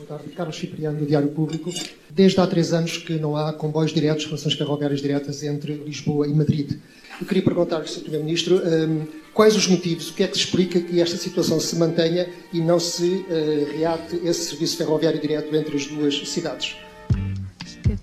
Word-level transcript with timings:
Boa 0.00 0.18
tarde, 0.18 0.34
Carlos 0.34 0.56
Cipriano, 0.56 0.98
do 0.98 1.04
Diário 1.04 1.28
Público. 1.28 1.70
Desde 2.08 2.40
há 2.40 2.46
três 2.46 2.72
anos 2.72 2.96
que 2.96 3.18
não 3.18 3.36
há 3.36 3.52
comboios 3.52 3.92
diretos, 3.92 4.24
relações 4.24 4.54
ferroviárias 4.54 5.02
diretas 5.02 5.42
entre 5.42 5.74
Lisboa 5.74 6.26
e 6.26 6.32
Madrid. 6.32 6.78
Eu 7.20 7.26
queria 7.26 7.42
perguntar-lhe, 7.42 7.86
Sr. 7.86 8.00
Primeiro-Ministro, 8.00 8.62
um, 8.64 9.06
quais 9.34 9.54
os 9.54 9.66
motivos, 9.66 10.08
o 10.08 10.14
que 10.14 10.22
é 10.22 10.26
que 10.26 10.36
explica 10.36 10.80
que 10.80 11.02
esta 11.02 11.18
situação 11.18 11.60
se 11.60 11.76
mantenha 11.76 12.26
e 12.50 12.60
não 12.60 12.80
se 12.80 13.04
uh, 13.04 13.76
reate 13.76 14.16
esse 14.24 14.46
serviço 14.46 14.78
ferroviário 14.78 15.20
direto 15.20 15.54
entre 15.54 15.76
as 15.76 15.86
duas 15.86 16.28
cidades? 16.30 16.76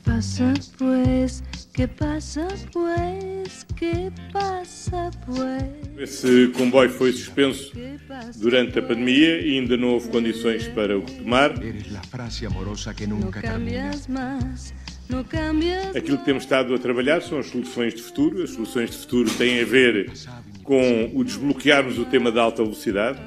Que 0.08 0.14
passa, 0.14 0.54
pues? 0.78 1.44
Que 1.74 1.86
passa, 1.86 2.48
pues? 2.72 3.66
Que 3.76 4.10
passa, 4.32 5.12
pues? 5.26 5.64
Esse 5.98 6.48
comboio 6.56 6.90
foi 6.90 7.12
suspenso 7.12 7.74
durante 8.38 8.80
a 8.80 8.82
pandemia 8.82 9.42
e 9.42 9.60
ainda 9.60 9.76
não 9.76 9.90
houve 9.90 10.08
condições 10.08 10.66
para 10.70 10.98
o 10.98 11.04
retomar. 11.04 11.56
Aquilo 15.94 16.18
que 16.18 16.26
temos 16.26 16.44
estado 16.44 16.74
a 16.74 16.80
trabalhar 16.80 17.22
são 17.22 17.40
as 17.40 17.48
soluções 17.48 17.94
de 17.94 18.02
futuro. 18.02 18.44
As 18.44 18.52
soluções 18.52 18.92
de 18.92 18.98
futuro 18.98 19.30
têm 19.32 19.60
a 19.60 19.66
ver 19.66 20.10
com 20.64 21.12
o 21.14 21.22
desbloquearmos 21.22 22.00
o 22.00 22.06
tema 22.06 22.32
da 22.32 22.44
alta 22.44 22.64
velocidade. 22.64 23.20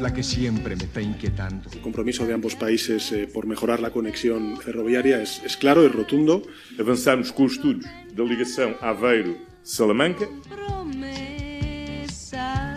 La 0.00 0.14
que 0.14 0.22
siempre 0.22 0.76
me 0.76 0.84
está 0.84 1.02
inquietando. 1.02 1.68
El 1.70 1.80
compromiso 1.82 2.26
de 2.26 2.32
ambos 2.32 2.56
países 2.56 3.12
eh, 3.12 3.28
por 3.30 3.46
mejorar 3.46 3.80
la 3.80 3.90
conexión 3.90 4.56
ferroviaria 4.56 5.20
es, 5.20 5.42
es 5.44 5.58
claro 5.58 5.84
y 5.84 5.88
rotundo. 5.88 6.42
Avançarmos 6.78 7.30
com 7.30 7.44
os 7.44 7.52
estudos 7.52 7.84
da 8.14 8.24
ligação 8.24 8.76
Aveiro-Salamanca 8.80 10.26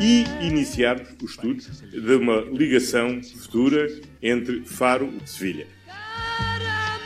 e 0.01 0.25
iniciarmos 0.41 1.15
os 1.23 1.31
estudos 1.31 1.81
de 1.91 2.15
uma 2.15 2.41
ligação 2.41 3.23
futura 3.23 3.87
entre 4.21 4.65
Faro 4.65 5.09
e 5.23 5.29
Sevilha. 5.29 5.67
Caramelos, 5.87 6.99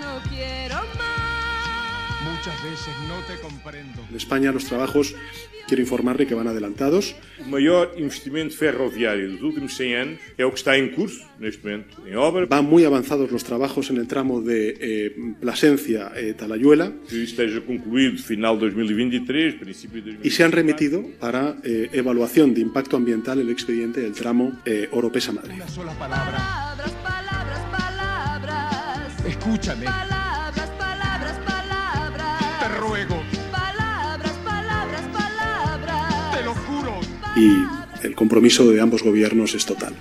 no 0.00 0.20
quiero 0.28 0.50
más. 0.50 0.55
Muchas 2.46 2.62
veces 2.62 2.94
no 3.08 3.16
te 3.26 3.40
comprendo. 3.40 4.06
En 4.08 4.14
España 4.14 4.52
los 4.52 4.66
trabajos, 4.66 5.16
quiero 5.66 5.82
informarle 5.82 6.28
que 6.28 6.34
van 6.36 6.46
adelantados. 6.46 7.16
O 7.42 7.50
maior 7.50 7.90
investimento 7.98 8.54
ferroviário 8.54 9.26
dos 9.34 9.42
últimos 9.42 9.74
100 9.74 9.96
anos 9.98 10.16
é 10.38 10.46
o 10.46 10.54
que 10.54 10.58
está 10.62 10.78
em 10.78 10.94
curso, 10.94 11.26
neste 11.42 11.58
momento, 11.58 12.06
em 12.06 12.14
obra, 12.14 12.46
Van 12.46 12.62
muy 12.62 12.84
avanzados 12.86 13.32
los 13.34 13.42
trabajos 13.42 13.90
en 13.90 13.96
el 13.98 14.06
tramo 14.06 14.40
de 14.42 14.78
eh, 14.78 15.16
Plasencia-Talayuela 15.42 16.92
que 17.10 17.24
esteja 17.24 17.58
concluído 17.66 18.14
final 18.22 18.60
de 18.60 18.70
2023, 18.70 19.54
princípio 19.58 19.98
de 20.06 20.10
y 20.22 20.30
se 20.30 20.46
2024. 20.46 20.46
han 20.46 20.52
remitido 20.52 20.96
para 21.18 21.56
eh, 21.64 21.90
evaluación 21.98 22.54
de 22.54 22.60
impacto 22.60 22.96
ambiental 22.96 23.40
el 23.40 23.50
expediente 23.50 23.98
del 24.00 24.12
tramo 24.12 24.62
eh, 24.64 24.86
Oropesa-Madrid. 24.92 25.56
Una 25.56 25.66
sola 25.66 25.98
palabra. 25.98 26.38
Palabras, 26.38 26.92
palabras, 27.02 27.60
palabras. 27.74 29.26
Escúchame. 29.26 29.86
Palabras, 29.86 30.15
Y 37.36 37.66
el 38.02 38.14
compromiso 38.14 38.66
de 38.70 38.80
ambos 38.80 39.02
gobiernos 39.02 39.54
es 39.54 39.66
total. 39.66 39.94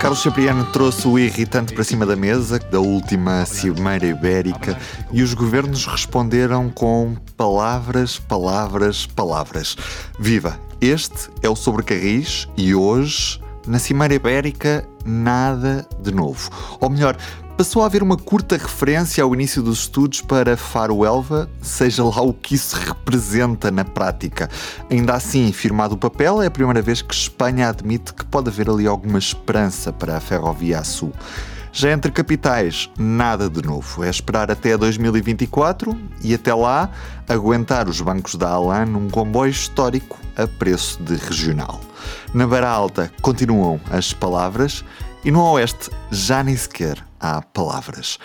Carlos 0.00 0.22
Cipriano 0.22 0.64
trouxe 0.66 1.08
o 1.08 1.18
irritante 1.18 1.74
para 1.74 1.82
cima 1.82 2.06
da 2.06 2.14
mesa 2.14 2.58
da 2.58 2.78
última 2.78 3.44
Cimeira 3.44 4.06
Ibérica 4.06 4.78
e 5.12 5.22
os 5.22 5.34
governos 5.34 5.86
responderam 5.86 6.70
com 6.70 7.16
palavras, 7.36 8.16
palavras, 8.16 9.06
palavras. 9.06 9.76
Viva! 10.18 10.58
Este 10.80 11.28
é 11.42 11.48
o 11.48 11.56
Sobrecarris 11.56 12.46
e 12.56 12.72
hoje, 12.76 13.40
na 13.68 13.78
Cimeira 13.78 14.14
Ibérica, 14.14 14.84
nada 15.04 15.86
de 16.00 16.10
novo. 16.10 16.50
Ou 16.80 16.88
melhor, 16.88 17.16
passou 17.56 17.82
a 17.82 17.86
haver 17.86 18.02
uma 18.02 18.16
curta 18.16 18.56
referência 18.56 19.22
ao 19.22 19.34
início 19.34 19.62
dos 19.62 19.80
estudos 19.80 20.22
para 20.22 20.56
Faro 20.56 21.04
Elva, 21.04 21.50
seja 21.60 22.02
lá 22.02 22.22
o 22.22 22.32
que 22.32 22.54
isso 22.54 22.76
representa 22.76 23.70
na 23.70 23.84
prática. 23.84 24.48
Ainda 24.90 25.14
assim, 25.14 25.52
firmado 25.52 25.94
o 25.94 25.98
papel, 25.98 26.40
é 26.40 26.46
a 26.46 26.50
primeira 26.50 26.80
vez 26.80 27.02
que 27.02 27.14
Espanha 27.14 27.68
admite 27.68 28.14
que 28.14 28.24
pode 28.24 28.48
haver 28.48 28.70
ali 28.70 28.86
alguma 28.86 29.18
esperança 29.18 29.92
para 29.92 30.16
a 30.16 30.20
ferrovia 30.20 30.78
a 30.78 30.84
sul. 30.84 31.12
Já 31.72 31.92
entre 31.92 32.10
capitais, 32.10 32.90
nada 32.98 33.48
de 33.48 33.62
novo. 33.62 34.02
É 34.02 34.10
esperar 34.10 34.50
até 34.50 34.76
2024 34.76 35.96
e 36.22 36.34
até 36.34 36.52
lá 36.54 36.90
aguentar 37.28 37.88
os 37.88 38.00
bancos 38.00 38.34
da 38.34 38.48
Alan 38.48 38.86
num 38.86 39.08
comboio 39.08 39.50
histórico 39.50 40.18
a 40.36 40.46
preço 40.46 41.02
de 41.02 41.16
regional. 41.16 41.80
Na 42.32 42.46
Beira 42.46 42.68
Alta 42.68 43.12
continuam 43.20 43.80
as 43.90 44.12
palavras 44.12 44.84
e 45.24 45.30
no 45.30 45.42
Oeste 45.42 45.90
já 46.10 46.42
nem 46.42 46.56
sequer 46.56 47.04
há 47.20 47.42
palavras. 47.42 48.18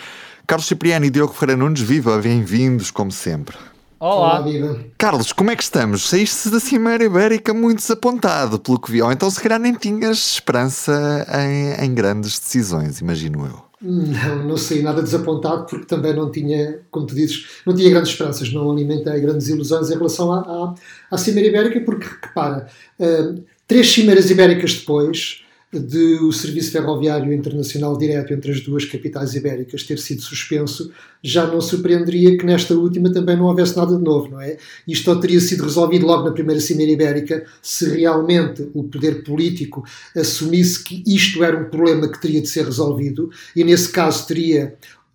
Carlos 0.46 0.66
Cipriano 0.66 1.06
e 1.06 1.10
Diogo 1.10 1.32
Ferreira 1.32 1.58
Nunes, 1.58 1.80
viva, 1.80 2.18
bem-vindos 2.18 2.90
como 2.90 3.10
sempre. 3.10 3.56
Olá, 4.04 4.34
Olá, 4.34 4.40
viva. 4.42 4.78
Carlos, 4.98 5.32
como 5.32 5.50
é 5.50 5.56
que 5.56 5.62
estamos? 5.62 6.10
Saíste 6.10 6.50
da 6.50 6.60
Cimeira 6.60 7.02
Ibérica 7.02 7.54
muito 7.54 7.78
desapontado, 7.78 8.58
pelo 8.58 8.78
que 8.78 8.92
vi. 8.92 9.00
Ou 9.00 9.10
então, 9.10 9.30
se 9.30 9.40
calhar, 9.40 9.58
nem 9.58 9.72
tinhas 9.72 10.34
esperança 10.34 11.26
em, 11.32 11.86
em 11.86 11.94
grandes 11.94 12.38
decisões, 12.38 13.00
imagino 13.00 13.46
eu. 13.46 13.64
Não, 13.80 14.44
não 14.48 14.56
saí 14.58 14.82
nada 14.82 15.00
desapontado 15.00 15.64
porque 15.64 15.86
também 15.86 16.14
não 16.14 16.30
tinha, 16.30 16.80
como 16.90 17.06
tu 17.06 17.14
dizes, 17.14 17.46
não 17.64 17.74
tinha 17.74 17.88
grandes 17.88 18.10
esperanças, 18.10 18.52
não 18.52 18.70
alimentei 18.70 19.18
grandes 19.22 19.48
ilusões 19.48 19.88
em 19.88 19.94
relação 19.94 20.30
à, 20.30 20.40
à, 20.40 20.74
à 21.10 21.16
Cimeira 21.16 21.48
Ibérica, 21.48 21.80
porque, 21.80 22.06
repara, 22.26 22.66
eh, 23.00 23.36
três 23.66 23.90
Cimeiras 23.90 24.28
Ibéricas 24.28 24.74
depois 24.74 25.43
de 25.78 26.14
o 26.20 26.32
serviço 26.32 26.72
ferroviário 26.72 27.32
internacional 27.32 27.96
direto 27.96 28.32
entre 28.32 28.52
as 28.52 28.60
duas 28.60 28.84
capitais 28.84 29.34
ibéricas 29.34 29.82
ter 29.82 29.98
sido 29.98 30.22
suspenso, 30.22 30.90
já 31.22 31.46
não 31.46 31.60
surpreenderia 31.60 32.36
que 32.36 32.44
nesta 32.44 32.74
última 32.74 33.12
também 33.12 33.36
não 33.36 33.46
houvesse 33.46 33.76
nada 33.76 33.96
de 33.96 34.02
novo, 34.02 34.30
não 34.30 34.40
é? 34.40 34.56
Isto 34.86 35.18
teria 35.20 35.40
sido 35.40 35.64
resolvido 35.64 36.06
logo 36.06 36.24
na 36.24 36.32
primeira 36.32 36.60
Cimeira 36.60 36.92
Ibérica 36.92 37.44
se 37.62 37.88
realmente 37.88 38.68
o 38.74 38.84
poder 38.84 39.22
político 39.24 39.84
assumisse 40.16 40.82
que 40.82 41.02
isto 41.06 41.42
era 41.42 41.58
um 41.58 41.70
problema 41.70 42.08
que 42.08 42.20
teria 42.20 42.40
de 42.40 42.48
ser 42.48 42.64
resolvido 42.64 43.30
e 43.54 43.64
nesse 43.64 43.90
caso 43.90 44.26
teria 44.26 44.74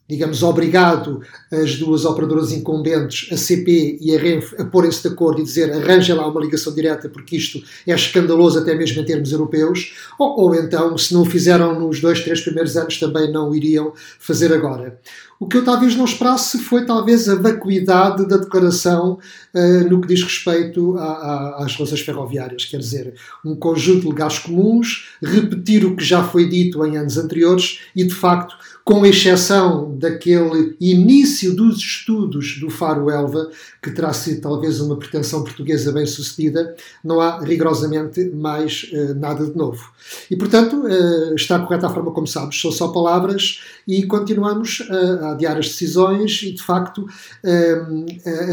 digamos, 0.09 0.41
obrigado 0.41 1.21
as 1.51 1.75
duas 1.75 2.03
operadoras 2.03 2.51
incumbentes, 2.51 3.31
a 3.31 3.37
CP 3.37 3.99
e 4.01 4.15
a 4.15 4.19
Renfe, 4.19 4.59
a 4.59 4.65
porem-se 4.65 5.07
de 5.07 5.13
acordo 5.13 5.39
e 5.39 5.43
dizer 5.43 5.71
arranja 5.71 6.15
lá 6.15 6.27
uma 6.27 6.41
ligação 6.41 6.73
direta 6.73 7.07
porque 7.07 7.37
isto 7.37 7.61
é 7.85 7.93
escandaloso 7.93 8.57
até 8.57 8.73
mesmo 8.73 8.99
em 8.99 9.05
termos 9.05 9.31
europeus, 9.31 9.93
ou, 10.17 10.39
ou 10.39 10.55
então, 10.55 10.97
se 10.97 11.13
não 11.13 11.23
fizeram 11.23 11.79
nos 11.79 12.01
dois, 12.01 12.23
três 12.23 12.41
primeiros 12.41 12.75
anos, 12.75 12.99
também 12.99 13.31
não 13.31 13.53
iriam 13.53 13.93
fazer 14.19 14.51
agora. 14.51 14.99
O 15.39 15.47
que 15.47 15.55
eu 15.55 15.63
talvez 15.63 15.95
não 15.95 16.03
esperasse 16.03 16.59
foi 16.59 16.85
talvez 16.85 17.29
a 17.29 17.35
vacuidade 17.35 18.27
da 18.27 18.35
declaração 18.35 19.17
uh, 19.53 19.89
no 19.89 20.01
que 20.01 20.09
diz 20.09 20.21
respeito 20.21 20.97
a, 20.97 21.03
a, 21.03 21.63
às 21.63 21.75
relações 21.77 22.01
ferroviárias, 22.01 22.65
quer 22.65 22.79
dizer, 22.79 23.13
um 23.45 23.55
conjunto 23.55 24.01
de 24.01 24.07
legais 24.09 24.37
comuns, 24.37 25.07
repetir 25.23 25.85
o 25.85 25.95
que 25.95 26.03
já 26.03 26.21
foi 26.25 26.49
dito 26.49 26.85
em 26.85 26.97
anos 26.97 27.17
anteriores 27.17 27.79
e, 27.95 28.03
de 28.03 28.13
facto, 28.13 28.53
com 28.89 29.05
exceção 29.05 29.95
daquele 29.99 30.75
início 30.81 31.55
dos 31.55 31.77
estudos 31.77 32.59
do 32.59 32.71
Faro 32.71 33.07
Elva, 33.07 33.51
que 33.83 33.91
terá 33.91 34.11
sido 34.11 34.41
talvez 34.41 34.81
uma 34.81 34.97
pretensão 34.97 35.43
portuguesa 35.43 35.91
bem 35.91 36.07
sucedida, 36.07 36.75
não 37.03 37.21
há 37.21 37.39
rigorosamente 37.39 38.25
mais 38.31 38.89
uh, 38.91 39.13
nada 39.13 39.45
de 39.45 39.55
novo. 39.55 39.91
E, 40.29 40.35
portanto, 40.35 40.77
uh, 40.77 41.35
está 41.35 41.59
correta 41.59 41.85
a 41.85 41.89
forma 41.91 42.11
como 42.11 42.25
sabes, 42.25 42.59
são 42.59 42.71
só 42.71 42.87
palavras 42.87 43.61
e 43.87 44.07
continuamos 44.07 44.79
uh, 44.79 45.28
adiar 45.31 45.57
as 45.57 45.67
decisões 45.67 46.41
e, 46.43 46.51
de 46.51 46.61
facto, 46.61 47.05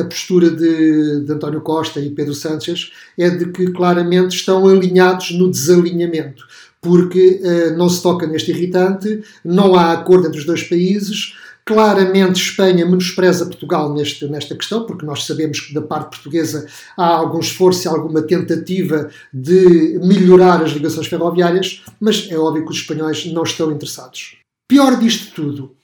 a 0.00 0.04
postura 0.04 0.50
de, 0.50 1.20
de 1.20 1.32
António 1.32 1.60
Costa 1.60 2.00
e 2.00 2.10
Pedro 2.10 2.34
Sánchez 2.34 2.92
é 3.18 3.30
de 3.30 3.46
que 3.52 3.70
claramente 3.72 4.36
estão 4.36 4.66
alinhados 4.66 5.32
no 5.32 5.50
desalinhamento 5.50 6.44
porque 6.86 7.40
uh, 7.42 7.76
não 7.76 7.88
se 7.88 8.00
toca 8.00 8.26
neste 8.26 8.52
irritante, 8.52 9.22
não 9.44 9.74
há 9.74 9.92
acordo 9.92 10.28
entre 10.28 10.38
os 10.38 10.46
dois 10.46 10.62
países. 10.62 11.34
Claramente, 11.64 12.40
Espanha 12.40 12.86
menospreza 12.86 13.44
Portugal 13.44 13.92
neste, 13.92 14.24
nesta 14.28 14.54
questão, 14.54 14.86
porque 14.86 15.04
nós 15.04 15.24
sabemos 15.24 15.58
que 15.58 15.74
da 15.74 15.82
parte 15.82 16.10
portuguesa 16.10 16.64
há 16.96 17.06
algum 17.08 17.40
esforço 17.40 17.86
e 17.86 17.88
alguma 17.88 18.22
tentativa 18.22 19.10
de 19.34 19.98
melhorar 20.00 20.62
as 20.62 20.70
ligações 20.70 21.08
ferroviárias, 21.08 21.82
mas 21.98 22.28
é 22.30 22.38
óbvio 22.38 22.64
que 22.64 22.70
os 22.70 22.76
espanhóis 22.76 23.26
não 23.32 23.42
estão 23.42 23.72
interessados. 23.72 24.36
Pior 24.68 24.96
disto 24.96 25.34
tudo 25.34 25.75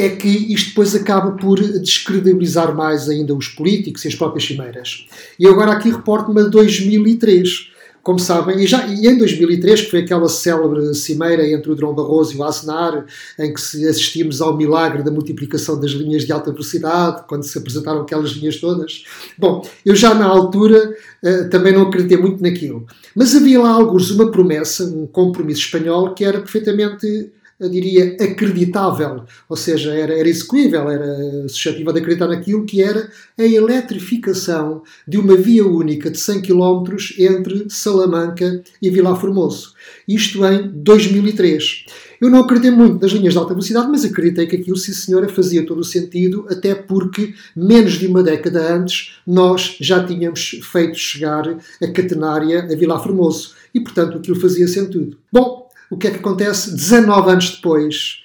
é 0.00 0.10
que 0.10 0.28
isto 0.28 0.70
depois 0.70 0.94
acaba 0.94 1.32
por 1.32 1.60
descredibilizar 1.80 2.74
mais 2.74 3.08
ainda 3.08 3.34
os 3.34 3.48
políticos 3.48 4.04
e 4.04 4.08
as 4.08 4.14
próprias 4.14 4.44
cimeiras. 4.44 5.06
E 5.38 5.46
agora 5.46 5.72
aqui 5.72 5.90
reporto-me 5.90 6.42
a 6.42 6.44
2003 6.44 7.72
como 8.02 8.18
sabem, 8.18 8.58
e, 8.60 8.66
já, 8.66 8.84
e 8.88 9.06
em 9.06 9.16
2003, 9.16 9.82
que 9.82 9.90
foi 9.90 10.00
aquela 10.00 10.28
célebre 10.28 10.92
cimeira 10.92 11.48
entre 11.48 11.70
o 11.70 11.74
Drão 11.76 11.94
Barroso 11.94 12.34
e 12.34 12.36
o 12.36 12.42
Aznar, 12.42 13.06
em 13.38 13.54
que 13.54 13.60
assistimos 13.86 14.40
ao 14.40 14.56
milagre 14.56 15.04
da 15.04 15.10
multiplicação 15.10 15.78
das 15.80 15.92
linhas 15.92 16.24
de 16.24 16.32
alta 16.32 16.50
velocidade, 16.50 17.22
quando 17.28 17.44
se 17.44 17.56
apresentaram 17.56 18.00
aquelas 18.00 18.30
linhas 18.30 18.56
todas. 18.56 19.04
Bom, 19.38 19.64
eu 19.86 19.94
já 19.94 20.14
na 20.14 20.26
altura 20.26 20.96
eh, 21.22 21.44
também 21.44 21.72
não 21.72 21.82
acreditei 21.82 22.18
muito 22.18 22.42
naquilo. 22.42 22.84
Mas 23.14 23.36
havia 23.36 23.60
lá 23.60 23.70
alguns 23.70 24.10
uma 24.10 24.30
promessa, 24.32 24.84
um 24.84 25.06
compromisso 25.06 25.60
espanhol 25.60 26.12
que 26.12 26.24
era 26.24 26.40
perfeitamente 26.40 27.30
eu 27.62 27.70
diria, 27.70 28.16
acreditável, 28.20 29.24
ou 29.48 29.56
seja, 29.56 29.92
era, 29.94 30.18
era 30.18 30.28
execuível, 30.28 30.90
era 30.90 31.48
suscetível 31.48 31.92
de 31.92 32.00
acreditar 32.00 32.26
naquilo 32.26 32.64
que 32.64 32.82
era 32.82 33.10
a 33.38 33.44
eletrificação 33.44 34.82
de 35.06 35.18
uma 35.18 35.36
via 35.36 35.64
única 35.64 36.10
de 36.10 36.18
100 36.18 36.42
km 36.42 36.84
entre 37.18 37.66
Salamanca 37.68 38.62
e 38.80 38.90
Vilar 38.90 39.20
Formoso. 39.20 39.74
Isto 40.06 40.44
em 40.44 40.68
2003. 40.74 41.84
Eu 42.20 42.30
não 42.30 42.40
acreditei 42.40 42.70
muito 42.70 43.02
nas 43.02 43.10
linhas 43.10 43.32
de 43.32 43.38
alta 43.38 43.52
velocidade, 43.52 43.88
mas 43.90 44.04
acreditei 44.04 44.46
que 44.46 44.54
aquilo, 44.54 44.76
sim 44.76 44.92
senhora, 44.92 45.28
fazia 45.28 45.66
todo 45.66 45.80
o 45.80 45.84
sentido, 45.84 46.46
até 46.48 46.72
porque 46.72 47.34
menos 47.56 47.94
de 47.94 48.06
uma 48.06 48.22
década 48.22 48.72
antes 48.72 49.14
nós 49.26 49.76
já 49.80 50.04
tínhamos 50.04 50.60
feito 50.62 50.96
chegar 50.96 51.48
a 51.82 51.86
catenária 51.88 52.62
a 52.62 52.76
Vilar 52.76 53.02
Formoso. 53.02 53.54
E, 53.74 53.80
portanto, 53.80 54.18
aquilo 54.18 54.38
fazia 54.38 54.68
sentido. 54.68 55.16
Bom, 55.32 55.61
o 55.92 55.98
que 55.98 56.06
é 56.06 56.10
que 56.10 56.20
acontece 56.20 56.74
19 56.74 57.30
anos 57.30 57.50
depois? 57.50 58.22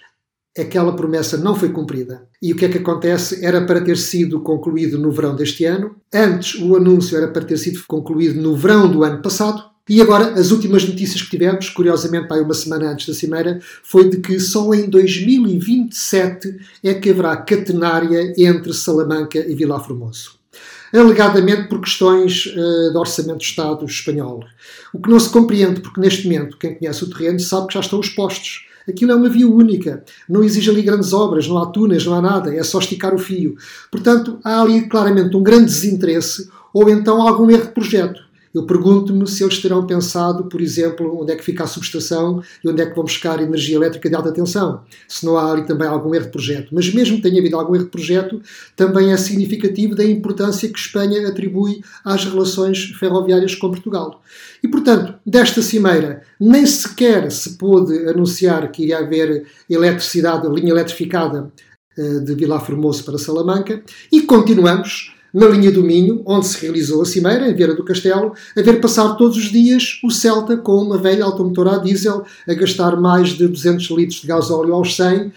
Aquela 0.57 0.95
promessa 0.95 1.35
não 1.35 1.53
foi 1.53 1.67
cumprida. 1.67 2.25
E 2.41 2.53
o 2.53 2.55
que 2.55 2.63
é 2.63 2.69
que 2.69 2.77
acontece? 2.77 3.45
Era 3.45 3.65
para 3.65 3.81
ter 3.81 3.97
sido 3.97 4.39
concluído 4.39 4.97
no 4.97 5.11
verão 5.11 5.35
deste 5.35 5.65
ano. 5.65 5.97
Antes, 6.13 6.61
o 6.61 6.77
anúncio 6.77 7.17
era 7.17 7.27
para 7.27 7.43
ter 7.43 7.57
sido 7.57 7.83
concluído 7.85 8.41
no 8.41 8.55
verão 8.55 8.89
do 8.89 9.03
ano 9.03 9.21
passado. 9.21 9.61
E 9.89 10.01
agora, 10.01 10.39
as 10.39 10.51
últimas 10.51 10.85
notícias 10.85 11.21
que 11.21 11.29
tivemos, 11.29 11.69
curiosamente, 11.69 12.29
para 12.29 12.41
uma 12.41 12.53
semana 12.53 12.89
antes 12.89 13.05
da 13.05 13.13
Cimeira, 13.13 13.59
foi 13.83 14.09
de 14.09 14.17
que 14.17 14.39
só 14.39 14.73
em 14.73 14.89
2027 14.89 16.57
é 16.81 16.93
que 16.93 17.09
haverá 17.09 17.35
catenária 17.35 18.33
entre 18.37 18.73
Salamanca 18.73 19.39
e 19.39 19.53
Vilar 19.53 19.85
Formoso 19.85 20.36
alegadamente 20.97 21.67
por 21.67 21.81
questões 21.81 22.45
uh, 22.47 22.91
de 22.91 22.97
orçamento 22.97 23.37
do 23.37 23.43
Estado 23.43 23.85
espanhol. 23.85 24.43
O 24.93 24.99
que 24.99 25.09
não 25.09 25.19
se 25.19 25.29
compreende, 25.29 25.81
porque 25.81 26.01
neste 26.01 26.25
momento, 26.25 26.57
quem 26.57 26.75
conhece 26.75 27.03
o 27.03 27.09
terreno 27.09 27.39
sabe 27.39 27.67
que 27.67 27.73
já 27.73 27.79
estão 27.79 27.99
os 27.99 28.09
postos. 28.09 28.65
Aquilo 28.87 29.11
é 29.11 29.15
uma 29.15 29.27
via 29.27 29.47
única, 29.47 30.03
não 30.29 30.43
exige 30.43 30.69
ali 30.69 30.81
grandes 30.81 31.11
obras, 31.11 31.45
não 31.47 31.57
há 31.57 31.65
túneis, 31.65 32.05
não 32.05 32.13
há 32.13 32.21
nada, 32.21 32.55
é 32.55 32.63
só 32.63 32.79
esticar 32.79 33.13
o 33.13 33.17
fio. 33.17 33.55
Portanto, 33.91 34.39
há 34.43 34.61
ali 34.61 34.87
claramente 34.87 35.35
um 35.35 35.43
grande 35.43 35.65
desinteresse 35.65 36.49
ou 36.73 36.89
então 36.89 37.21
algum 37.21 37.49
erro 37.51 37.65
de 37.65 37.73
projeto. 37.73 38.21
Eu 38.53 38.65
pergunto-me 38.65 39.27
se 39.27 39.43
eles 39.43 39.59
terão 39.59 39.85
pensado, 39.85 40.45
por 40.45 40.61
exemplo, 40.61 41.21
onde 41.21 41.31
é 41.31 41.35
que 41.35 41.43
fica 41.43 41.63
a 41.63 41.67
subestação 41.67 42.41
e 42.63 42.69
onde 42.69 42.81
é 42.81 42.85
que 42.85 42.95
vão 42.95 43.03
buscar 43.03 43.41
energia 43.41 43.75
elétrica 43.75 44.09
de 44.09 44.15
alta 44.15 44.31
tensão. 44.31 44.81
Se 45.07 45.25
não 45.25 45.37
há 45.37 45.51
ali 45.51 45.65
também 45.65 45.87
algum 45.87 46.13
erro 46.13 46.25
de 46.25 46.31
projeto. 46.31 46.69
Mas 46.71 46.93
mesmo 46.93 47.17
que 47.17 47.23
tenha 47.23 47.39
havido 47.39 47.57
algum 47.57 47.75
erro 47.75 47.85
de 47.85 47.91
projeto, 47.91 48.41
também 48.75 49.11
é 49.11 49.17
significativo 49.17 49.95
da 49.95 50.03
importância 50.03 50.69
que 50.69 50.79
Espanha 50.79 51.27
atribui 51.27 51.81
às 52.03 52.25
relações 52.25 52.91
ferroviárias 52.99 53.55
com 53.55 53.69
Portugal. 53.69 54.21
E, 54.63 54.67
portanto, 54.67 55.15
desta 55.25 55.61
cimeira, 55.61 56.23
nem 56.39 56.65
sequer 56.65 57.31
se 57.31 57.57
pôde 57.57 58.07
anunciar 58.07 58.71
que 58.71 58.83
iria 58.83 58.99
haver 58.99 59.45
eletricidade, 59.69 60.47
linha 60.47 60.71
eletrificada 60.71 61.51
eh, 61.97 62.19
de 62.19 62.35
Vila 62.35 62.59
Formoso 62.59 63.03
para 63.03 63.17
Salamanca, 63.17 63.81
e 64.11 64.21
continuamos 64.21 65.16
na 65.33 65.47
linha 65.47 65.71
do 65.71 65.83
Minho, 65.83 66.21
onde 66.25 66.47
se 66.47 66.61
realizou 66.61 67.01
a 67.01 67.05
cimeira, 67.05 67.49
em 67.49 67.53
Vieira 67.53 67.75
do 67.75 67.83
Castelo, 67.83 68.33
a 68.55 68.61
ver 68.61 68.79
passar 68.79 69.15
todos 69.15 69.37
os 69.37 69.51
dias 69.51 69.99
o 70.03 70.09
Celta 70.09 70.57
com 70.57 70.77
uma 70.77 70.97
velha 70.97 71.25
automotora 71.25 71.75
a 71.75 71.77
diesel, 71.77 72.23
a 72.47 72.53
gastar 72.53 72.95
mais 72.95 73.29
de 73.29 73.47
200 73.47 73.89
litros 73.91 74.21
de 74.21 74.27
gasóleo 74.27 74.73
aos 74.73 74.95
100, 74.95 75.27
uh, 75.27 75.31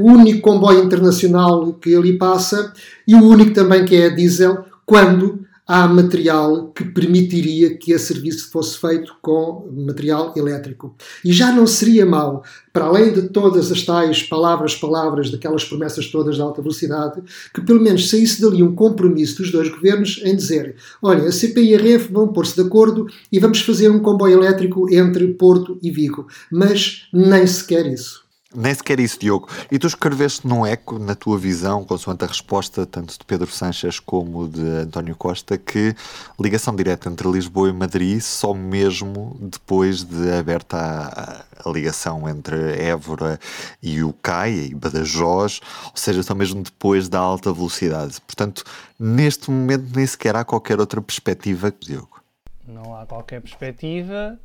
o 0.00 0.04
único 0.04 0.40
comboio 0.40 0.84
internacional 0.84 1.72
que 1.74 1.94
ali 1.94 2.18
passa 2.18 2.72
e 3.06 3.14
o 3.14 3.24
único 3.24 3.52
também 3.52 3.84
que 3.84 3.96
é 3.96 4.06
a 4.06 4.14
diesel, 4.14 4.64
quando 4.84 5.45
há 5.66 5.88
material 5.88 6.68
que 6.68 6.84
permitiria 6.84 7.76
que 7.76 7.92
esse 7.92 8.06
serviço 8.06 8.50
fosse 8.50 8.78
feito 8.78 9.16
com 9.20 9.68
material 9.74 10.32
elétrico. 10.36 10.94
E 11.24 11.32
já 11.32 11.50
não 11.50 11.66
seria 11.66 12.06
mau, 12.06 12.44
para 12.72 12.84
além 12.84 13.12
de 13.12 13.22
todas 13.30 13.72
as 13.72 13.82
tais 13.82 14.22
palavras, 14.22 14.76
palavras, 14.76 15.30
daquelas 15.30 15.64
promessas 15.64 16.06
todas 16.06 16.36
de 16.36 16.42
alta 16.42 16.62
velocidade, 16.62 17.22
que 17.52 17.60
pelo 17.60 17.80
menos 17.80 18.08
saísse 18.08 18.40
dali 18.40 18.62
um 18.62 18.74
compromisso 18.74 19.38
dos 19.38 19.50
dois 19.50 19.68
governos 19.68 20.20
em 20.24 20.36
dizer: 20.36 20.76
olha, 21.02 21.24
a 21.24 21.32
CP 21.32 21.60
e 21.62 21.74
a 21.74 21.78
REF 21.78 22.12
vão 22.12 22.28
pôr-se 22.28 22.54
de 22.54 22.60
acordo 22.60 23.06
e 23.32 23.40
vamos 23.40 23.60
fazer 23.60 23.88
um 23.88 23.98
comboio 23.98 24.38
elétrico 24.38 24.92
entre 24.92 25.26
Porto 25.34 25.78
e 25.82 25.90
Vigo. 25.90 26.28
Mas 26.50 27.08
nem 27.12 27.46
sequer 27.46 27.86
isso. 27.86 28.25
Nem 28.56 28.72
sequer 28.72 28.98
isso, 28.98 29.18
Diogo. 29.20 29.48
E 29.70 29.78
tu 29.78 29.86
escreveste 29.86 30.46
num 30.46 30.64
eco, 30.64 30.98
na 30.98 31.14
tua 31.14 31.36
visão, 31.36 31.84
consoante 31.84 32.24
a 32.24 32.26
resposta 32.26 32.86
tanto 32.86 33.18
de 33.18 33.24
Pedro 33.26 33.50
Sanches 33.50 34.00
como 34.00 34.48
de 34.48 34.66
António 34.78 35.14
Costa, 35.14 35.58
que 35.58 35.94
ligação 36.40 36.74
direta 36.74 37.10
entre 37.10 37.30
Lisboa 37.30 37.68
e 37.68 37.72
Madrid 37.74 38.18
só 38.20 38.54
mesmo 38.54 39.36
depois 39.38 40.02
de 40.02 40.32
aberta 40.32 40.78
a, 40.78 41.68
a 41.68 41.70
ligação 41.70 42.26
entre 42.26 42.56
Évora 42.82 43.38
e 43.82 44.02
o 44.02 44.14
Caia 44.14 44.62
e 44.62 44.74
Badajoz, 44.74 45.60
ou 45.84 45.96
seja, 45.96 46.22
só 46.22 46.34
mesmo 46.34 46.62
depois 46.62 47.10
da 47.10 47.18
alta 47.18 47.52
velocidade. 47.52 48.22
Portanto, 48.22 48.64
neste 48.98 49.50
momento 49.50 49.94
nem 49.94 50.06
sequer 50.06 50.34
há 50.34 50.44
qualquer 50.46 50.80
outra 50.80 51.02
perspectiva, 51.02 51.70
Diogo. 51.78 52.22
Não 52.66 52.96
há 52.96 53.04
qualquer 53.04 53.42
perspectiva. 53.42 54.40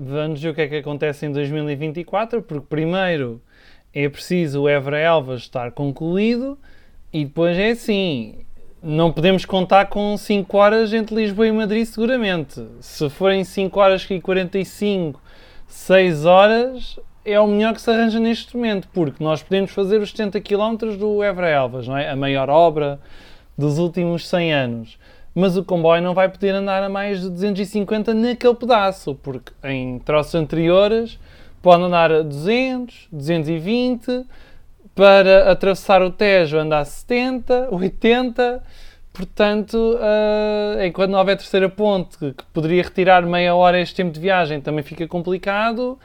Vamos 0.00 0.40
ver 0.40 0.50
o 0.50 0.54
que 0.54 0.60
é 0.60 0.68
que 0.68 0.76
acontece 0.76 1.26
em 1.26 1.32
2024, 1.32 2.40
porque 2.40 2.64
primeiro 2.70 3.42
é 3.92 4.08
preciso 4.08 4.62
o 4.62 4.68
Évora 4.68 4.96
Elvas 4.96 5.40
estar 5.40 5.72
concluído 5.72 6.56
e 7.12 7.24
depois 7.24 7.58
é 7.58 7.70
assim, 7.70 8.36
não 8.80 9.10
podemos 9.12 9.44
contar 9.44 9.86
com 9.86 10.16
5 10.16 10.56
horas 10.56 10.92
entre 10.92 11.16
Lisboa 11.16 11.48
e 11.48 11.50
Madrid 11.50 11.84
seguramente. 11.84 12.64
Se 12.80 13.10
forem 13.10 13.42
5 13.42 13.80
horas 13.80 14.06
e 14.08 14.20
45, 14.20 15.20
6 15.66 16.24
horas 16.24 17.00
é 17.24 17.40
o 17.40 17.48
melhor 17.48 17.74
que 17.74 17.82
se 17.82 17.90
arranja 17.90 18.20
neste 18.20 18.56
momento, 18.56 18.88
porque 18.94 19.24
nós 19.24 19.42
podemos 19.42 19.72
fazer 19.72 20.00
os 20.00 20.10
70 20.10 20.40
km 20.42 20.96
do 20.96 21.24
Évora 21.24 21.48
Elvas, 21.48 21.88
não 21.88 21.96
é? 21.96 22.08
A 22.08 22.14
maior 22.14 22.48
obra 22.48 23.00
dos 23.58 23.78
últimos 23.78 24.28
100 24.28 24.52
anos 24.54 24.98
mas 25.38 25.56
o 25.56 25.62
comboio 25.62 26.02
não 26.02 26.14
vai 26.14 26.28
poder 26.28 26.52
andar 26.52 26.82
a 26.82 26.88
mais 26.88 27.20
de 27.20 27.30
250 27.30 28.12
naquele 28.12 28.56
pedaço, 28.56 29.14
porque 29.22 29.52
em 29.62 30.00
troços 30.00 30.34
anteriores 30.34 31.16
pode 31.62 31.84
andar 31.84 32.10
a 32.10 32.22
200, 32.22 33.06
220, 33.12 34.26
para 34.96 35.48
atravessar 35.52 36.02
o 36.02 36.10
Tejo 36.10 36.58
andar 36.58 36.80
a 36.80 36.84
70, 36.84 37.68
80, 37.70 38.64
portanto, 39.14 39.76
uh, 39.76 40.82
enquanto 40.82 41.12
não 41.12 41.20
houver 41.20 41.36
terceira 41.36 41.68
ponte, 41.68 42.18
que, 42.18 42.32
que 42.32 42.44
poderia 42.52 42.82
retirar 42.82 43.24
meia 43.24 43.54
hora 43.54 43.80
este 43.80 43.94
tempo 43.94 44.10
de 44.10 44.18
viagem, 44.18 44.60
também 44.60 44.82
fica 44.82 45.06
complicado. 45.06 45.96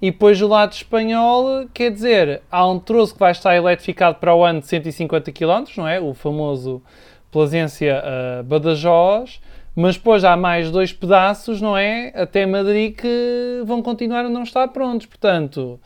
E 0.00 0.12
depois 0.12 0.40
o 0.40 0.46
lado 0.46 0.74
espanhol, 0.74 1.66
quer 1.74 1.90
dizer, 1.90 2.42
há 2.52 2.64
um 2.68 2.78
troço 2.78 3.14
que 3.14 3.18
vai 3.18 3.32
estar 3.32 3.56
eletrificado 3.56 4.18
para 4.18 4.32
o 4.32 4.44
ano 4.44 4.60
de 4.60 4.68
150 4.68 5.32
km, 5.32 5.64
não 5.76 5.88
é? 5.88 5.98
O 5.98 6.14
famoso 6.14 6.80
Plasencia 7.30 8.02
uh, 8.02 8.42
Badajoz, 8.44 9.40
mas 9.74 9.96
depois 9.96 10.24
há 10.24 10.36
mais 10.36 10.70
dois 10.70 10.92
pedaços, 10.92 11.60
não 11.60 11.76
é? 11.76 12.12
Até 12.14 12.46
Madrid 12.46 12.94
que 12.96 13.62
vão 13.64 13.82
continuar 13.82 14.24
a 14.24 14.28
não 14.28 14.42
estar 14.42 14.68
prontos. 14.68 15.06
Portanto, 15.06 15.78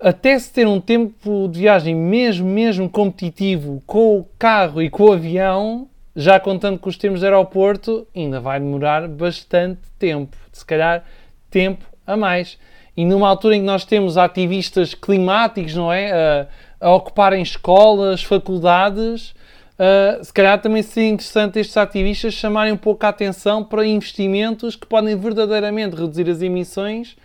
até 0.00 0.38
se 0.38 0.52
ter 0.52 0.66
um 0.66 0.80
tempo 0.80 1.48
de 1.48 1.60
viagem 1.60 1.94
mesmo, 1.94 2.48
mesmo 2.48 2.88
competitivo 2.88 3.82
com 3.86 4.18
o 4.18 4.28
carro 4.38 4.82
e 4.82 4.88
com 4.88 5.04
o 5.04 5.12
avião, 5.12 5.88
já 6.16 6.38
contando 6.38 6.78
com 6.78 6.88
os 6.88 6.96
termos 6.96 7.20
de 7.20 7.26
aeroporto, 7.26 8.06
ainda 8.14 8.40
vai 8.40 8.60
demorar 8.60 9.08
bastante 9.08 9.80
tempo. 9.98 10.36
Se 10.52 10.64
calhar 10.64 11.04
tempo 11.50 11.84
a 12.06 12.16
mais. 12.16 12.58
E 12.96 13.04
numa 13.04 13.28
altura 13.28 13.56
em 13.56 13.60
que 13.60 13.66
nós 13.66 13.84
temos 13.84 14.16
ativistas 14.16 14.94
climáticos, 14.94 15.74
não 15.74 15.92
é? 15.92 16.12
A, 16.12 16.46
a 16.88 16.94
ocuparem 16.94 17.42
escolas, 17.42 18.22
faculdades, 18.22 19.34
Uh, 19.74 20.24
se 20.24 20.32
calhar 20.32 20.60
também 20.60 20.82
seria 20.82 21.10
interessante 21.10 21.58
estes 21.58 21.76
ativistas 21.76 22.34
chamarem 22.34 22.72
um 22.72 22.76
pouco 22.76 23.04
a 23.04 23.08
atenção 23.08 23.64
para 23.64 23.84
investimentos 23.84 24.76
que 24.76 24.86
podem 24.86 25.16
verdadeiramente 25.16 25.96
reduzir 25.96 26.30
as 26.30 26.40
emissões 26.42 27.16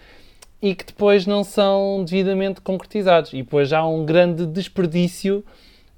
e 0.61 0.73
que 0.73 0.83
depois 0.83 1.27
não 1.27 1.43
são 1.43 2.03
devidamente 2.03 2.59
concretizados. 2.61 3.33
E 3.33 3.37
depois 3.37 3.71
há 3.71 3.85
um 3.85 4.03
grande 4.03 4.45
desperdício 4.47 5.45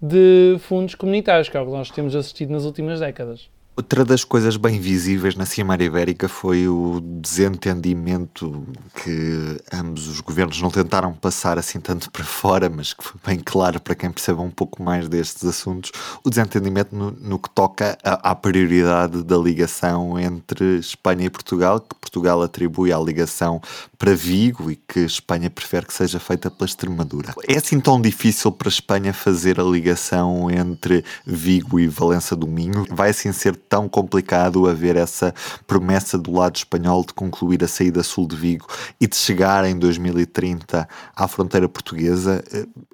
de 0.01 0.57
fundos 0.59 0.93
comunitários, 0.95 1.47
que 1.47 1.55
é 1.55 1.61
o 1.61 1.65
que 1.65 1.71
nós 1.71 1.89
temos 1.89 2.15
assistido 2.15 2.51
nas 2.51 2.65
últimas 2.65 2.99
décadas. 2.99 3.49
Outra 3.81 4.05
das 4.05 4.23
coisas 4.23 4.57
bem 4.57 4.79
visíveis 4.79 5.35
na 5.35 5.43
Cimeira 5.43 5.83
Ibérica 5.83 6.29
foi 6.29 6.67
o 6.67 7.01
desentendimento 7.01 8.63
que 9.03 9.59
ambos 9.73 10.07
os 10.07 10.21
governos 10.21 10.61
não 10.61 10.69
tentaram 10.69 11.11
passar 11.13 11.57
assim 11.57 11.79
tanto 11.79 12.11
para 12.11 12.23
fora, 12.23 12.69
mas 12.69 12.93
que 12.93 13.03
foi 13.03 13.19
bem 13.25 13.39
claro 13.43 13.81
para 13.81 13.95
quem 13.95 14.11
percebe 14.11 14.39
um 14.39 14.51
pouco 14.51 14.83
mais 14.83 15.09
destes 15.09 15.43
assuntos, 15.45 15.91
o 16.23 16.29
desentendimento 16.29 16.95
no, 16.95 17.09
no 17.09 17.39
que 17.39 17.49
toca 17.49 17.97
à 18.03 18.35
prioridade 18.35 19.23
da 19.23 19.35
ligação 19.35 20.19
entre 20.19 20.77
Espanha 20.77 21.25
e 21.25 21.29
Portugal, 21.31 21.79
que 21.79 21.95
Portugal 21.95 22.39
atribui 22.43 22.93
à 22.93 22.99
ligação 22.99 23.59
para 24.01 24.15
Vigo 24.15 24.71
e 24.71 24.75
que 24.75 25.01
Espanha 25.01 25.47
prefere 25.47 25.85
que 25.85 25.93
seja 25.93 26.19
feita 26.19 26.49
pela 26.49 26.65
Extremadura. 26.65 27.35
É 27.47 27.57
assim 27.57 27.79
tão 27.79 28.01
difícil 28.01 28.51
para 28.51 28.67
a 28.67 28.71
Espanha 28.71 29.13
fazer 29.13 29.59
a 29.59 29.63
ligação 29.63 30.49
entre 30.49 31.05
Vigo 31.23 31.79
e 31.79 31.85
Valença 31.85 32.35
do 32.35 32.47
Minho? 32.47 32.83
Vai 32.89 33.11
assim 33.11 33.31
ser 33.31 33.55
tão 33.55 33.87
complicado 33.87 34.67
haver 34.67 34.95
essa 34.95 35.31
promessa 35.67 36.17
do 36.17 36.31
lado 36.31 36.55
espanhol 36.55 37.05
de 37.05 37.13
concluir 37.13 37.63
a 37.63 37.67
saída 37.67 38.01
sul 38.01 38.27
de 38.27 38.35
Vigo 38.35 38.65
e 38.99 39.05
de 39.05 39.15
chegar 39.15 39.65
em 39.65 39.77
2030 39.77 40.89
à 41.15 41.27
fronteira 41.27 41.69
portuguesa? 41.69 42.43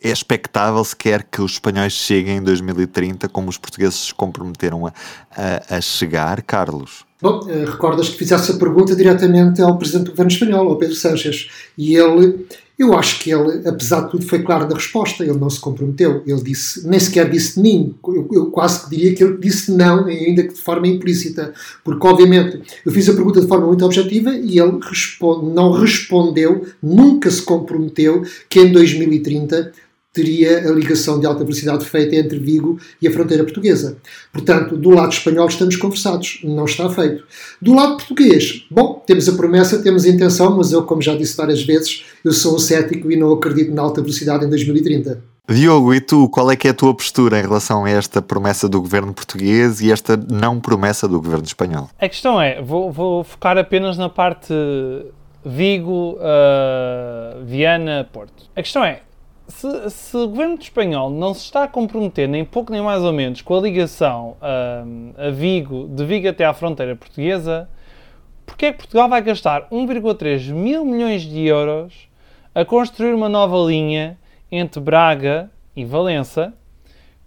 É 0.04 0.10
expectável 0.10 0.84
sequer 0.84 1.24
que 1.24 1.42
os 1.42 1.54
espanhóis 1.54 1.94
cheguem 1.94 2.40
em 2.40 2.44
2030 2.44 3.30
como 3.30 3.48
os 3.48 3.58
portugueses 3.58 4.08
se 4.08 4.14
comprometeram 4.14 4.86
a, 4.86 4.92
a, 5.32 5.78
a 5.78 5.80
chegar, 5.80 6.42
Carlos? 6.42 7.07
Bom, 7.20 7.48
eh, 7.50 7.66
recordas 7.66 8.10
que 8.10 8.18
fizesse 8.18 8.52
a 8.52 8.58
pergunta 8.58 8.96
diretamente 8.96 9.60
ao 9.60 9.76
Presidente 9.76 10.06
do 10.06 10.12
Governo 10.12 10.32
Espanhol, 10.32 10.70
ao 10.70 10.78
Pedro 10.78 10.96
Sánchez, 10.96 11.50
e 11.76 11.96
ele, 11.96 12.46
eu 12.78 12.94
acho 12.94 13.20
que 13.20 13.32
ele, 13.32 13.68
apesar 13.68 14.02
de 14.02 14.12
tudo, 14.12 14.24
foi 14.24 14.44
claro 14.44 14.70
na 14.70 14.76
resposta, 14.76 15.24
ele 15.24 15.40
não 15.40 15.50
se 15.50 15.60
comprometeu, 15.60 16.22
ele 16.28 16.44
disse, 16.44 16.88
nem 16.88 17.00
sequer 17.00 17.28
disse 17.28 17.60
mim, 17.60 17.96
eu, 18.08 18.30
eu 18.32 18.46
quase 18.52 18.84
que 18.84 18.90
diria 18.92 19.16
que 19.16 19.24
ele 19.24 19.38
disse 19.40 19.72
não, 19.72 20.06
ainda 20.06 20.44
que 20.44 20.54
de 20.54 20.62
forma 20.62 20.88
implícita, 20.88 21.56
porque 21.84 22.06
obviamente 22.06 22.62
eu 22.86 22.92
fiz 22.92 23.10
a 23.10 23.14
pergunta 23.14 23.42
de 23.42 23.48
forma 23.48 23.66
muito 23.66 23.84
objetiva 23.84 24.36
e 24.36 24.60
ele 24.60 24.78
responde, 24.80 25.52
não 25.52 25.72
respondeu, 25.72 26.68
nunca 26.84 27.32
se 27.32 27.42
comprometeu 27.42 28.24
que 28.48 28.60
em 28.60 28.72
2030 28.72 29.72
teria 30.18 30.68
a 30.68 30.72
ligação 30.72 31.20
de 31.20 31.28
alta 31.28 31.44
velocidade 31.44 31.86
feita 31.86 32.16
entre 32.16 32.40
Vigo 32.40 32.80
e 33.00 33.08
a 33.08 33.12
fronteira 33.12 33.44
portuguesa. 33.44 33.98
Portanto, 34.34 34.76
do 34.76 34.90
lado 34.90 35.14
espanhol 35.14 35.48
estamos 35.48 35.76
conversados, 35.76 36.40
não 36.44 36.66
está 36.66 36.90
feito. 36.90 37.24
Do 37.62 37.76
lado 37.76 37.98
português, 37.98 38.66
bom, 38.72 39.04
temos 39.06 39.30
a 39.30 39.34
promessa, 39.34 39.78
temos 39.80 40.06
a 40.06 40.10
intenção, 40.10 40.58
mas 40.58 40.72
eu, 40.72 40.84
como 40.84 41.04
já 41.04 41.16
disse 41.16 41.38
várias 41.38 41.62
vezes, 41.64 42.06
eu 42.26 42.32
sou 42.32 42.56
um 42.56 42.60
cético 42.60 43.12
e 43.12 43.16
não 43.16 43.32
acredito 43.32 43.72
na 43.72 43.84
alta 43.84 44.02
velocidade 44.02 44.44
em 44.44 44.50
2030. 44.50 45.22
Diogo, 45.50 45.94
e 45.94 46.02
tu, 46.02 46.28
qual 46.28 46.52
é 46.52 46.56
que 46.58 46.68
é 46.68 46.72
a 46.72 46.74
tua 46.74 46.94
postura 46.94 47.40
em 47.40 47.42
relação 47.42 47.86
a 47.86 47.90
esta 47.90 48.22
promessa 48.22 48.68
do 48.68 48.82
governo 48.82 49.14
português 49.14 49.80
e 49.80 49.92
esta 49.92 50.18
não 50.18 50.60
promessa 50.60 51.08
do 51.08 51.22
governo 51.22 51.46
espanhol? 51.46 51.90
A 51.98 52.10
questão 52.10 52.42
é, 52.42 52.62
vou, 52.62 52.92
vou 52.92 53.24
focar 53.24 53.58
apenas 53.58 53.98
na 53.98 54.10
parte 54.10 54.54
Vigo, 55.46 56.18
uh, 56.18 57.46
Viana, 57.46 58.10
Porto. 58.12 58.44
A 58.54 58.62
questão 58.62 58.84
é, 58.84 59.02
se, 59.48 59.90
se, 59.90 60.18
o 60.18 60.28
governo 60.28 60.56
espanhol 60.56 61.10
não 61.10 61.34
se 61.34 61.42
está 61.42 61.64
a 61.64 61.68
comprometer, 61.68 62.28
nem 62.28 62.44
pouco 62.44 62.72
nem 62.72 62.82
mais 62.82 63.04
ou 63.04 63.14
menos, 63.14 63.42
com 63.42 63.58
a 63.58 63.62
ligação 63.62 64.36
a 64.42 65.30
Vigo, 65.30 65.88
de 65.88 66.06
Vigo 66.06 66.28
até 66.28 66.46
à 66.46 66.54
fronteira 66.54 66.96
portuguesa, 66.96 67.70
porque 68.46 68.68
é 68.68 68.72
que 68.72 68.80
Portugal 68.80 69.10
vai 69.10 69.22
gastar 69.22 69.68
1,3 69.70 70.52
mil 70.52 70.86
milhões 70.86 71.24
de 71.24 71.46
euros 71.46 72.10
a 72.54 72.66
construir 72.66 73.14
uma 73.14 73.30
nova 73.30 73.58
linha 73.58 74.18
entre 74.52 74.80
Braga 74.80 75.50
e 75.76 75.86
Valença, 75.86 76.54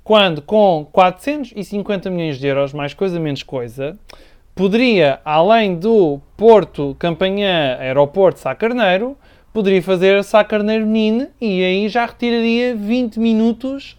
quando 0.02 0.42
com 0.42 0.86
450 0.90 2.10
milhões 2.10 2.38
de 2.38 2.46
euros, 2.46 2.72
mais 2.72 2.94
coisa 2.94 3.20
menos 3.20 3.42
coisa, 3.42 3.96
poderia, 4.54 5.20
além 5.24 5.76
do 5.76 6.20
Porto, 6.36 6.96
Campanhã, 6.98 7.76
Aeroporto, 7.78 8.40
Sá 8.40 8.54
Carneiro, 8.54 9.16
poderia 9.52 9.83
fazer 9.83 10.23
Sá 10.25 10.45
Carneiro 10.45 10.87
Nine 10.87 11.28
e 11.40 11.62
aí 11.64 11.88
já 11.88 12.07
retiraria 12.07 12.75
20 12.75 13.19
minutos 13.19 13.97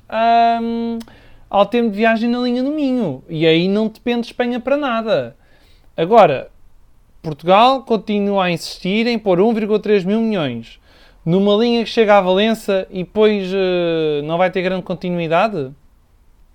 um, 0.62 1.00
ao 1.50 1.66
tempo 1.66 1.90
de 1.90 1.98
viagem 1.98 2.30
na 2.30 2.40
linha 2.40 2.64
do 2.64 2.72
Minho. 2.72 3.24
E 3.30 3.46
aí 3.46 3.68
não 3.68 3.88
depende 3.88 4.22
de 4.22 4.28
Espanha 4.28 4.60
para 4.60 4.78
nada. 4.78 5.36
Agora, 5.96 6.50
Portugal 7.22 7.84
continua 7.84 8.46
a 8.46 8.52
insistir 8.52 9.08
em 9.08 9.20
pôr 9.20 9.40
1,3 9.40 10.06
mil 10.06 10.22
milhões 10.22 10.80
numa 11.26 11.56
linha 11.56 11.84
que 11.84 11.90
chega 11.90 12.18
à 12.18 12.22
Valença 12.22 12.88
e 12.90 13.04
depois 13.04 13.52
uh, 13.54 14.24
não 14.24 14.38
vai 14.38 14.50
ter 14.50 14.62
grande 14.62 14.84
continuidade. 14.84 15.72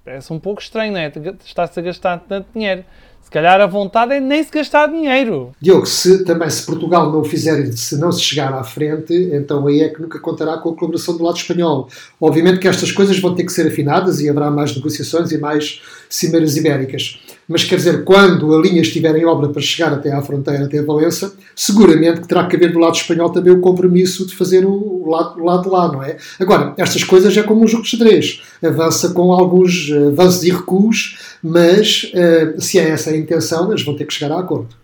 Parece 0.05 0.33
um 0.33 0.39
pouco 0.39 0.61
estranho, 0.61 0.93
não 0.93 1.01
é? 1.01 1.13
Está-se 1.45 1.79
a 1.79 1.83
gastar 1.83 2.19
tanto 2.21 2.49
dinheiro. 2.55 2.85
Se 3.27 3.31
calhar 3.33 3.61
a 3.61 3.67
vontade 3.67 4.15
é 4.15 4.21
nem 4.21 4.41
se 4.41 4.53
gastar 4.53 4.87
dinheiro. 4.87 5.51
Diogo, 5.61 5.85
se 5.85 6.25
também 6.25 6.49
se 6.49 6.65
Portugal 6.65 7.11
não 7.11 7.23
o 7.23 7.25
fizer, 7.25 7.73
se 7.73 7.99
não 7.99 8.13
se 8.13 8.23
chegar 8.23 8.55
à 8.55 8.63
frente, 8.63 9.13
então 9.33 9.67
aí 9.67 9.81
é 9.81 9.89
que 9.89 10.01
nunca 10.01 10.21
contará 10.21 10.59
com 10.59 10.71
a 10.71 10.77
colaboração 10.77 11.17
do 11.17 11.25
lado 11.25 11.37
espanhol. 11.37 11.89
Obviamente 12.21 12.61
que 12.61 12.69
estas 12.69 12.93
coisas 12.93 13.19
vão 13.19 13.35
ter 13.35 13.43
que 13.43 13.51
ser 13.51 13.67
afinadas 13.67 14.21
e 14.21 14.31
haverá 14.31 14.49
mais 14.49 14.77
negociações 14.77 15.33
e 15.33 15.39
mais 15.39 15.83
cimeiras 16.09 16.57
ibéricas. 16.57 17.21
Mas 17.49 17.63
quer 17.63 17.77
dizer, 17.77 18.05
quando 18.05 18.55
a 18.55 18.61
linha 18.61 18.83
estiver 18.83 19.15
em 19.15 19.25
obra 19.25 19.49
para 19.49 19.63
chegar 19.63 19.93
até 19.93 20.13
à 20.13 20.21
fronteira, 20.21 20.65
até 20.65 20.81
a 20.81 20.83
Valença, 20.83 21.33
seguramente 21.55 22.21
que 22.21 22.29
terá 22.29 22.47
que 22.47 22.57
haver 22.57 22.73
do 22.73 22.79
lado 22.79 22.97
espanhol 22.97 23.31
também 23.31 23.53
o 23.53 23.61
compromisso 23.61 24.27
de 24.27 24.35
fazer 24.35 24.65
o 24.65 25.09
lado, 25.09 25.41
o 25.41 25.45
lado 25.45 25.63
de 25.63 25.69
lá, 25.69 25.93
não 25.93 26.03
é? 26.03 26.17
Agora, 26.41 26.75
estas 26.77 27.05
coisas 27.05 27.37
é 27.37 27.43
como 27.43 27.63
um 27.63 27.69
jogo 27.69 27.85
de 27.85 27.91
xadrez. 27.91 28.43
Avança 28.65 29.11
com 29.11 29.33
alguns 29.33 29.91
avanços 29.93 30.43
e 30.43 30.51
recuos, 30.51 31.19
mas 31.43 32.11
uh, 32.15 32.61
se 32.61 32.79
é 32.81 32.89
essa 32.91 33.11
a 33.11 33.17
intenção, 33.17 33.71
eles 33.71 33.85
vão 33.85 33.95
ter 33.95 34.07
que 34.07 34.15
chegar 34.15 34.35
a 34.35 34.41
acordo. 34.41 34.75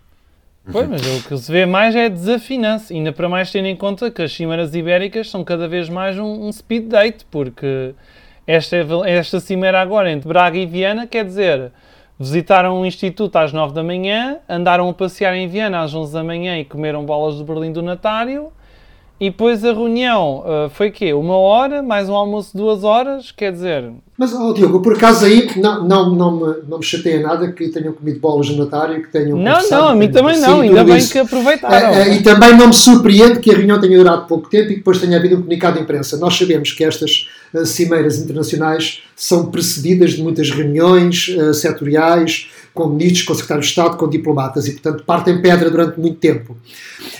Pois, 0.71 0.87
mas 0.87 1.01
o 1.01 1.27
que 1.27 1.37
se 1.37 1.51
vê 1.51 1.65
mais 1.65 1.93
é 1.93 2.07
desafinança, 2.07 2.93
ainda 2.93 3.11
para 3.11 3.27
mais 3.27 3.51
tendo 3.51 3.67
em 3.67 3.75
conta 3.75 4.09
que 4.09 4.21
as 4.21 4.31
cimeiras 4.31 4.73
ibéricas 4.73 5.29
são 5.29 5.43
cada 5.43 5.67
vez 5.67 5.89
mais 5.89 6.17
um, 6.17 6.47
um 6.47 6.51
speed 6.53 6.87
date, 6.87 7.25
porque 7.29 7.93
esta, 8.45 8.77
esta 9.05 9.39
cimeira 9.39 9.81
agora 9.81 10.11
entre 10.11 10.27
Braga 10.27 10.57
e 10.57 10.65
Viana, 10.65 11.07
quer 11.07 11.25
dizer, 11.25 11.71
visitaram 12.19 12.79
um 12.79 12.85
instituto 12.85 13.35
às 13.37 13.51
9 13.51 13.73
da 13.73 13.83
manhã, 13.83 14.37
andaram 14.47 14.89
a 14.89 14.93
passear 14.93 15.35
em 15.35 15.47
Viana 15.47 15.81
às 15.81 15.93
11 15.93 16.13
da 16.13 16.23
manhã 16.23 16.57
e 16.57 16.65
comeram 16.65 17.05
bolas 17.05 17.37
de 17.37 17.43
Berlim 17.43 17.71
do 17.71 17.81
Natário, 17.81 18.51
e 19.23 19.29
depois 19.29 19.63
a 19.63 19.71
reunião 19.71 20.39
uh, 20.39 20.69
foi 20.69 20.91
quê? 20.91 21.13
Uma 21.13 21.37
hora, 21.37 21.81
mais 21.81 22.09
um 22.09 22.13
almoço 22.13 22.51
de 22.51 22.57
duas 22.57 22.83
horas, 22.83 23.31
quer 23.31 23.53
dizer... 23.53 23.89
Mas, 24.17 24.33
oh, 24.33 24.53
Diogo, 24.53 24.81
por 24.81 24.95
acaso 24.95 25.23
aí 25.23 25.49
não, 25.55 25.87
não, 25.87 26.13
não, 26.13 26.31
me, 26.35 26.55
não 26.67 26.77
me 26.79 26.83
chateia 26.83 27.21
nada 27.21 27.49
que 27.53 27.69
tenham 27.69 27.93
comido 27.93 28.19
bolas 28.19 28.49
no 28.49 28.57
Natário, 28.57 29.01
que 29.01 29.09
tenham 29.09 29.37
Não, 29.37 29.69
não, 29.69 29.87
a 29.87 29.95
mim 29.95 30.11
também 30.11 30.37
não, 30.41 30.59
ainda 30.59 30.83
bem 30.83 30.97
isso. 30.97 31.13
que 31.13 31.19
aproveitaram. 31.19 31.87
É, 31.87 32.09
é, 32.09 32.15
e 32.15 32.21
também 32.21 32.55
não 32.57 32.67
me 32.67 32.73
surpreende 32.73 33.39
que 33.39 33.49
a 33.49 33.55
reunião 33.55 33.79
tenha 33.79 33.97
durado 33.97 34.27
pouco 34.27 34.49
tempo 34.49 34.65
e 34.65 34.69
que 34.71 34.75
depois 34.75 34.99
tenha 34.99 35.17
havido 35.17 35.35
um 35.35 35.37
comunicado 35.37 35.77
de 35.77 35.83
imprensa. 35.83 36.17
Nós 36.17 36.37
sabemos 36.37 36.73
que 36.73 36.83
estas 36.83 37.29
uh, 37.53 37.65
cimeiras 37.65 38.19
internacionais 38.19 39.03
são 39.15 39.49
precedidas 39.49 40.11
de 40.11 40.21
muitas 40.21 40.51
reuniões 40.51 41.29
uh, 41.29 41.53
setoriais, 41.53 42.49
com 42.73 42.87
ministros, 42.87 43.23
com 43.23 43.33
secretários 43.33 43.67
de 43.67 43.71
Estado, 43.71 43.97
com 43.97 44.09
diplomatas 44.09 44.67
e, 44.67 44.71
portanto, 44.71 45.03
partem 45.05 45.41
pedra 45.41 45.69
durante 45.69 45.99
muito 45.99 46.17
tempo. 46.17 46.57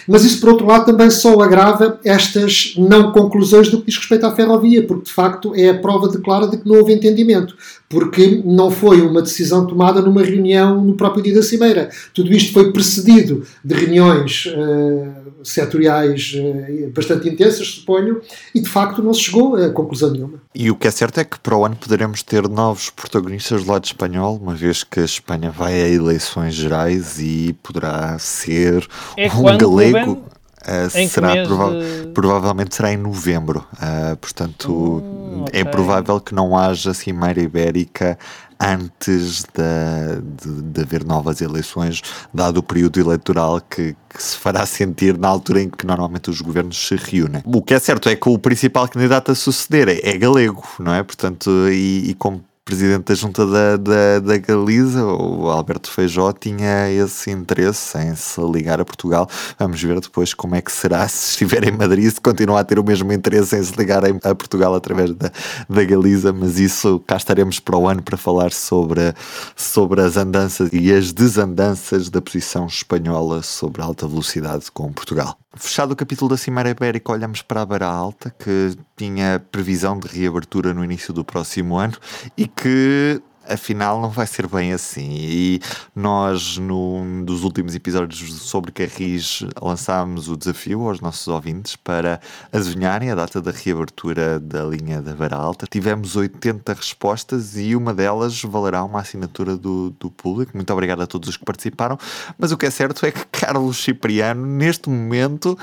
Mas 0.07 0.23
isso, 0.23 0.39
por 0.39 0.49
outro 0.49 0.65
lado, 0.65 0.85
também 0.85 1.09
só 1.09 1.39
agrava 1.41 1.99
estas 2.03 2.73
não 2.77 3.11
conclusões 3.11 3.69
do 3.69 3.79
que 3.79 3.87
diz 3.87 3.97
respeito 3.97 4.25
à 4.25 4.31
ferrovia, 4.31 4.85
porque, 4.85 5.05
de 5.05 5.11
facto, 5.11 5.53
é 5.55 5.69
a 5.69 5.77
prova 5.77 6.07
declara 6.07 6.47
de 6.47 6.57
que 6.57 6.67
não 6.67 6.77
houve 6.77 6.93
entendimento, 6.93 7.55
porque 7.87 8.41
não 8.43 8.71
foi 8.71 9.01
uma 9.01 9.21
decisão 9.21 9.67
tomada 9.67 10.01
numa 10.01 10.23
reunião 10.23 10.83
no 10.83 10.95
próprio 10.95 11.23
dia 11.23 11.35
da 11.35 11.43
Cimeira. 11.43 11.89
Tudo 12.13 12.33
isto 12.33 12.51
foi 12.51 12.71
precedido 12.71 13.43
de 13.63 13.75
reuniões 13.75 14.47
uh, 14.47 15.43
setoriais 15.43 16.33
uh, 16.35 16.89
bastante 16.91 17.29
intensas, 17.29 17.67
suponho, 17.67 18.21
e, 18.55 18.59
de 18.59 18.69
facto, 18.69 19.03
não 19.03 19.13
se 19.13 19.21
chegou 19.21 19.55
a 19.55 19.69
conclusão 19.69 20.11
nenhuma. 20.11 20.41
E 20.55 20.71
o 20.71 20.75
que 20.75 20.87
é 20.87 20.91
certo 20.91 21.19
é 21.19 21.23
que 21.23 21.39
para 21.39 21.55
o 21.55 21.65
ano 21.65 21.75
poderemos 21.75 22.23
ter 22.23 22.47
novos 22.49 22.89
protagonistas 22.89 23.63
do 23.63 23.71
lado 23.71 23.85
espanhol, 23.85 24.39
uma 24.41 24.55
vez 24.55 24.83
que 24.83 24.99
a 24.99 25.05
Espanha 25.05 25.42
vai 25.49 25.73
a 25.73 25.87
eleições 25.87 26.53
gerais 26.53 27.19
e 27.19 27.53
poderá 27.61 28.17
ser 28.19 28.87
é 29.17 29.27
um 29.31 29.57
galego. 29.57 30.23
Uh, 30.63 31.09
será 31.09 31.45
prova 31.45 31.71
de... 31.71 32.07
provavelmente 32.13 32.73
será 32.73 32.93
em 32.93 32.95
novembro, 32.95 33.67
uh, 33.73 34.15
portanto 34.15 35.03
Hum, 35.33 35.41
ok. 35.41 35.59
é 35.59 35.63
provável 35.63 36.19
que 36.19 36.35
não 36.35 36.57
haja 36.57 36.93
cimeira 36.93 37.41
ibérica 37.41 38.17
antes 38.59 39.43
de, 39.43 40.21
de, 40.21 40.61
de 40.61 40.81
haver 40.81 41.03
novas 41.03 41.41
eleições, 41.41 42.01
dado 42.33 42.57
o 42.57 42.63
período 42.63 42.99
eleitoral 42.99 43.59
que, 43.59 43.95
que 44.09 44.23
se 44.23 44.37
fará 44.37 44.63
sentir 44.67 45.17
na 45.17 45.27
altura 45.27 45.63
em 45.63 45.69
que 45.69 45.85
normalmente 45.85 46.29
os 46.29 46.39
governos 46.39 46.87
se 46.87 46.95
reúnem. 46.95 47.41
O 47.45 47.61
que 47.61 47.73
é 47.73 47.79
certo 47.79 48.07
é 48.07 48.15
que 48.15 48.29
o 48.29 48.37
principal 48.37 48.87
candidato 48.87 49.31
a 49.31 49.35
suceder 49.35 49.89
é, 49.89 50.09
é 50.11 50.17
galego, 50.17 50.63
não 50.79 50.93
é? 50.93 51.03
Portanto, 51.03 51.49
e, 51.69 52.11
e 52.11 52.13
como 52.13 52.43
presidente 52.65 53.05
da 53.05 53.15
junta 53.15 53.45
da, 53.45 53.77
da, 53.77 54.19
da 54.19 54.37
Galiza, 54.37 55.03
o 55.05 55.49
Alberto 55.49 55.91
Feijó, 55.91 56.31
tinha 56.31 56.89
esse 56.89 57.29
interesse 57.29 57.97
em 57.97 58.15
se 58.15 58.39
ligar 58.41 58.79
a 58.79 58.85
Portugal. 58.85 59.27
Vamos 59.59 59.81
ver 59.81 59.99
depois 59.99 60.33
como 60.33 60.55
é 60.55 60.61
que 60.61 60.71
será 60.71 61.05
se 61.09 61.31
estiver 61.31 61.67
em 61.67 61.71
Madrid, 61.71 62.09
se 62.09 62.21
continua 62.21 62.61
a 62.61 62.63
ter 62.63 62.79
o 62.79 62.83
mesmo 62.83 63.11
interesse 63.11 63.57
em 63.57 63.63
se 63.63 63.75
ligar 63.75 64.03
a 64.05 64.35
Portugal 64.35 64.73
através 64.73 65.13
da, 65.13 65.31
da 65.69 65.83
Galiza, 65.83 66.31
mas 66.31 66.57
isso 66.57 66.99
cá 67.05 67.17
estaremos 67.17 67.59
para 67.59 67.77
o 67.77 67.87
ano 67.87 68.01
para 68.01 68.17
falar 68.17 68.51
sobre, 68.53 69.13
sobre 69.55 70.01
as 70.01 70.15
andanças 70.15 70.69
e 70.71 70.93
as 70.93 71.11
desandanças 71.11 72.09
da 72.09 72.21
posição 72.21 72.65
espanhola 72.65 73.43
sobre 73.43 73.81
a 73.81 73.85
alta 73.85 74.07
velocidade 74.07 74.71
com 74.71 74.91
Portugal. 74.93 75.42
Fechado 75.55 75.91
o 75.91 75.95
capítulo 75.95 76.29
da 76.29 76.37
Cimeira 76.37 76.71
Ibérica, 76.71 77.11
olhamos 77.11 77.43
para 77.43 77.61
a 77.61 77.65
Beira 77.65 77.85
Alta, 77.85 78.31
que 78.31 78.75
tinha 78.97 79.39
previsão 79.51 79.99
de 79.99 80.07
reabertura 80.07 80.73
no 80.73 80.83
início 80.83 81.13
do 81.13 81.23
próximo 81.23 81.77
ano 81.77 81.95
e 82.35 82.47
que 82.47 83.21
afinal 83.47 84.01
não 84.01 84.09
vai 84.09 84.27
ser 84.27 84.47
bem 84.47 84.73
assim. 84.73 85.09
E 85.11 85.61
nós, 85.95 86.57
num 86.57 87.23
dos 87.23 87.43
últimos 87.43 87.75
episódios 87.75 88.41
sobre 88.41 88.71
Carris, 88.71 89.43
lançámos 89.61 90.29
o 90.29 90.37
desafio 90.37 90.87
aos 90.87 90.99
nossos 90.99 91.27
ouvintes 91.27 91.75
para 91.75 92.19
adivinharem 92.51 93.11
a 93.11 93.15
data 93.15 93.41
da 93.41 93.51
reabertura 93.51 94.39
da 94.39 94.63
linha 94.63 95.01
da 95.01 95.13
Beira 95.13 95.35
Alta. 95.35 95.67
Tivemos 95.69 96.15
80 96.15 96.73
respostas 96.73 97.57
e 97.57 97.75
uma 97.75 97.93
delas 97.93 98.41
valerá 98.41 98.83
uma 98.83 98.99
assinatura 98.99 99.57
do, 99.57 99.91
do 99.99 100.09
público. 100.09 100.51
Muito 100.55 100.71
obrigado 100.71 101.01
a 101.01 101.07
todos 101.07 101.29
os 101.29 101.37
que 101.37 101.45
participaram. 101.45 101.97
Mas 102.37 102.51
o 102.51 102.57
que 102.57 102.65
é 102.65 102.71
certo 102.71 103.05
é 103.05 103.11
que 103.11 103.25
Carlos 103.31 103.83
Cipriano, 103.83 104.45
neste 104.45 104.89
momento, 104.89 105.57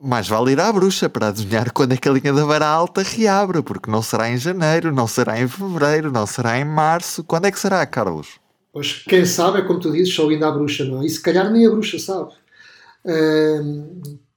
mais 0.00 0.28
vale 0.28 0.52
ir 0.52 0.60
à 0.60 0.72
bruxa 0.72 1.08
para 1.08 1.28
adivinhar 1.28 1.70
quando 1.74 1.92
é 1.92 1.96
que 1.96 2.08
a 2.08 2.12
linha 2.12 2.32
da 2.32 2.46
Beira 2.46 2.66
Alta 2.66 3.02
reabre, 3.02 3.62
porque 3.62 3.90
não 3.90 4.02
será 4.02 4.30
em 4.30 4.36
janeiro, 4.36 4.92
não 4.92 5.06
será 5.06 5.40
em 5.40 5.48
fevereiro, 5.48 6.12
não 6.12 6.26
será 6.26 6.58
em 6.58 6.64
março. 6.64 7.24
Quando 7.24 7.46
é 7.46 7.50
que 7.50 7.58
será, 7.58 7.84
Carlos? 7.86 8.38
Pois 8.72 9.02
quem 9.08 9.24
sabe 9.24 9.58
é 9.58 9.62
como 9.62 9.80
tu 9.80 9.90
dizes, 9.90 10.14
só 10.14 10.30
indo 10.30 10.44
à 10.44 10.50
bruxa, 10.50 10.84
não 10.84 11.02
é? 11.02 11.06
E 11.06 11.10
se 11.10 11.20
calhar 11.20 11.50
nem 11.50 11.66
a 11.66 11.70
bruxa 11.70 11.98
sabe. 11.98 12.32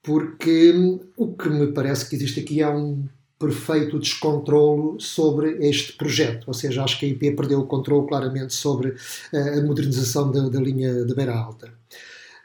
Porque 0.01 0.99
o 1.15 1.33
que 1.33 1.49
me 1.49 1.67
parece 1.67 2.09
que 2.09 2.15
existe 2.15 2.39
aqui 2.39 2.61
é 2.61 2.69
um 2.69 3.07
perfeito 3.37 3.99
descontrolo 3.99 4.99
sobre 4.99 5.67
este 5.67 5.93
projeto. 5.93 6.47
Ou 6.47 6.53
seja, 6.53 6.83
acho 6.83 6.99
que 6.99 7.05
a 7.05 7.09
IP 7.09 7.31
perdeu 7.31 7.59
o 7.59 7.65
controle 7.65 8.07
claramente 8.07 8.53
sobre 8.53 8.95
eh, 9.33 9.59
a 9.59 9.63
modernização 9.63 10.31
da, 10.31 10.47
da 10.47 10.59
linha 10.59 11.03
da 11.05 11.15
Beira 11.15 11.33
Alta. 11.33 11.73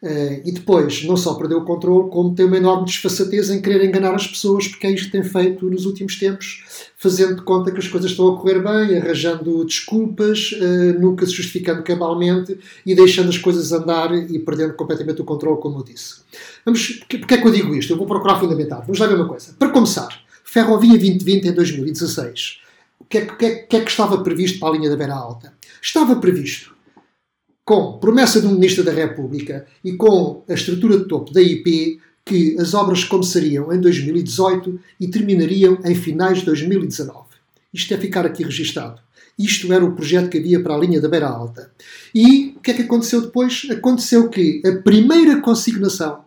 Eh, 0.03 0.43
e 0.45 0.53
depois, 0.53 1.05
não 1.05 1.17
só 1.17 1.35
perdeu 1.35 1.59
o 1.59 1.65
controle, 1.65 2.11
como 2.11 2.35
tem 2.35 2.45
uma 2.45 2.59
enorme 2.59 2.85
desfaçatez 2.85 3.49
em 3.51 3.63
querer 3.63 3.83
enganar 3.85 4.15
as 4.15 4.27
pessoas, 4.27 4.69
porque 4.69 4.87
é 4.87 4.91
isto 4.91 5.07
que 5.07 5.13
tem 5.13 5.25
feito 5.25 5.69
nos 5.71 5.87
últimos 5.87 6.17
tempos, 6.19 6.65
fazendo 6.99 7.37
de 7.37 7.43
conta 7.43 7.73
que 7.73 7.79
as 7.79 7.89
coisas 7.89 8.11
estão 8.11 8.29
a 8.29 8.37
correr 8.39 8.61
bem, 8.63 8.99
arranjando 8.99 9.65
desculpas, 9.65 10.51
eh, 10.55 10.93
nunca 10.99 11.25
se 11.25 11.33
justificando 11.33 11.83
cabalmente 11.83 12.59
e 12.85 12.95
deixando 12.95 13.31
as 13.31 13.39
coisas 13.39 13.73
andar 13.73 14.15
e 14.15 14.39
perdendo 14.39 14.75
completamente 14.75 15.23
o 15.23 15.25
controle, 15.25 15.61
como 15.61 15.79
eu 15.79 15.85
disse. 15.85 16.17
Vamos, 16.65 17.01
porque 17.09 17.35
é 17.35 17.39
que 17.39 17.47
eu 17.47 17.53
digo 17.53 17.75
isto? 17.75 17.93
Eu 17.93 17.97
vou 17.97 18.07
procurar 18.07 18.39
fundamentar. 18.39 18.81
Vamos 18.83 18.99
lá 18.99 19.07
ver 19.07 19.15
uma 19.15 19.27
coisa. 19.29 19.55
Para 19.59 19.71
começar, 19.71 20.09
Ferrovia 20.45 20.91
2020 20.99 21.49
em 21.49 21.53
2016. 21.53 22.59
O 23.01 23.05
que 23.07 23.19
é, 23.19 23.21
que- 23.25 23.37
que 23.37 23.45
é- 23.47 23.55
que 23.57 23.77
é 23.77 23.81
que 23.81 23.91
estava 23.91 24.19
previsto 24.23 24.59
para 24.59 24.69
a 24.69 24.73
linha 24.77 24.91
da 24.91 24.97
Beira 24.97 25.15
Alta? 25.15 25.53
Estava 25.81 26.17
previsto 26.17 26.76
com 27.67 27.99
promessa 27.99 28.41
do 28.41 28.49
Ministro 28.49 28.85
da 28.85 28.93
República 28.93 29.67
e 29.85 29.93
com 29.95 30.45
a 30.49 30.55
estrutura 30.55 30.99
de 30.99 31.09
topo 31.09 31.33
da 31.33 31.43
IP 31.43 31.99
que 32.25 32.57
as 32.61 32.75
obras 32.75 33.03
começariam 33.03 33.73
em 33.73 33.81
2018 33.81 34.79
e 35.01 35.09
terminariam 35.09 35.77
em 35.85 35.95
finais 35.95 36.39
de 36.39 36.45
2019. 36.45 37.19
Isto 37.75 37.93
é 37.93 37.97
ficar 37.97 38.25
aqui 38.25 38.45
registado. 38.45 39.01
Isto 39.37 39.73
era 39.73 39.85
o 39.85 39.97
projeto 39.97 40.31
que 40.31 40.39
havia 40.39 40.63
para 40.63 40.77
a 40.77 40.79
linha 40.79 41.01
da 41.01 41.09
Beira 41.09 41.29
Alta. 41.29 41.71
E 42.15 42.55
o 42.57 42.61
que 42.61 42.71
é 42.71 42.75
que 42.75 42.83
aconteceu 42.83 43.21
depois? 43.21 43.67
Aconteceu 43.69 44.29
que 44.29 44.63
a 44.65 44.81
primeira 44.83 45.41
consignação 45.41 46.21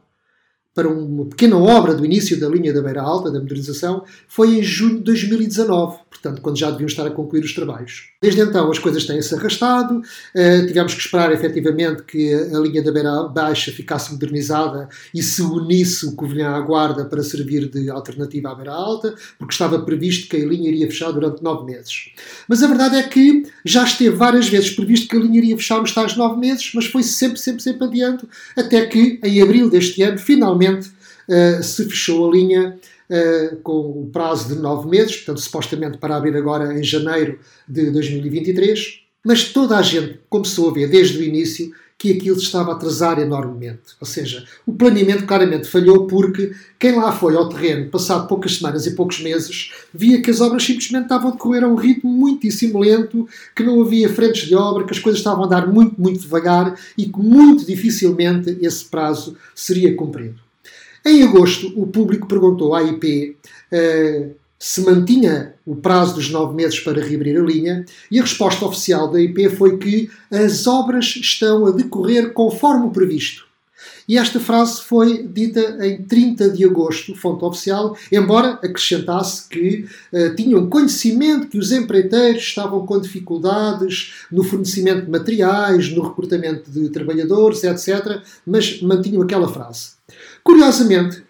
para 0.73 0.87
uma 0.87 1.25
pequena 1.25 1.57
obra 1.57 1.93
do 1.93 2.05
início 2.05 2.39
da 2.39 2.47
linha 2.47 2.73
da 2.73 2.81
Beira 2.81 3.01
Alta, 3.01 3.31
da 3.31 3.39
modernização, 3.39 4.03
foi 4.27 4.59
em 4.59 4.63
junho 4.63 4.97
de 4.97 5.03
2019, 5.03 5.97
portanto, 6.09 6.41
quando 6.41 6.57
já 6.57 6.69
deviam 6.69 6.87
estar 6.87 7.05
a 7.05 7.11
concluir 7.11 7.43
os 7.43 7.53
trabalhos. 7.53 8.09
Desde 8.21 8.41
então 8.41 8.69
as 8.69 8.77
coisas 8.77 9.05
têm-se 9.05 9.33
arrastado, 9.33 10.01
eh, 10.35 10.65
tivemos 10.65 10.93
que 10.93 11.01
esperar 11.01 11.31
efetivamente 11.31 12.03
que 12.03 12.33
a 12.33 12.59
linha 12.59 12.83
da 12.83 12.91
Beira 12.91 13.23
Baixa 13.23 13.71
ficasse 13.71 14.11
modernizada 14.11 14.89
e 15.13 15.23
se 15.23 15.41
unisse 15.41 16.05
o 16.05 16.15
Covilhã 16.15 16.51
à 16.51 16.61
Guarda 16.61 17.05
para 17.05 17.23
servir 17.23 17.69
de 17.69 17.89
alternativa 17.89 18.51
à 18.51 18.55
Beira 18.55 18.73
Alta, 18.73 19.15
porque 19.37 19.53
estava 19.53 19.79
previsto 19.79 20.29
que 20.29 20.37
a 20.37 20.45
linha 20.45 20.69
iria 20.69 20.87
fechar 20.87 21.11
durante 21.11 21.43
nove 21.43 21.65
meses. 21.65 22.11
Mas 22.47 22.61
a 22.61 22.67
verdade 22.67 22.97
é 22.97 23.03
que 23.03 23.43
já 23.65 23.83
esteve 23.83 24.15
várias 24.15 24.47
vezes 24.47 24.71
previsto 24.71 25.07
que 25.07 25.17
a 25.17 25.19
linha 25.19 25.39
iria 25.39 25.57
fechar 25.57 25.79
nos 25.79 25.93
tais 25.93 26.15
nove 26.15 26.39
meses, 26.39 26.71
mas 26.75 26.85
foi 26.85 27.03
sempre, 27.03 27.39
sempre, 27.39 27.61
sempre 27.61 27.85
adiante, 27.85 28.27
até 28.55 28.85
que 28.85 29.19
em 29.23 29.41
abril 29.41 29.69
deste 29.69 30.01
ano, 30.03 30.17
finalmente, 30.17 30.58
eh, 31.27 31.61
se 31.61 31.85
fechou 31.85 32.27
a 32.27 32.33
linha 32.33 32.79
eh, 33.09 33.57
com 33.63 34.03
o 34.03 34.09
prazo 34.11 34.53
de 34.53 34.61
nove 34.61 34.89
meses, 34.89 35.15
portanto, 35.17 35.41
supostamente 35.41 35.97
para 35.97 36.15
abrir 36.15 36.35
agora 36.35 36.77
em 36.77 36.83
janeiro 36.83 37.39
de 37.67 37.89
2023. 37.91 39.01
Mas 39.25 39.45
toda 39.45 39.77
a 39.77 39.81
gente 39.81 40.19
começou 40.29 40.69
a 40.69 40.73
ver 40.73 40.89
desde 40.89 41.17
o 41.17 41.23
início 41.23 41.71
que 41.99 42.13
aquilo 42.13 42.37
se 42.37 42.45
estava 42.45 42.71
a 42.71 42.75
atrasar 42.75 43.19
enormemente. 43.19 43.81
Ou 43.99 44.07
seja, 44.07 44.45
o 44.65 44.71
planeamento 44.71 45.25
claramente 45.25 45.67
falhou 45.67 46.07
porque 46.07 46.53
quem 46.79 46.95
lá 46.95 47.11
foi 47.11 47.35
ao 47.35 47.49
terreno, 47.49 47.89
passado 47.89 48.25
poucas 48.25 48.55
semanas 48.55 48.85
e 48.85 48.95
poucos 48.95 49.19
meses, 49.19 49.73
via 49.93 50.21
que 50.21 50.31
as 50.31 50.39
obras 50.39 50.63
simplesmente 50.63 51.03
estavam 51.03 51.29
a 51.29 51.33
decorrer 51.33 51.63
a 51.63 51.67
um 51.67 51.75
ritmo 51.75 52.09
muitíssimo 52.09 52.79
lento, 52.79 53.27
que 53.53 53.63
não 53.63 53.81
havia 53.81 54.07
frentes 54.07 54.47
de 54.47 54.55
obra, 54.55 54.85
que 54.85 54.93
as 54.93 54.99
coisas 54.99 55.19
estavam 55.19 55.43
a 55.43 55.45
andar 55.47 55.67
muito, 55.67 55.99
muito 55.99 56.21
devagar 56.21 56.79
e 56.97 57.05
que 57.05 57.19
muito 57.19 57.65
dificilmente 57.65 58.57
esse 58.61 58.85
prazo 58.85 59.35
seria 59.53 59.93
cumprido. 59.93 60.48
Em 61.05 61.23
agosto, 61.23 61.71
o 61.75 61.87
público 61.87 62.27
perguntou 62.27 62.75
à 62.75 62.83
IP 62.83 63.37
eh, 63.71 64.29
se 64.59 64.81
mantinha 64.81 65.53
o 65.65 65.75
prazo 65.75 66.15
dos 66.15 66.29
nove 66.29 66.53
meses 66.53 66.79
para 66.81 67.01
reabrir 67.01 67.39
a 67.39 67.43
linha 67.43 67.85
e 68.11 68.19
a 68.19 68.21
resposta 68.21 68.65
oficial 68.65 69.09
da 69.09 69.21
IP 69.21 69.49
foi 69.51 69.77
que 69.77 70.09
as 70.29 70.67
obras 70.67 71.05
estão 71.15 71.65
a 71.65 71.71
decorrer 71.71 72.33
conforme 72.33 72.87
o 72.87 72.91
previsto. 72.91 73.47
E 74.09 74.17
esta 74.17 74.39
frase 74.39 74.81
foi 74.81 75.23
dita 75.23 75.77
em 75.85 76.03
30 76.03 76.49
de 76.49 76.65
agosto, 76.65 77.15
fonte 77.15 77.45
oficial, 77.45 77.95
embora 78.11 78.53
acrescentasse 78.53 79.47
que 79.47 79.85
eh, 80.11 80.31
tinham 80.31 80.67
conhecimento 80.67 81.47
que 81.47 81.59
os 81.59 81.71
empreiteiros 81.71 82.41
estavam 82.41 82.85
com 82.87 82.99
dificuldades 82.99 84.25
no 84.31 84.43
fornecimento 84.43 85.05
de 85.05 85.11
materiais, 85.11 85.93
no 85.93 86.01
recrutamento 86.01 86.71
de 86.71 86.89
trabalhadores, 86.89 87.63
etc., 87.63 88.21
mas 88.45 88.81
mantinham 88.81 89.21
aquela 89.21 89.47
frase. 89.47 89.91
Curiosamente, 90.43 91.23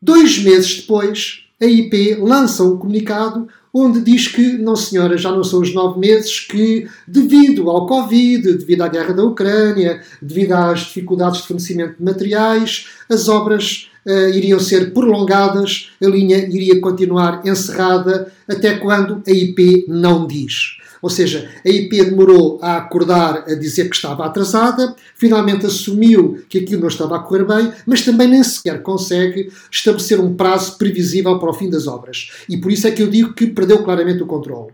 dois 0.00 0.38
meses 0.38 0.80
depois, 0.80 1.44
a 1.60 1.66
IP 1.66 2.14
lança 2.16 2.64
um 2.64 2.78
comunicado 2.78 3.48
onde 3.72 4.00
diz 4.00 4.26
que, 4.26 4.58
não 4.58 4.74
senhora, 4.74 5.16
já 5.16 5.30
não 5.30 5.44
são 5.44 5.60
os 5.60 5.72
nove 5.72 6.00
meses, 6.00 6.40
que 6.40 6.88
devido 7.06 7.70
ao 7.70 7.86
Covid, 7.86 8.54
devido 8.54 8.82
à 8.82 8.88
guerra 8.88 9.14
da 9.14 9.24
Ucrânia, 9.24 10.02
devido 10.20 10.52
às 10.52 10.80
dificuldades 10.80 11.40
de 11.40 11.46
fornecimento 11.46 11.98
de 11.98 12.02
materiais, 12.02 12.86
as 13.08 13.28
obras 13.28 13.88
eh, 14.04 14.30
iriam 14.30 14.58
ser 14.58 14.92
prolongadas, 14.92 15.90
a 16.02 16.06
linha 16.06 16.38
iria 16.38 16.80
continuar 16.80 17.46
encerrada 17.46 18.32
até 18.48 18.76
quando 18.76 19.22
a 19.26 19.30
IP 19.30 19.84
não 19.88 20.26
diz. 20.26 20.79
Ou 21.02 21.08
seja, 21.10 21.48
a 21.64 21.68
IP 21.68 22.04
demorou 22.04 22.58
a 22.62 22.76
acordar 22.76 23.44
a 23.48 23.54
dizer 23.54 23.88
que 23.88 23.96
estava 23.96 24.24
atrasada, 24.24 24.94
finalmente 25.14 25.64
assumiu 25.66 26.42
que 26.48 26.58
aquilo 26.58 26.82
não 26.82 26.88
estava 26.88 27.16
a 27.16 27.20
correr 27.20 27.44
bem, 27.46 27.72
mas 27.86 28.02
também 28.02 28.28
nem 28.28 28.42
sequer 28.42 28.82
consegue 28.82 29.50
estabelecer 29.70 30.20
um 30.20 30.34
prazo 30.34 30.76
previsível 30.76 31.38
para 31.38 31.50
o 31.50 31.54
fim 31.54 31.70
das 31.70 31.86
obras. 31.86 32.30
E 32.48 32.56
por 32.56 32.70
isso 32.70 32.86
é 32.86 32.90
que 32.90 33.02
eu 33.02 33.08
digo 33.08 33.32
que 33.32 33.46
perdeu 33.46 33.82
claramente 33.82 34.22
o 34.22 34.26
controle. 34.26 34.72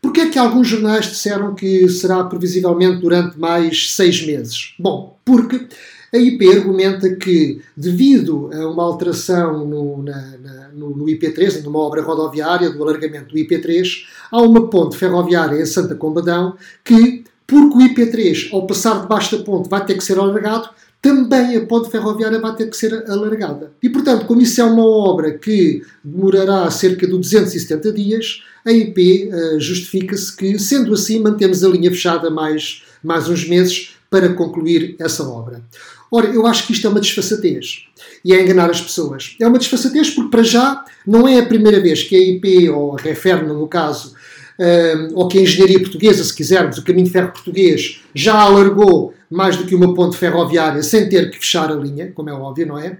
Porquê 0.00 0.20
é 0.20 0.28
que 0.30 0.38
alguns 0.38 0.68
jornais 0.68 1.06
disseram 1.06 1.54
que 1.54 1.88
será 1.88 2.22
previsivelmente 2.24 3.00
durante 3.00 3.38
mais 3.38 3.92
seis 3.92 4.24
meses? 4.24 4.74
Bom, 4.78 5.18
porque 5.24 5.66
a 6.14 6.18
IP 6.18 6.48
argumenta 6.52 7.12
que, 7.16 7.60
devido 7.76 8.48
a 8.52 8.68
uma 8.70 8.84
alteração 8.84 9.66
no, 9.66 10.02
na- 10.02 10.36
na- 10.38 10.55
no- 10.76 10.90
no 10.96 11.06
IP3, 11.08 11.62
numa 11.64 11.78
obra 11.78 12.02
rodoviária 12.02 12.70
do 12.70 12.82
alargamento 12.82 13.32
do 13.34 13.38
IP3, 13.38 14.04
há 14.30 14.40
uma 14.42 14.68
ponte 14.68 14.96
ferroviária 14.96 15.60
em 15.60 15.66
Santa 15.66 15.94
Combadão 15.94 16.54
que, 16.84 17.24
porque 17.46 17.76
o 17.76 17.80
IP3, 17.80 18.50
ao 18.52 18.66
passar 18.66 19.00
debaixo 19.02 19.36
da 19.38 19.44
ponte, 19.44 19.68
vai 19.68 19.84
ter 19.84 19.94
que 19.96 20.04
ser 20.04 20.18
alargado, 20.18 20.68
também 21.00 21.56
a 21.56 21.64
ponte 21.66 21.90
ferroviária 21.90 22.40
vai 22.40 22.54
ter 22.56 22.68
que 22.68 22.76
ser 22.76 22.92
alargada. 23.08 23.70
E, 23.82 23.88
portanto, 23.88 24.26
como 24.26 24.40
isso 24.40 24.60
é 24.60 24.64
uma 24.64 24.84
obra 24.84 25.32
que 25.38 25.82
demorará 26.02 26.68
cerca 26.70 27.06
de 27.06 27.12
270 27.12 27.92
dias, 27.92 28.42
a 28.64 28.72
IP 28.72 29.30
eh, 29.32 29.56
justifica-se 29.60 30.34
que, 30.36 30.58
sendo 30.58 30.92
assim, 30.94 31.20
mantemos 31.20 31.62
a 31.62 31.68
linha 31.68 31.90
fechada 31.90 32.28
mais, 32.30 32.82
mais 33.04 33.28
uns 33.28 33.46
meses 33.48 33.94
para 34.10 34.32
concluir 34.34 34.96
essa 34.98 35.22
obra. 35.28 35.62
Ora, 36.10 36.26
eu 36.26 36.46
acho 36.46 36.66
que 36.66 36.72
isto 36.72 36.86
é 36.86 36.90
uma 36.90 37.00
desfaçatez 37.00 37.86
e 38.24 38.32
é 38.32 38.42
enganar 38.42 38.70
as 38.70 38.80
pessoas. 38.80 39.36
É 39.40 39.46
uma 39.46 39.58
desfaçatez 39.58 40.10
porque, 40.10 40.30
para 40.30 40.42
já, 40.42 40.84
não 41.06 41.26
é 41.26 41.38
a 41.38 41.46
primeira 41.46 41.80
vez 41.80 42.02
que 42.02 42.14
a 42.14 42.18
IP, 42.18 42.68
ou 42.70 42.96
a 42.96 43.00
Referna, 43.00 43.52
no 43.52 43.66
caso, 43.66 44.14
eh, 44.58 45.08
ou 45.14 45.28
que 45.28 45.38
a 45.38 45.42
engenharia 45.42 45.80
portuguesa, 45.80 46.22
se 46.22 46.34
quisermos, 46.34 46.78
o 46.78 46.84
caminho 46.84 47.06
de 47.06 47.12
ferro 47.12 47.32
português, 47.32 48.02
já 48.14 48.34
alargou 48.34 49.14
mais 49.30 49.56
do 49.56 49.66
que 49.66 49.74
uma 49.74 49.92
ponte 49.94 50.16
ferroviária 50.16 50.82
sem 50.82 51.08
ter 51.08 51.30
que 51.30 51.38
fechar 51.38 51.70
a 51.70 51.74
linha, 51.74 52.12
como 52.14 52.30
é 52.30 52.32
óbvio, 52.32 52.66
não 52.66 52.78
é? 52.78 52.98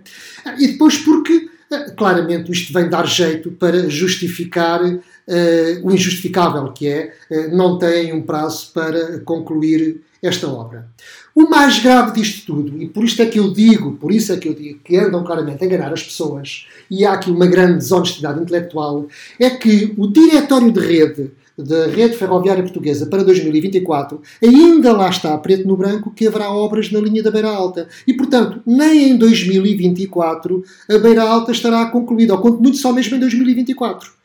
E 0.59 0.69
depois 0.69 0.99
porque, 0.99 1.49
eh, 1.71 1.91
claramente, 1.97 2.51
isto 2.51 2.73
vem 2.73 2.89
dar 2.89 3.07
jeito 3.07 3.53
para 3.53 3.89
justificar 3.89 4.81
eh, 5.29 5.81
o 5.83 5.91
injustificável, 5.91 6.73
que 6.73 6.89
é 6.89 7.13
eh, 7.31 7.49
não 7.49 7.79
têm 7.79 8.13
um 8.13 8.23
prazo 8.23 8.73
para 8.73 9.21
concluir 9.21 10.01
esta 10.23 10.49
obra. 10.49 10.89
O 11.35 11.49
mais 11.49 11.79
grave 11.79 12.13
disto 12.13 12.47
tudo, 12.47 12.83
e 12.83 12.89
por 12.89 13.05
isto 13.05 13.21
é 13.23 13.27
que 13.27 13.39
eu 13.39 13.53
digo, 13.53 13.93
por 13.93 14.11
isso 14.13 14.33
é 14.33 14.37
que 14.37 14.49
eu 14.49 14.55
digo 14.55 14.81
que 14.85 14.97
andam 14.97 15.23
claramente 15.25 15.63
a 15.63 15.67
enganar 15.67 15.93
as 15.93 16.03
pessoas, 16.03 16.67
e 16.91 17.05
há 17.05 17.13
aqui 17.13 17.31
uma 17.31 17.47
grande 17.47 17.79
desonestidade 17.79 18.41
intelectual, 18.41 19.07
é 19.39 19.51
que 19.51 19.95
o 19.97 20.07
diretório 20.07 20.73
de 20.73 20.81
rede 20.81 21.31
da 21.59 21.87
Rede 21.87 22.17
Ferroviária 22.17 22.63
Portuguesa 22.63 23.07
para 23.07 23.25
2024 23.25 24.21
ainda 24.43 24.93
lá 24.93 25.09
está, 25.09 25.37
preto 25.39 25.67
no 25.67 25.77
branco, 25.77 26.13
que 26.15 26.27
haverá 26.27 26.51
obras 26.51 26.91
na 26.93 27.01
linha 27.01 27.23
da 27.23 27.31
Beira 27.31 27.49
Alta. 27.49 27.89
E, 28.07 28.13
portanto, 28.13 28.61
nem 28.67 29.11
em 29.11 29.17
2024 29.17 30.63
a 30.91 30.99
Beira 30.99 31.23
Alta 31.23 31.53
estará 31.53 31.87
concluída, 31.87 32.35
ou 32.35 32.41
quanto 32.41 32.63
muito 32.63 32.77
só 32.77 32.93
mesmo 32.93 33.17
em 33.17 33.21
2024. 33.21 34.17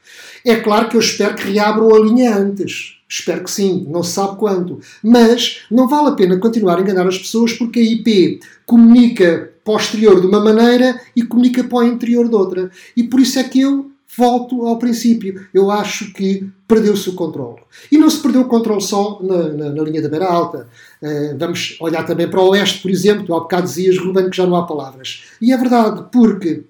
É 0.45 0.55
claro 0.55 0.89
que 0.89 0.95
eu 0.95 1.01
espero 1.01 1.35
que 1.35 1.51
reabram 1.51 1.93
a 1.93 1.99
linha 1.99 2.35
antes. 2.35 2.97
Espero 3.07 3.43
que 3.43 3.51
sim, 3.51 3.85
não 3.89 4.03
se 4.03 4.13
sabe 4.13 4.37
quando. 4.37 4.79
Mas 5.03 5.63
não 5.69 5.87
vale 5.87 6.09
a 6.09 6.13
pena 6.13 6.39
continuar 6.39 6.77
a 6.77 6.81
enganar 6.81 7.07
as 7.07 7.17
pessoas 7.17 7.53
porque 7.53 7.79
a 7.79 7.83
IP 7.83 8.39
comunica 8.65 9.51
para 9.63 9.73
o 9.73 9.77
exterior 9.77 10.19
de 10.19 10.27
uma 10.27 10.39
maneira 10.39 10.99
e 11.15 11.21
comunica 11.21 11.63
para 11.63 11.79
o 11.79 11.83
interior 11.83 12.27
de 12.29 12.35
outra. 12.35 12.71
E 12.95 13.03
por 13.03 13.19
isso 13.19 13.37
é 13.37 13.43
que 13.43 13.61
eu 13.61 13.91
volto 14.17 14.65
ao 14.65 14.77
princípio. 14.77 15.47
Eu 15.53 15.69
acho 15.69 16.13
que 16.13 16.49
perdeu-se 16.67 17.09
o 17.09 17.13
controle. 17.13 17.61
E 17.91 17.97
não 17.97 18.09
se 18.09 18.21
perdeu 18.21 18.41
o 18.41 18.47
controle 18.47 18.81
só 18.81 19.19
na, 19.21 19.49
na, 19.49 19.69
na 19.69 19.83
linha 19.83 20.01
da 20.01 20.09
Beira 20.09 20.27
Alta. 20.27 20.67
Uh, 21.01 21.37
vamos 21.37 21.77
olhar 21.79 22.05
também 22.05 22.29
para 22.29 22.41
o 22.41 22.49
Oeste, 22.49 22.81
por 22.81 22.91
exemplo. 22.91 23.25
Tu 23.25 23.33
há 23.33 23.39
bocado 23.39 23.67
dizias, 23.67 23.97
Ruben, 23.97 24.29
que 24.29 24.37
já 24.37 24.45
não 24.45 24.55
há 24.55 24.65
palavras. 24.65 25.23
E 25.41 25.51
é 25.51 25.57
verdade, 25.57 26.05
porque 26.11 26.63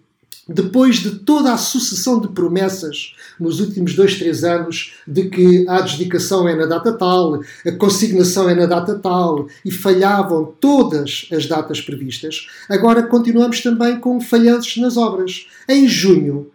depois 0.48 0.98
de 0.98 1.12
toda 1.20 1.54
a 1.54 1.58
sucessão 1.58 2.20
de 2.20 2.28
promessas 2.30 3.14
nos 3.40 3.60
últimos 3.60 3.96
dois, 3.96 4.18
três 4.18 4.44
anos 4.44 4.94
de 5.08 5.30
que 5.30 5.66
a 5.68 5.78
adjudicação 5.78 6.48
é 6.48 6.56
na 6.56 6.66
data 6.66 6.94
tal, 6.94 7.42
a 7.66 7.72
consignação 7.74 8.50
é 8.50 8.56
na 8.56 8.66
data 8.66 8.96
tal 8.96 9.48
e 9.64 9.72
falhavam 9.72 10.54
todas 10.60 11.28
as 11.32 11.46
datas 11.46 11.82
previstas, 11.82 12.48
agora 12.70 13.04
continuamos 13.04 13.62
também 13.62 14.00
com 14.00 14.20
falhanços 14.20 14.78
nas 14.78 14.98
obras. 14.98 15.48
Em 15.68 15.88
junho, 15.88 16.52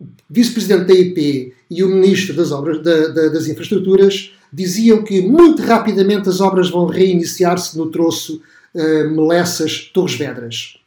o 0.00 0.06
vice-presidente 0.30 0.84
da 0.84 0.94
IP 0.94 1.54
e 1.70 1.82
o 1.82 1.88
ministro 1.88 2.34
das, 2.34 2.50
obras, 2.50 2.82
da, 2.82 3.08
da, 3.08 3.28
das 3.28 3.46
infraestruturas 3.46 4.32
diziam 4.52 5.02
que 5.02 5.20
muito 5.20 5.62
rapidamente 5.62 6.28
as 6.28 6.40
obras 6.40 6.70
vão 6.70 6.86
reiniciar-se 6.86 7.76
no 7.76 7.90
troço 7.90 8.40
uh, 8.74 9.10
Melessas-Torres 9.10 10.14
Vedras. 10.14 10.78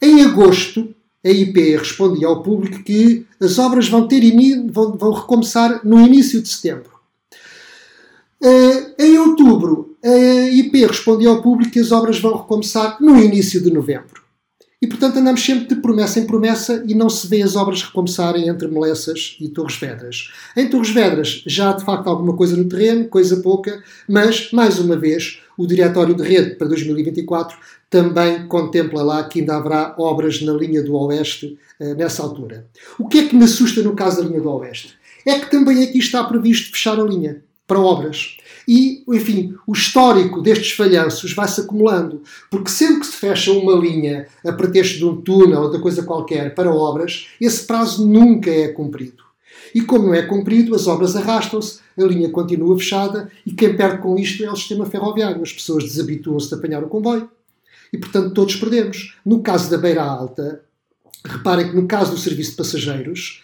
Em 0.00 0.22
agosto, 0.24 0.94
a 1.24 1.30
IP 1.30 1.76
respondia 1.76 2.26
ao 2.26 2.42
público 2.42 2.82
que 2.82 3.26
as 3.40 3.58
obras 3.58 3.88
vão, 3.88 4.06
ter 4.06 4.22
vão, 4.70 4.92
vão 4.92 5.12
recomeçar 5.12 5.80
no 5.84 6.00
início 6.00 6.42
de 6.42 6.48
setembro. 6.48 6.90
Uh, 8.42 8.92
em 8.98 9.18
outubro, 9.18 9.96
a 10.04 10.48
IP 10.50 10.84
respondia 10.84 11.30
ao 11.30 11.40
público 11.40 11.72
que 11.72 11.80
as 11.80 11.92
obras 11.92 12.20
vão 12.20 12.36
recomeçar 12.36 12.98
no 13.00 13.16
início 13.16 13.62
de 13.62 13.70
novembro. 13.70 14.23
E, 14.84 14.86
portanto, 14.86 15.18
andamos 15.18 15.42
sempre 15.42 15.74
de 15.74 15.80
promessa 15.80 16.20
em 16.20 16.26
promessa 16.26 16.84
e 16.86 16.94
não 16.94 17.08
se 17.08 17.26
vê 17.26 17.40
as 17.40 17.56
obras 17.56 17.82
recomeçarem 17.82 18.48
entre 18.50 18.68
Molessas 18.68 19.34
e 19.40 19.48
Torres 19.48 19.76
Vedras. 19.76 20.30
Em 20.54 20.68
Torres 20.68 20.90
Vedras 20.90 21.42
já 21.46 21.70
há, 21.70 21.72
de 21.72 21.82
facto, 21.82 22.06
alguma 22.06 22.36
coisa 22.36 22.54
no 22.54 22.66
terreno, 22.66 23.08
coisa 23.08 23.38
pouca, 23.38 23.82
mas, 24.06 24.52
mais 24.52 24.78
uma 24.78 24.94
vez, 24.94 25.40
o 25.56 25.66
Diretório 25.66 26.14
de 26.14 26.22
Rede 26.22 26.56
para 26.56 26.68
2024 26.68 27.56
também 27.88 28.46
contempla 28.46 29.02
lá 29.02 29.24
que 29.24 29.40
ainda 29.40 29.56
haverá 29.56 29.94
obras 29.96 30.42
na 30.42 30.52
linha 30.52 30.82
do 30.82 30.94
Oeste 30.94 31.58
uh, 31.80 31.94
nessa 31.94 32.22
altura. 32.22 32.66
O 32.98 33.08
que 33.08 33.20
é 33.20 33.26
que 33.26 33.34
me 33.34 33.44
assusta 33.44 33.80
no 33.80 33.94
caso 33.94 34.20
da 34.20 34.28
linha 34.28 34.42
do 34.42 34.50
Oeste? 34.50 34.98
É 35.24 35.38
que 35.38 35.50
também 35.50 35.82
aqui 35.82 35.96
está 35.96 36.22
previsto 36.24 36.72
fechar 36.72 37.00
a 37.00 37.04
linha 37.04 37.42
para 37.66 37.78
obras. 37.78 38.36
E, 38.66 39.02
enfim, 39.08 39.54
o 39.66 39.72
histórico 39.72 40.40
destes 40.40 40.72
falhanços 40.72 41.32
vai-se 41.32 41.60
acumulando, 41.60 42.22
porque 42.50 42.70
sempre 42.70 43.00
que 43.00 43.06
se 43.06 43.16
fecha 43.16 43.52
uma 43.52 43.74
linha 43.74 44.26
a 44.44 44.52
pretexto 44.52 44.98
de 44.98 45.04
um 45.04 45.20
túnel 45.20 45.62
ou 45.62 45.70
de 45.70 45.80
coisa 45.80 46.02
qualquer 46.02 46.54
para 46.54 46.74
obras, 46.74 47.28
esse 47.40 47.66
prazo 47.66 48.06
nunca 48.06 48.50
é 48.50 48.68
cumprido. 48.68 49.24
E 49.74 49.80
como 49.80 50.06
não 50.06 50.14
é 50.14 50.22
cumprido, 50.22 50.74
as 50.74 50.86
obras 50.86 51.16
arrastam-se, 51.16 51.80
a 51.98 52.04
linha 52.04 52.30
continua 52.30 52.76
fechada 52.78 53.30
e 53.44 53.52
quem 53.52 53.76
perde 53.76 53.98
com 53.98 54.16
isto 54.16 54.44
é 54.44 54.50
o 54.50 54.56
sistema 54.56 54.86
ferroviário. 54.86 55.42
As 55.42 55.52
pessoas 55.52 55.84
desabituam-se 55.84 56.48
de 56.48 56.54
apanhar 56.54 56.82
o 56.82 56.88
comboio 56.88 57.28
e, 57.92 57.98
portanto, 57.98 58.32
todos 58.32 58.56
perdemos. 58.56 59.16
No 59.24 59.42
caso 59.42 59.70
da 59.70 59.78
Beira 59.78 60.02
Alta, 60.02 60.62
reparem 61.24 61.70
que 61.70 61.76
no 61.76 61.86
caso 61.86 62.12
do 62.12 62.18
serviço 62.18 62.52
de 62.52 62.56
passageiros, 62.56 63.42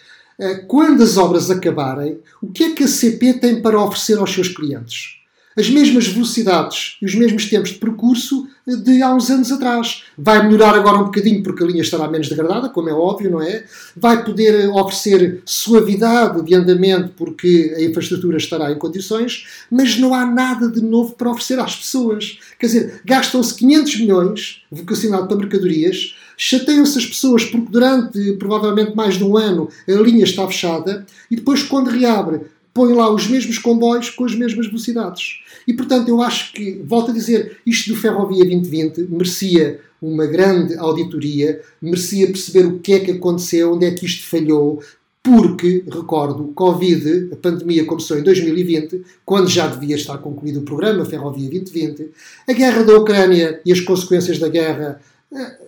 quando 0.67 1.03
as 1.03 1.17
obras 1.17 1.51
acabarem, 1.51 2.19
o 2.41 2.49
que 2.49 2.65
é 2.65 2.71
que 2.73 2.85
a 2.85 2.89
CP 2.89 3.35
tem 3.35 3.61
para 3.61 3.81
oferecer 3.81 4.19
aos 4.19 4.33
seus 4.33 4.49
clientes? 4.49 5.21
As 5.57 5.69
mesmas 5.69 6.07
velocidades 6.07 6.97
e 7.03 7.07
os 7.07 7.15
mesmos 7.15 7.47
tempos 7.51 7.71
de 7.71 7.79
percurso 7.79 8.47
de 8.67 9.03
há 9.03 9.13
uns 9.15 9.29
anos 9.31 9.51
atrás. 9.51 10.05
Vai 10.17 10.47
melhorar 10.47 10.75
agora 10.75 10.99
um 10.99 11.05
bocadinho 11.05 11.43
porque 11.43 11.63
a 11.63 11.67
linha 11.67 11.83
estará 11.83 12.09
menos 12.09 12.29
degradada, 12.29 12.69
como 12.69 12.89
é 12.89 12.93
óbvio, 12.93 13.31
não 13.31 13.43
é? 13.43 13.65
Vai 13.97 14.25
poder 14.25 14.69
oferecer 14.69 15.43
suavidade 15.45 16.43
de 16.43 16.55
andamento 16.55 17.11
porque 17.17 17.75
a 17.77 17.83
infraestrutura 17.83 18.37
estará 18.37 18.71
em 18.71 18.79
condições, 18.79 19.47
mas 19.71 19.99
não 19.99 20.15
há 20.15 20.25
nada 20.25 20.71
de 20.71 20.81
novo 20.81 21.15
para 21.15 21.31
oferecer 21.31 21.59
às 21.59 21.77
pessoas. 21.77 22.39
Quer 22.59 22.67
dizer, 22.67 23.01
gastam-se 23.05 23.55
500 23.57 24.01
milhões 24.01 24.63
vocacionado 24.71 25.27
para 25.27 25.37
mercadorias 25.37 26.15
Chateiam-se 26.43 26.97
as 26.97 27.05
pessoas 27.05 27.45
porque 27.45 27.71
durante 27.71 28.33
provavelmente 28.39 28.97
mais 28.97 29.19
de 29.19 29.25
um 29.25 29.37
ano 29.37 29.69
a 29.87 29.93
linha 29.93 30.25
está 30.25 30.47
fechada 30.47 31.05
e 31.31 31.37
depois, 31.37 31.63
quando 31.63 31.91
reabre, 31.91 32.41
põe 32.73 32.95
lá 32.95 33.13
os 33.13 33.27
mesmos 33.27 33.59
comboios 33.59 34.09
com 34.09 34.25
as 34.25 34.35
mesmas 34.35 34.67
velocidades. 34.67 35.41
E 35.69 35.75
portanto, 35.75 36.09
eu 36.09 36.23
acho 36.23 36.55
que, 36.55 36.81
volto 36.83 37.11
a 37.11 37.15
dizer, 37.15 37.59
isto 37.67 37.91
do 37.91 38.01
Ferrovia 38.01 38.43
2020 38.47 39.03
merecia 39.11 39.81
uma 40.01 40.25
grande 40.25 40.79
auditoria, 40.79 41.61
merecia 41.81 42.27
perceber 42.29 42.65
o 42.65 42.79
que 42.79 42.95
é 42.95 43.01
que 43.01 43.11
aconteceu, 43.11 43.75
onde 43.75 43.85
é 43.85 43.91
que 43.91 44.07
isto 44.07 44.27
falhou, 44.27 44.83
porque, 45.23 45.85
recordo, 45.93 46.53
Covid, 46.55 47.29
a 47.35 47.37
pandemia 47.37 47.85
começou 47.85 48.19
em 48.19 48.23
2020, 48.23 49.03
quando 49.27 49.51
já 49.51 49.67
devia 49.67 49.95
estar 49.95 50.17
concluído 50.17 50.61
o 50.61 50.63
programa 50.63 51.05
Ferrovia 51.05 51.51
2020, 51.51 52.09
a 52.49 52.53
guerra 52.55 52.83
da 52.83 52.97
Ucrânia 52.97 53.61
e 53.63 53.71
as 53.71 53.81
consequências 53.81 54.39
da 54.39 54.49
guerra 54.49 55.03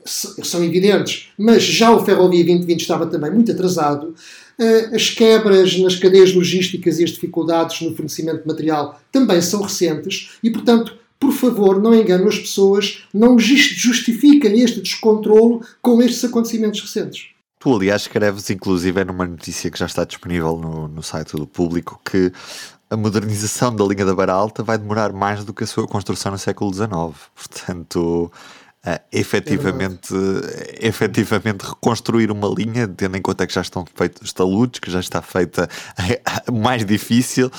são 0.05 0.65
evidentes, 0.65 1.29
mas 1.39 1.63
já 1.63 1.91
o 1.91 2.05
Ferrovia 2.05 2.45
2020 2.45 2.81
estava 2.81 3.07
também 3.07 3.31
muito 3.31 3.53
atrasado. 3.53 4.15
Eh, 4.59 4.91
as 4.95 5.11
quebras 5.11 5.79
nas 5.79 5.97
cadeias 5.97 6.35
logísticas 6.35 6.99
e 6.99 7.05
as 7.05 7.11
dificuldades 7.11 7.81
no 7.81 7.95
fornecimento 7.95 8.43
de 8.43 8.49
material 8.49 9.01
também 9.11 9.41
são 9.41 9.63
recentes 9.63 10.33
e, 10.43 10.51
portanto, 10.51 10.99
por 11.19 11.33
favor, 11.33 11.81
não 11.81 11.95
enganem 11.95 12.27
as 12.27 12.39
pessoas, 12.39 13.05
não 13.15 13.39
justifiquem 13.39 14.61
este 14.61 14.81
descontrolo 14.81 15.65
com 15.81 16.03
estes 16.03 16.25
acontecimentos 16.25 16.81
recentes. 16.81 17.29
Tu, 17.61 17.73
aliás, 17.73 18.03
escreves, 18.03 18.51
inclusive, 18.51 19.01
é 19.01 19.05
numa 19.05 19.25
notícia 19.25 19.71
que 19.71 19.79
já 19.79 19.87
está 19.87 20.05
disponível 20.05 20.57
no, 20.57 20.89
no 20.89 21.03
site 21.03 21.37
do 21.37 21.47
público, 21.47 22.01
que 22.05 22.33
a 22.91 22.97
modernização 22.97 23.75
da 23.75 23.85
linha 23.85 24.05
da 24.05 24.17
Beira 24.17 24.33
Alta 24.33 24.65
vai 24.65 24.77
demorar 24.77 25.13
mais 25.13 25.45
do 25.45 25.55
que 25.55 25.63
a 25.63 25.67
sua 25.67 25.87
construção 25.87 26.33
no 26.33 26.39
século 26.39 26.75
XIX. 26.75 26.91
Portanto, 27.37 28.33
uh, 28.87 29.01
efetivamente, 29.13 30.15
é 30.79 30.87
efetivamente 30.87 31.63
reconstruir 31.63 32.31
uma 32.31 32.49
linha, 32.49 32.89
tendo 32.89 33.17
em 33.17 33.23
conta 33.23 33.47
que 33.47 33.55
já 33.55 33.61
estão 33.61 33.85
feitos 33.95 34.23
os 34.23 34.33
taludes, 34.33 34.81
que 34.81 34.91
já 34.91 35.01
está 35.01 35.23
feita 35.23 35.69
mais 36.53 36.85
difícil, 36.85 37.51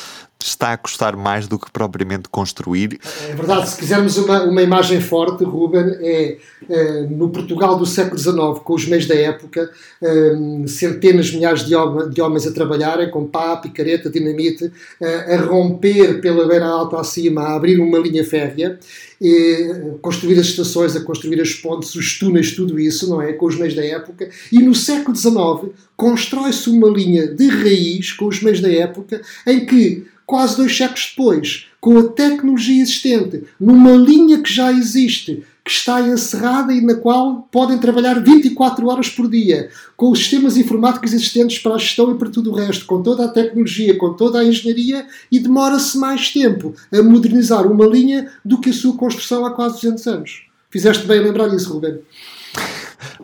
está 0.48 0.74
a 0.74 0.78
custar 0.78 1.16
mais 1.16 1.48
do 1.48 1.58
que 1.58 1.72
propriamente 1.72 2.30
construir. 2.30 3.00
É 3.30 3.34
verdade, 3.34 3.70
se 3.70 3.78
quisermos 3.78 4.18
uma, 4.18 4.44
uma 4.44 4.62
imagem 4.62 5.00
forte, 5.00 5.44
Ruben, 5.44 5.98
é, 6.00 6.38
é 6.70 7.02
no 7.04 7.30
Portugal 7.30 7.78
do 7.78 7.86
século 7.86 8.18
XIX, 8.18 8.36
com 8.64 8.74
os 8.74 8.86
meios 8.86 9.06
da 9.06 9.16
época, 9.16 9.70
é, 10.02 10.68
centenas, 10.68 11.32
milhares 11.32 11.66
de, 11.66 11.76
homens, 11.76 12.14
de 12.14 12.22
homens 12.22 12.48
a 12.48 12.52
trabalharem 12.52 13.10
com 13.10 13.26
pá, 13.26 13.58
picareta, 13.58 14.10
dinamite, 14.10 14.72
é, 15.02 15.36
a 15.36 15.42
romper 15.42 16.20
pela 16.22 16.48
beira 16.48 16.66
alta 16.66 17.00
acima, 17.00 17.42
a 17.42 17.56
abrir 17.56 17.80
uma 17.80 17.98
linha 17.98 18.24
férrea, 18.24 18.78
a 19.24 19.98
construir 20.00 20.40
as 20.40 20.48
estações, 20.48 20.96
a 20.96 21.02
construir 21.02 21.40
as 21.42 21.54
pontes, 21.54 21.96
os 21.96 22.20
túneis, 22.20 22.52
tudo 22.52 22.80
isso, 22.80 23.10
não 23.10 23.22
é? 23.22 23.34
Com 23.34 23.46
os 23.46 23.56
meios 23.56 23.74
da 23.74 23.84
época. 23.84 24.30
E 24.52 24.60
no 24.60 24.76
século 24.76 25.16
XIX 25.16 25.74
constrói-se 25.96 26.70
uma 26.70 26.90
linha 26.90 27.28
de 27.28 27.48
raiz 27.48 28.12
com 28.12 28.26
os 28.26 28.42
meios 28.42 28.60
da 28.60 28.72
época 28.72 29.22
em 29.48 29.66
que 29.66 30.06
quase 30.26 30.58
dois 30.58 30.76
séculos 30.76 31.14
depois, 31.16 31.68
com 31.80 31.98
a 31.98 32.04
tecnologia 32.04 32.82
existente, 32.82 33.44
numa 33.60 33.92
linha 33.92 34.42
que 34.42 34.52
já 34.52 34.72
existe, 34.72 35.44
que 35.64 35.72
está 35.72 36.02
encerrada 36.02 36.74
e 36.74 36.82
na 36.82 36.96
qual 36.96 37.48
podem 37.50 37.78
trabalhar 37.78 38.22
24 38.22 38.86
horas 38.88 39.10
por 39.10 39.30
dia, 39.30 39.70
com 39.96 40.12
os 40.12 40.20
sistemas 40.20 40.58
informáticos 40.58 41.14
existentes 41.14 41.60
para 41.60 41.76
a 41.76 41.78
gestão 41.78 42.12
e 42.12 42.18
para 42.18 42.30
tudo 42.30 42.52
o 42.52 42.56
resto, 42.56 42.86
com 42.86 43.02
toda 43.02 43.26
a 43.26 43.30
tecnologia, 43.30 43.98
com 43.98 44.14
toda 44.14 44.40
a 44.40 44.44
engenharia, 44.44 45.08
e 45.32 45.40
demora-se 45.40 45.98
mais 45.98 46.32
tempo 46.32 46.76
a 46.92 47.02
modernizar 47.02 47.66
uma 47.66 47.86
linha 47.86 48.30
do 48.44 48.60
que 48.60 48.72
a 48.72 48.74
sua 48.74 48.98
construção 48.98 49.46
há 49.46 49.52
quase 49.52 49.76
200 49.76 50.08
anos. 50.08 50.44
Fizeste 50.70 51.08
bem 51.08 51.22
lembrar 51.22 51.48
isso, 51.54 51.72
Ruben. 51.72 52.00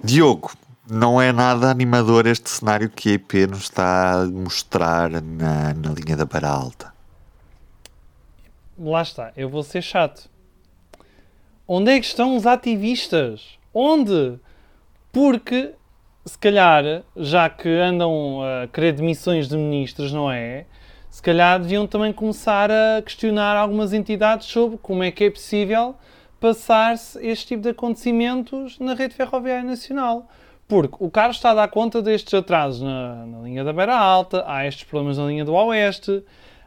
Diogo, 0.01 0.51
não 0.89 1.21
é 1.21 1.33
nada 1.33 1.69
animador 1.69 2.25
este 2.25 2.49
cenário 2.49 2.89
que 2.89 3.09
a 3.09 3.13
IP 3.13 3.47
nos 3.47 3.63
está 3.63 4.21
a 4.21 4.25
mostrar 4.25 5.09
na, 5.09 5.73
na 5.73 5.91
linha 5.91 6.15
da 6.15 6.25
Beira 6.25 6.47
Alta. 6.47 6.93
Lá 8.77 9.01
está, 9.01 9.33
eu 9.35 9.49
vou 9.49 9.61
ser 9.61 9.81
chato. 9.81 10.29
Onde 11.71 11.91
é 11.91 11.99
que 11.99 12.05
estão 12.07 12.35
os 12.35 12.47
ativistas? 12.47 13.59
Onde? 13.71 14.39
Porque, 15.11 15.69
se 16.25 16.35
calhar, 16.35 17.03
já 17.15 17.47
que 17.47 17.69
andam 17.69 18.41
a 18.41 18.67
querer 18.67 18.93
demissões 18.93 19.47
de 19.47 19.55
ministros, 19.55 20.11
não 20.11 20.31
é? 20.31 20.65
Se 21.11 21.21
calhar 21.21 21.59
deviam 21.59 21.85
também 21.85 22.11
começar 22.11 22.71
a 22.71 23.03
questionar 23.03 23.55
algumas 23.55 23.93
entidades 23.93 24.47
sobre 24.47 24.79
como 24.79 25.03
é 25.03 25.11
que 25.11 25.25
é 25.25 25.29
possível 25.29 25.93
passar-se 26.39 27.23
este 27.23 27.49
tipo 27.49 27.61
de 27.61 27.69
acontecimentos 27.69 28.79
na 28.79 28.95
rede 28.95 29.13
ferroviária 29.13 29.63
nacional. 29.63 30.27
Porque 30.67 30.95
o 30.99 31.11
Carlos 31.11 31.37
está 31.37 31.51
a 31.51 31.53
dar 31.53 31.67
conta 31.67 32.01
destes 32.01 32.33
atrasos 32.33 32.81
na, 32.81 33.27
na 33.27 33.41
linha 33.41 33.63
da 33.63 33.71
Beira 33.71 33.95
Alta, 33.95 34.43
há 34.47 34.65
estes 34.65 34.85
problemas 34.85 35.19
na 35.19 35.27
linha 35.27 35.45
do 35.45 35.53
Oeste, 35.53 36.23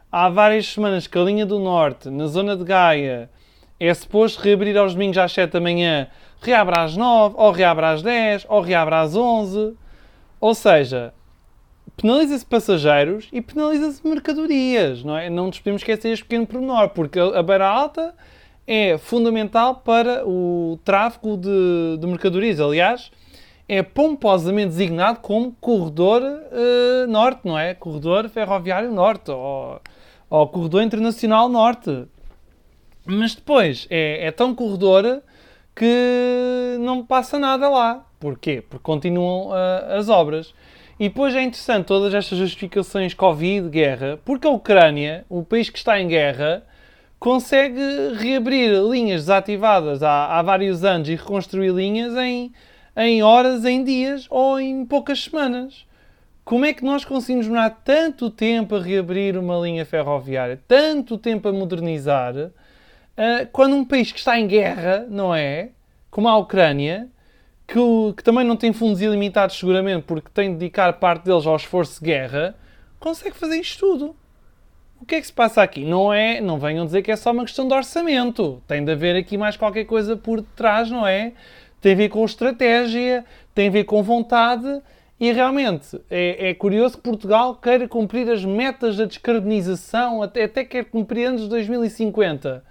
há 0.09 0.29
várias 0.29 0.65
semanas 0.65 1.07
que 1.07 1.17
a 1.17 1.23
linha 1.23 1.45
do 1.45 1.59
Norte, 1.59 2.09
na 2.09 2.27
zona 2.27 2.55
de 2.55 2.63
Gaia, 2.63 3.29
é 3.87 3.93
suposto 3.93 4.41
reabrir 4.41 4.77
aos 4.77 4.93
domingos 4.93 5.17
às 5.17 5.31
7 5.31 5.51
da 5.51 5.59
manhã, 5.59 6.07
reabre 6.41 6.79
às 6.79 6.95
9, 6.95 7.35
ou 7.37 7.51
reabre 7.51 7.85
às 7.85 8.01
10, 8.01 8.45
ou 8.47 8.61
reabre 8.61 8.95
às 8.95 9.15
11. 9.15 9.73
Ou 10.39 10.55
seja, 10.55 11.13
penaliza-se 11.97 12.45
passageiros 12.45 13.27
e 13.31 13.41
penaliza-se 13.41 14.05
mercadorias, 14.07 15.03
não 15.03 15.17
é? 15.17 15.29
Não 15.29 15.47
nos 15.47 15.59
podemos 15.59 15.81
esquecer 15.81 16.09
este 16.13 16.23
pequeno 16.23 16.47
pormenor, 16.47 16.89
porque 16.89 17.19
a 17.19 17.43
Beira 17.43 17.67
Alta 17.67 18.13
é 18.65 18.97
fundamental 18.97 19.75
para 19.75 20.25
o 20.25 20.79
tráfego 20.85 21.35
de, 21.35 21.97
de 21.99 22.07
mercadorias. 22.07 22.59
Aliás, 22.59 23.11
é 23.67 23.83
pomposamente 23.83 24.69
designado 24.69 25.19
como 25.19 25.53
corredor 25.59 26.21
eh, 26.23 27.05
norte, 27.07 27.41
não 27.43 27.57
é? 27.57 27.73
Corredor 27.73 28.29
ferroviário 28.29 28.91
norte, 28.91 29.31
ou, 29.31 29.81
ou 30.29 30.47
corredor 30.47 30.83
internacional 30.83 31.49
norte. 31.49 32.07
Mas 33.05 33.35
depois 33.35 33.87
é, 33.89 34.27
é 34.27 34.31
tão 34.31 34.55
corredor 34.55 35.21
que 35.75 36.77
não 36.79 37.05
passa 37.05 37.37
nada 37.37 37.69
lá. 37.69 38.05
Porquê? 38.19 38.63
Porque 38.67 38.83
continuam 38.83 39.51
ah, 39.51 39.97
as 39.97 40.09
obras. 40.09 40.53
E 40.99 41.09
depois 41.09 41.35
é 41.35 41.41
interessante 41.41 41.87
todas 41.87 42.13
estas 42.13 42.37
justificações 42.37 43.13
Covid, 43.13 43.67
guerra, 43.69 44.19
porque 44.23 44.47
a 44.47 44.51
Ucrânia, 44.51 45.25
o 45.27 45.43
país 45.43 45.69
que 45.69 45.77
está 45.77 45.99
em 45.99 46.07
guerra, 46.07 46.63
consegue 47.19 47.81
reabrir 48.15 48.71
linhas 48.83 49.21
desativadas 49.21 50.03
há, 50.03 50.37
há 50.37 50.41
vários 50.41 50.83
anos 50.83 51.09
e 51.09 51.15
reconstruir 51.15 51.71
linhas 51.71 52.15
em, 52.15 52.53
em 52.95 53.23
horas, 53.23 53.65
em 53.65 53.83
dias 53.83 54.27
ou 54.29 54.59
em 54.59 54.85
poucas 54.85 55.23
semanas. 55.23 55.85
Como 56.45 56.65
é 56.65 56.73
que 56.73 56.83
nós 56.83 57.03
conseguimos 57.03 57.47
demorar 57.47 57.81
tanto 57.83 58.29
tempo 58.29 58.75
a 58.75 58.81
reabrir 58.81 59.37
uma 59.37 59.57
linha 59.57 59.85
ferroviária, 59.85 60.61
tanto 60.67 61.17
tempo 61.17 61.47
a 61.47 61.53
modernizar, 61.53 62.51
ah, 63.17 63.47
quando 63.51 63.75
um 63.75 63.85
país 63.85 64.11
que 64.11 64.19
está 64.19 64.39
em 64.39 64.47
guerra, 64.47 65.05
não 65.09 65.33
é? 65.33 65.69
Como 66.09 66.27
a 66.27 66.37
Ucrânia, 66.37 67.09
que, 67.67 67.79
que 68.17 68.23
também 68.23 68.45
não 68.45 68.55
tem 68.55 68.73
fundos 68.73 69.01
ilimitados 69.01 69.57
seguramente 69.57 70.03
porque 70.03 70.29
tem 70.33 70.51
de 70.51 70.57
dedicar 70.57 70.93
parte 70.93 71.25
deles 71.25 71.45
ao 71.45 71.55
esforço 71.55 71.99
de 71.99 72.05
guerra, 72.05 72.55
consegue 72.99 73.35
fazer 73.35 73.59
isto 73.59 73.79
tudo. 73.79 74.15
O 75.01 75.05
que 75.05 75.15
é 75.15 75.19
que 75.19 75.27
se 75.27 75.33
passa 75.33 75.61
aqui? 75.61 75.83
Não 75.83 76.13
é, 76.13 76.39
não 76.39 76.57
venham 76.57 76.85
dizer 76.85 77.01
que 77.01 77.11
é 77.11 77.15
só 77.15 77.31
uma 77.31 77.43
questão 77.43 77.67
de 77.67 77.73
orçamento. 77.73 78.63
Tem 78.67 78.83
de 78.83 78.91
haver 78.91 79.17
aqui 79.17 79.37
mais 79.37 79.57
qualquer 79.57 79.83
coisa 79.83 80.15
por 80.15 80.39
detrás, 80.39 80.89
não 80.89 81.05
é? 81.05 81.33
Tem 81.81 81.91
a 81.91 81.95
ver 81.95 82.09
com 82.09 82.23
estratégia, 82.23 83.25
tem 83.53 83.67
a 83.67 83.71
ver 83.71 83.83
com 83.83 84.01
vontade 84.01 84.81
e 85.19 85.31
realmente 85.31 85.99
é, 86.09 86.49
é 86.49 86.53
curioso 86.53 86.97
que 86.97 87.03
Portugal 87.03 87.55
queira 87.55 87.87
cumprir 87.87 88.29
as 88.29 88.45
metas 88.45 88.95
da 88.95 89.05
descarbonização, 89.05 90.23
até, 90.23 90.45
até 90.45 90.63
quer 90.63 90.85
cumprir 90.85 91.27
antes 91.27 91.43
de 91.43 91.49
2050. 91.49 92.63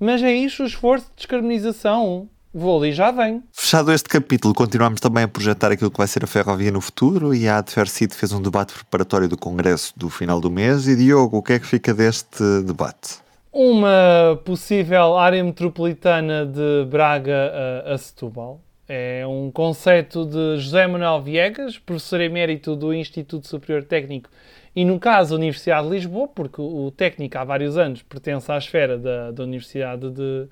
Mas 0.00 0.22
é 0.22 0.32
isto 0.32 0.62
o 0.62 0.66
esforço 0.66 1.06
de 1.06 1.16
descarbonização. 1.16 2.28
Vou 2.54 2.78
ali 2.78 2.92
já 2.92 3.10
venho. 3.10 3.42
Fechado 3.52 3.92
este 3.92 4.08
capítulo, 4.08 4.54
continuamos 4.54 5.00
também 5.00 5.24
a 5.24 5.28
projetar 5.28 5.70
aquilo 5.70 5.90
que 5.90 5.98
vai 5.98 6.06
ser 6.06 6.24
a 6.24 6.26
ferrovia 6.26 6.70
no 6.70 6.80
futuro 6.80 7.34
e 7.34 7.46
a 7.46 7.58
Adversity 7.58 8.14
fez 8.14 8.32
um 8.32 8.40
debate 8.40 8.72
preparatório 8.72 9.28
do 9.28 9.36
Congresso 9.36 9.92
do 9.96 10.08
final 10.08 10.40
do 10.40 10.50
mês. 10.50 10.88
E 10.88 10.96
Diogo, 10.96 11.38
o 11.38 11.42
que 11.42 11.54
é 11.54 11.58
que 11.58 11.66
fica 11.66 11.92
deste 11.92 12.42
debate? 12.62 13.18
Uma 13.52 14.40
possível 14.44 15.16
área 15.16 15.42
metropolitana 15.42 16.46
de 16.46 16.86
Braga 16.88 17.52
a, 17.86 17.94
a 17.94 17.98
Setúbal. 17.98 18.60
É 18.88 19.26
um 19.26 19.50
conceito 19.50 20.24
de 20.24 20.58
José 20.58 20.86
Manuel 20.86 21.20
Viegas, 21.20 21.76
professor 21.76 22.20
emérito 22.20 22.74
do 22.74 22.94
Instituto 22.94 23.46
Superior 23.46 23.84
Técnico 23.84 24.30
e, 24.74 24.84
no 24.84 24.98
caso, 25.00 25.34
a 25.34 25.38
Universidade 25.38 25.86
de 25.88 25.94
Lisboa, 25.94 26.28
porque 26.28 26.60
o 26.60 26.90
técnico 26.96 27.36
há 27.38 27.44
vários 27.44 27.76
anos 27.76 28.02
pertence 28.02 28.50
à 28.50 28.58
esfera 28.58 28.98
da, 28.98 29.30
da 29.30 29.42
Universidade 29.42 30.10
de, 30.10 30.46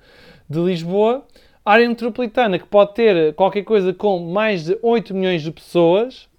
de 0.49 0.59
Lisboa. 0.59 1.25
Área 1.63 1.87
metropolitana 1.87 2.57
que 2.57 2.65
pode 2.65 2.93
ter 2.93 3.33
qualquer 3.33 3.63
coisa 3.63 3.93
com 3.93 4.19
mais 4.19 4.65
de 4.65 4.77
8 4.81 5.13
milhões 5.13 5.41
de 5.41 5.51
pessoas, 5.51 6.29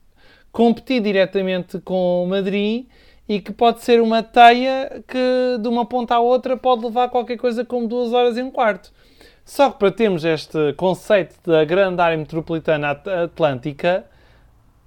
competir 0.50 1.02
diretamente 1.02 1.78
com 1.80 2.26
Madrid 2.28 2.86
e 3.28 3.40
que 3.40 3.52
pode 3.52 3.82
ser 3.82 4.00
uma 4.00 4.22
teia 4.22 5.02
que 5.06 5.58
de 5.60 5.68
uma 5.68 5.84
ponta 5.84 6.14
à 6.14 6.18
outra 6.20 6.56
pode 6.56 6.84
levar 6.84 7.08
qualquer 7.10 7.36
coisa 7.36 7.64
como 7.64 7.86
duas 7.86 8.12
horas 8.12 8.38
e 8.38 8.42
um 8.42 8.50
quarto. 8.50 8.90
Só 9.44 9.70
que 9.70 9.78
para 9.78 9.90
termos 9.90 10.24
este 10.24 10.72
conceito 10.74 11.34
da 11.44 11.64
grande 11.64 12.00
área 12.00 12.16
metropolitana 12.16 12.90
at- 12.90 13.08
atlântica, 13.08 14.04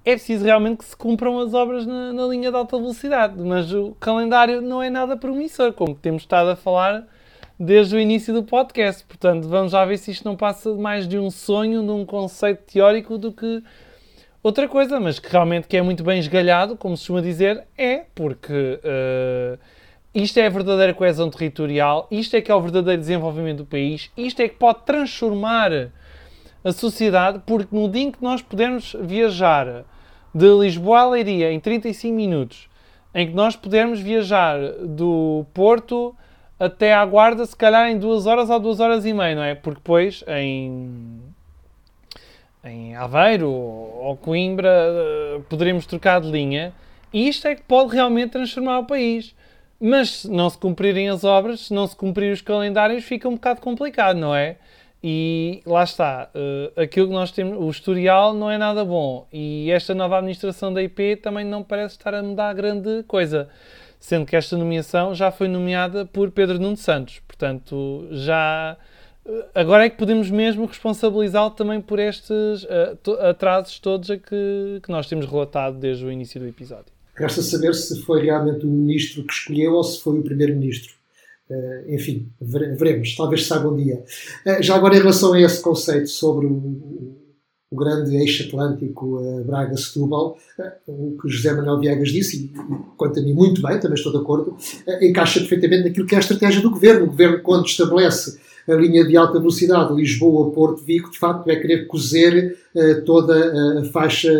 é 0.04 0.12
preciso 0.12 0.44
realmente 0.44 0.78
que 0.78 0.84
se 0.84 0.96
cumpram 0.96 1.38
as 1.38 1.54
obras 1.54 1.86
na, 1.86 2.12
na 2.12 2.26
linha 2.26 2.50
de 2.50 2.56
alta 2.56 2.76
velocidade. 2.76 3.34
Mas 3.38 3.72
o 3.72 3.96
calendário 4.00 4.60
não 4.60 4.82
é 4.82 4.90
nada 4.90 5.16
promissor, 5.16 5.72
como 5.72 5.94
temos 5.94 6.22
estado 6.22 6.50
a 6.50 6.56
falar 6.56 7.06
desde 7.58 7.94
o 7.94 8.00
início 8.00 8.34
do 8.34 8.42
podcast. 8.42 9.04
Portanto, 9.04 9.48
vamos 9.48 9.72
já 9.72 9.84
ver 9.84 9.98
se 9.98 10.10
isto 10.10 10.24
não 10.24 10.36
passa 10.36 10.74
mais 10.74 11.06
de 11.06 11.18
um 11.18 11.30
sonho, 11.30 11.82
de 11.82 11.90
um 11.90 12.04
conceito 12.04 12.72
teórico 12.72 13.16
do 13.16 13.32
que 13.32 13.62
outra 14.42 14.66
coisa, 14.68 14.98
mas 14.98 15.18
que 15.18 15.30
realmente 15.30 15.68
que 15.68 15.76
é 15.76 15.82
muito 15.82 16.02
bem 16.02 16.18
esgalhado, 16.18 16.76
como 16.76 16.96
se 16.96 17.02
costuma 17.02 17.20
dizer, 17.20 17.62
é 17.78 18.04
porque 18.14 18.80
eh, 18.82 19.58
isto 20.12 20.36
é 20.38 20.46
a 20.46 20.50
verdadeira 20.50 20.92
coesão 20.92 21.30
territorial, 21.30 22.08
isto 22.10 22.34
é 22.36 22.40
que 22.40 22.50
é 22.50 22.54
o 22.54 22.60
verdadeiro 22.60 23.00
desenvolvimento 23.00 23.58
do 23.58 23.66
país, 23.66 24.10
isto 24.16 24.42
é 24.42 24.48
que 24.48 24.56
pode 24.56 24.80
transformar 24.84 25.70
a 26.64 26.72
sociedade, 26.72 27.40
porque 27.46 27.74
no 27.74 27.88
dia 27.88 28.02
em 28.02 28.10
que 28.10 28.22
nós 28.22 28.42
pudermos 28.42 28.96
viajar 29.00 29.84
de 30.34 30.46
Lisboa 30.58 31.00
a 31.00 31.10
Leiria 31.10 31.52
em 31.52 31.60
35 31.60 32.14
minutos, 32.14 32.68
em 33.14 33.26
que 33.26 33.34
nós 33.34 33.56
pudermos 33.56 34.00
viajar 34.00 34.58
do 34.80 35.44
Porto 35.52 36.14
até 36.58 36.94
à 36.94 37.04
Guarda, 37.04 37.44
se 37.44 37.56
calhar 37.56 37.88
em 37.90 37.98
duas 37.98 38.26
horas 38.26 38.48
ou 38.48 38.60
duas 38.60 38.80
horas 38.80 39.04
e 39.04 39.12
meia, 39.12 39.34
não 39.34 39.42
é? 39.42 39.54
Porque 39.54 39.80
depois 39.80 40.24
em 40.28 41.20
em 42.64 42.94
Aveiro 42.94 43.50
ou 43.50 44.16
Coimbra 44.16 44.70
eh, 44.70 45.40
poderemos 45.48 45.84
trocar 45.84 46.20
de 46.20 46.30
linha 46.30 46.72
e 47.12 47.28
isto 47.28 47.48
é 47.48 47.56
que 47.56 47.62
pode 47.62 47.92
realmente 47.92 48.30
transformar 48.30 48.78
o 48.78 48.86
país. 48.86 49.34
Mas 49.80 50.20
se 50.20 50.30
não 50.30 50.48
se 50.48 50.56
cumprirem 50.56 51.08
as 51.08 51.24
obras, 51.24 51.66
se 51.66 51.74
não 51.74 51.88
se 51.88 51.96
cumprirem 51.96 52.32
os 52.32 52.40
calendários, 52.40 53.02
fica 53.02 53.28
um 53.28 53.34
bocado 53.34 53.60
complicado, 53.60 54.16
não 54.16 54.32
é? 54.32 54.56
E 55.04 55.62
lá 55.66 55.82
está, 55.82 56.30
eh, 56.34 56.82
aquilo 56.82 57.08
que 57.08 57.12
nós 57.12 57.32
temos, 57.32 57.58
o 57.58 57.68
historial 57.68 58.32
não 58.32 58.48
é 58.48 58.56
nada 58.56 58.84
bom 58.84 59.26
e 59.32 59.68
esta 59.70 59.94
nova 59.94 60.16
administração 60.18 60.72
da 60.72 60.80
IP 60.82 61.16
também 61.16 61.44
não 61.44 61.62
parece 61.64 61.96
estar 61.96 62.14
a 62.14 62.22
mudar 62.22 62.52
grande 62.54 63.02
coisa, 63.08 63.48
sendo 63.98 64.24
que 64.24 64.36
esta 64.36 64.56
nomeação 64.56 65.12
já 65.12 65.32
foi 65.32 65.48
nomeada 65.48 66.06
por 66.06 66.30
Pedro 66.30 66.56
Nuno 66.60 66.76
Santos, 66.76 67.20
portanto 67.26 68.06
já 68.12 68.76
agora 69.54 69.86
é 69.86 69.90
que 69.90 69.96
podemos 69.96 70.30
mesmo 70.30 70.66
responsabilizá-lo 70.66 71.50
também 71.50 71.80
por 71.80 71.98
estes 71.98 72.64
eh, 72.68 72.96
to- 73.02 73.18
atrasos 73.20 73.80
todos 73.80 74.08
a 74.08 74.16
que, 74.16 74.80
que 74.82 74.90
nós 74.90 75.08
temos 75.08 75.26
relatado 75.26 75.78
desde 75.78 76.04
o 76.04 76.12
início 76.12 76.40
do 76.40 76.46
episódio. 76.46 76.92
Resta 77.14 77.42
saber 77.42 77.74
se 77.74 78.00
foi 78.02 78.22
realmente 78.22 78.64
o 78.64 78.68
ministro 78.68 79.24
que 79.24 79.32
escolheu 79.32 79.72
ou 79.74 79.82
se 79.84 80.00
foi 80.00 80.18
o 80.18 80.22
primeiro-ministro. 80.22 80.94
Eh, 81.52 81.94
enfim, 81.96 82.30
vere- 82.40 82.74
veremos. 82.76 83.14
Talvez 83.14 83.46
saiba 83.46 83.68
um 83.68 83.76
dia. 83.76 84.02
Eh, 84.46 84.62
já 84.62 84.74
agora, 84.74 84.94
em 84.96 85.00
relação 85.00 85.32
a 85.34 85.40
esse 85.40 85.60
conceito 85.60 86.08
sobre 86.08 86.46
o, 86.46 87.18
o 87.70 87.76
grande 87.76 88.16
eixo 88.16 88.46
atlântico 88.48 89.20
eh, 89.22 89.42
Braga-Setúbal, 89.44 90.38
eh, 90.58 90.72
o 90.86 91.16
que 91.20 91.28
José 91.28 91.52
Manuel 91.52 91.80
Viegas 91.80 92.10
disse, 92.10 92.36
e 92.44 92.52
quanto 92.96 93.18
a 93.18 93.22
mim, 93.22 93.34
muito 93.34 93.60
bem, 93.60 93.78
também 93.80 93.96
estou 93.96 94.12
de 94.12 94.18
acordo, 94.18 94.56
eh, 94.86 95.08
encaixa 95.08 95.40
perfeitamente 95.40 95.84
naquilo 95.88 96.06
que 96.06 96.14
é 96.14 96.18
a 96.18 96.20
estratégia 96.20 96.62
do 96.62 96.70
governo. 96.70 97.04
O 97.04 97.08
governo, 97.08 97.40
quando 97.42 97.66
estabelece 97.66 98.38
a 98.68 98.74
linha 98.74 99.04
de 99.04 99.16
alta 99.16 99.38
velocidade 99.40 99.92
Lisboa-Porto-Vigo, 99.94 101.10
de 101.10 101.18
facto, 101.18 101.50
é 101.50 101.56
querer 101.56 101.86
cozer 101.88 102.56
toda 103.04 103.80
a 103.80 103.84
faixa 103.86 104.30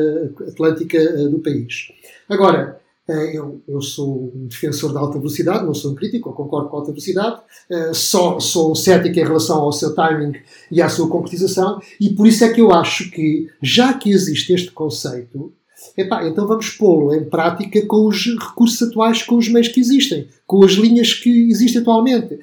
atlântica 0.49 0.99
do 1.29 1.41
país. 1.41 1.89
Agora, 2.29 2.81
eu, 3.09 3.63
eu, 3.67 3.81
sou 3.81 4.33
um 4.35 4.47
defensor 4.47 4.93
da 4.93 5.01
alta 5.01 5.19
velocidade, 5.19 5.67
não 5.67 5.75
sou 5.75 5.91
um 5.91 5.95
crítico, 5.95 6.29
eu 6.29 6.35
concordo 6.35 6.69
com 6.69 6.77
a 6.77 6.81
alta 6.81 6.93
velocidade, 6.93 7.41
uh, 7.71 7.95
só 7.95 8.39
sou 8.39 8.75
cético 8.77 9.19
em 9.19 9.25
relação 9.25 9.61
ao 9.61 9.73
seu 9.73 9.95
timing 9.95 10.35
e 10.71 10.81
à 10.81 10.89
sua 10.89 11.09
concretização, 11.09 11.81
e 12.01 12.11
por 12.11 12.27
isso 12.27 12.45
é 12.45 12.53
que 12.53 12.61
eu 12.61 12.73
acho 12.73 13.11
que, 13.11 13.49
já 13.61 13.93
que 13.95 14.11
existe 14.11 14.53
este 14.53 14.71
conceito, 14.71 15.53
epá, 15.99 16.27
então 16.27 16.47
vamos 16.47 16.71
pô-lo 16.71 17.13
em 17.13 17.25
prática 17.25 17.85
com 17.87 18.07
os 18.07 18.25
recursos 18.25 18.81
atuais, 18.81 19.23
com 19.23 19.37
os 19.37 19.49
meios 19.49 19.69
que 19.69 19.81
existem, 19.81 20.29
com 20.47 20.65
as 20.65 20.73
linhas 20.73 21.13
que 21.13 21.51
existem 21.51 21.83
atualmente, 21.83 22.39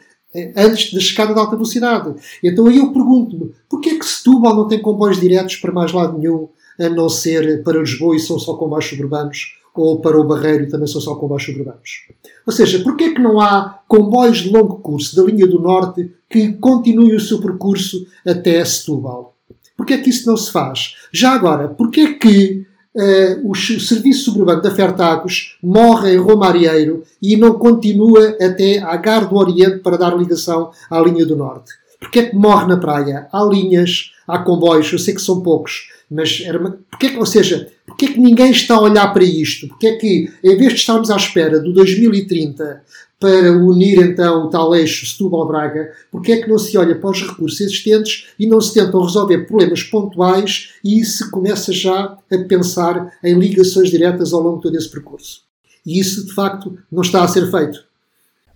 antes 0.56 0.93
da 0.93 1.00
chegada 1.00 1.34
da 1.34 1.41
alta 1.41 1.56
velocidade. 1.56 2.13
Então 2.43 2.67
aí 2.67 2.78
eu 2.78 2.91
pergunto-me, 2.91 3.52
porquê 3.69 3.91
é 3.91 3.98
que 3.98 4.06
Setúbal 4.06 4.56
não 4.56 4.67
tem 4.67 4.82
comboios 4.82 5.19
diretos 5.19 5.56
para 5.56 5.72
mais 5.72 5.91
lado 5.91 6.19
nenhum, 6.19 6.50
a 6.78 6.89
não 6.89 7.10
ser 7.10 7.63
para 7.63 7.80
Lisboa 7.80 8.15
e 8.15 8.19
são 8.19 8.38
só 8.38 8.56
comboios 8.56 8.86
suburbanos? 8.86 9.59
Ou 9.80 10.02
para 10.02 10.20
o 10.20 10.24
Barreiro 10.24 10.70
também 10.70 10.88
são 10.88 11.00
só 11.00 11.15
comboios 11.15 11.46
suburbanos. 11.46 12.08
Ou 12.46 12.54
seja, 12.54 12.80
porquê 12.80 13.06
é 13.06 13.13
que 13.13 13.22
não 13.22 13.39
há 13.39 13.80
comboios 13.88 14.39
de 14.39 14.50
longo 14.50 14.80
curso 14.80 15.15
da 15.15 15.24
linha 15.24 15.48
do 15.48 15.60
Norte 15.60 16.12
que 16.30 16.54
continuem 16.54 17.15
o 17.15 17.20
seu 17.20 17.39
percurso 17.39 18.06
até 18.28 18.63
Setúbal? 18.63 19.36
Porquê 19.78 19.94
é 19.94 19.98
que 19.98 20.10
isso 20.10 20.28
não 20.28 20.36
se 20.36 20.52
faz? 20.52 20.96
Já 21.12 21.32
agora, 21.32 21.70
porquê 21.70 22.02
é 22.02 22.13
que 22.13 22.65
uh, 22.96 23.50
o 23.50 23.56
serviço 23.56 24.26
suburbano 24.26 24.62
da 24.62 24.72
Fertagos 24.72 25.58
morre 25.63 26.13
em 26.13 26.18
Romarieiro 26.18 27.04
e 27.22 27.38
não 27.38 27.54
continua 27.54 28.36
até 28.42 28.80
à 28.80 28.98
Gar 28.98 29.28
do 29.30 29.38
Oriente 29.38 29.80
para 29.80 29.98
dar 29.98 30.18
ligação 30.18 30.72
à 30.89 31.00
linha 31.00 31.26
do 31.26 31.36
Norte? 31.36 31.72
Porquê 32.00 32.20
é 32.20 32.26
que 32.30 32.36
morre 32.36 32.68
na 32.68 32.78
praia? 32.78 33.28
Há 33.32 33.44
linhas, 33.44 34.12
há 34.28 34.39
comboios, 34.39 34.92
eu 34.92 35.00
sei 35.00 35.13
que 35.13 35.22
são 35.22 35.42
poucos, 35.42 35.89
mas 36.10 36.41
era 36.43 36.60
uma... 36.60 36.80
É 37.02 37.10
que, 37.10 37.17
ou 37.17 37.26
seja, 37.26 37.69
porquê 37.86 38.06
é 38.06 38.13
que 38.13 38.19
ninguém 38.19 38.52
está 38.52 38.76
a 38.76 38.82
olhar 38.82 39.13
para 39.13 39.24
isto? 39.24 39.67
Porquê 39.67 39.88
é 39.88 39.95
que, 39.95 40.32
em 40.43 40.58
vez 40.58 40.74
de 40.74 40.80
estarmos 40.80 41.10
à 41.12 41.15
espera 41.15 41.60
do 41.60 41.74
2030 41.74 42.84
para 43.19 43.52
unir 43.52 44.00
então 44.00 44.45
o 44.45 44.50
tal 44.50 44.74
eixo 44.74 45.06
Setúbal-Braga, 45.06 45.91
porquê 46.10 46.34
é 46.34 46.41
que 46.41 46.50
não 46.50 46.58
se 46.58 46.78
olha 46.78 46.95
para 46.95 47.10
os 47.10 47.22
recursos 47.22 47.60
existentes 47.60 48.30
e 48.39 48.48
não 48.48 48.62
se 48.62 48.74
tentam 48.74 49.02
resolver 49.02 49.45
problemas 49.45 49.84
pontuais 49.84 50.74
e 50.84 51.04
se 51.04 51.30
começa 51.30 51.74
já 51.74 52.17
a 52.32 52.38
pensar 52.48 53.13
em 53.24 53.38
ligações 53.38 53.89
diretas 53.89 54.34
ao 54.34 54.41
longo 54.41 54.58
de 54.58 54.63
todo 54.63 54.78
esse 54.78 54.89
percurso? 54.89 55.43
E 55.86 56.00
isso, 56.00 56.26
de 56.26 56.34
facto, 56.34 56.78
não 56.91 57.02
está 57.02 57.24
a 57.24 57.28
ser 57.28 57.52
feito. 57.52 57.84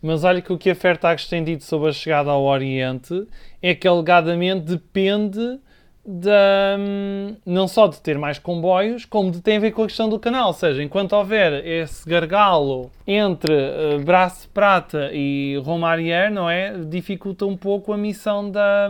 Mas 0.01 0.23
olha 0.23 0.41
que 0.41 0.51
o 0.51 0.57
que 0.57 0.69
a 0.69 0.75
Fairtax 0.75 1.27
tem 1.27 1.43
dito 1.43 1.63
sobre 1.63 1.89
a 1.89 1.93
chegada 1.93 2.29
ao 2.29 2.43
Oriente 2.43 3.25
é 3.61 3.73
que 3.73 3.87
alegadamente 3.87 4.65
depende 4.65 5.59
da, 6.05 6.77
não 7.45 7.67
só 7.67 7.87
de 7.87 7.99
ter 8.01 8.17
mais 8.17 8.37
comboios, 8.37 9.05
como 9.05 9.31
de 9.31 9.41
ter 9.41 9.55
a 9.55 9.59
ver 9.59 9.71
com 9.71 9.83
a 9.83 9.87
questão 9.87 10.09
do 10.09 10.19
canal. 10.19 10.47
Ou 10.47 10.53
seja, 10.53 10.83
enquanto 10.83 11.13
houver 11.13 11.65
esse 11.65 12.07
gargalo 12.07 12.91
entre 13.07 13.53
uh, 13.53 13.99
Braço 14.03 14.49
Prata 14.49 15.09
e 15.13 15.61
Romarier, 15.63 16.31
não 16.31 16.49
é? 16.49 16.73
Dificulta 16.77 17.45
um 17.45 17.55
pouco 17.55 17.93
a 17.93 17.97
missão 17.97 18.51
da, 18.51 18.89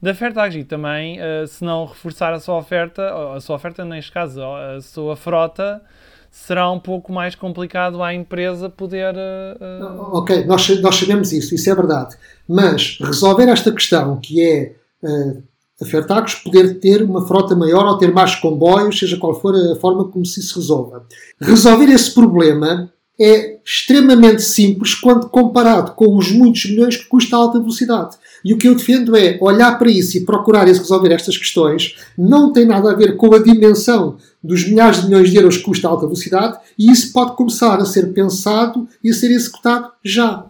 da 0.00 0.14
Fairtax 0.14 0.54
e 0.54 0.64
também, 0.64 1.18
uh, 1.18 1.46
se 1.46 1.64
não 1.64 1.84
reforçar 1.84 2.32
a 2.32 2.38
sua 2.38 2.58
oferta, 2.58 3.34
a 3.34 3.40
sua 3.40 3.56
oferta, 3.56 3.84
neste 3.84 4.12
caso, 4.12 4.40
a 4.42 4.80
sua 4.80 5.16
frota, 5.16 5.82
será 6.30 6.70
um 6.70 6.78
pouco 6.78 7.12
mais 7.12 7.34
complicado 7.34 8.00
à 8.04 8.14
empresa 8.14 8.70
poder. 8.70 9.16
Uh... 9.16 10.16
Ok, 10.18 10.44
nós, 10.44 10.80
nós 10.80 10.94
sabemos 10.94 11.32
isso, 11.32 11.56
isso 11.56 11.68
é 11.68 11.74
verdade. 11.74 12.16
Mas 12.48 12.98
resolver 13.00 13.48
esta 13.48 13.72
questão, 13.72 14.16
que 14.20 14.40
é 14.40 14.76
uh, 15.02 15.49
Fertagos 15.86 16.34
poder 16.34 16.78
ter 16.78 17.02
uma 17.02 17.26
frota 17.26 17.56
maior 17.56 17.86
ou 17.86 17.98
ter 17.98 18.12
mais 18.12 18.34
comboios, 18.34 18.98
seja 18.98 19.16
qual 19.16 19.38
for 19.40 19.54
a 19.54 19.76
forma 19.76 20.04
como 20.04 20.24
se 20.24 20.40
isso 20.40 20.58
resolva. 20.58 21.06
Resolver 21.40 21.88
esse 21.90 22.12
problema 22.12 22.92
é 23.20 23.58
extremamente 23.62 24.40
simples 24.40 24.94
quando 24.94 25.28
comparado 25.28 25.92
com 25.92 26.16
os 26.16 26.32
muitos 26.32 26.64
milhões 26.64 26.96
que 26.96 27.04
custa 27.04 27.36
a 27.36 27.38
alta 27.38 27.58
velocidade. 27.58 28.16
E 28.42 28.54
o 28.54 28.56
que 28.56 28.66
eu 28.66 28.74
defendo 28.74 29.14
é 29.14 29.36
olhar 29.42 29.78
para 29.78 29.90
isso 29.90 30.16
e 30.16 30.24
procurar 30.24 30.66
resolver 30.66 31.12
estas 31.12 31.36
questões. 31.36 31.96
Não 32.16 32.50
tem 32.50 32.64
nada 32.64 32.90
a 32.90 32.94
ver 32.94 33.16
com 33.16 33.34
a 33.34 33.38
dimensão 33.38 34.16
dos 34.42 34.66
milhares 34.66 35.02
de 35.02 35.08
milhões 35.08 35.30
de 35.30 35.36
euros 35.36 35.58
que 35.58 35.64
custa 35.64 35.86
a 35.86 35.90
alta 35.90 36.06
velocidade 36.06 36.58
e 36.78 36.90
isso 36.90 37.12
pode 37.12 37.36
começar 37.36 37.78
a 37.78 37.84
ser 37.84 38.14
pensado 38.14 38.88
e 39.04 39.10
a 39.10 39.14
ser 39.14 39.30
executado 39.30 39.90
já. 40.02 40.46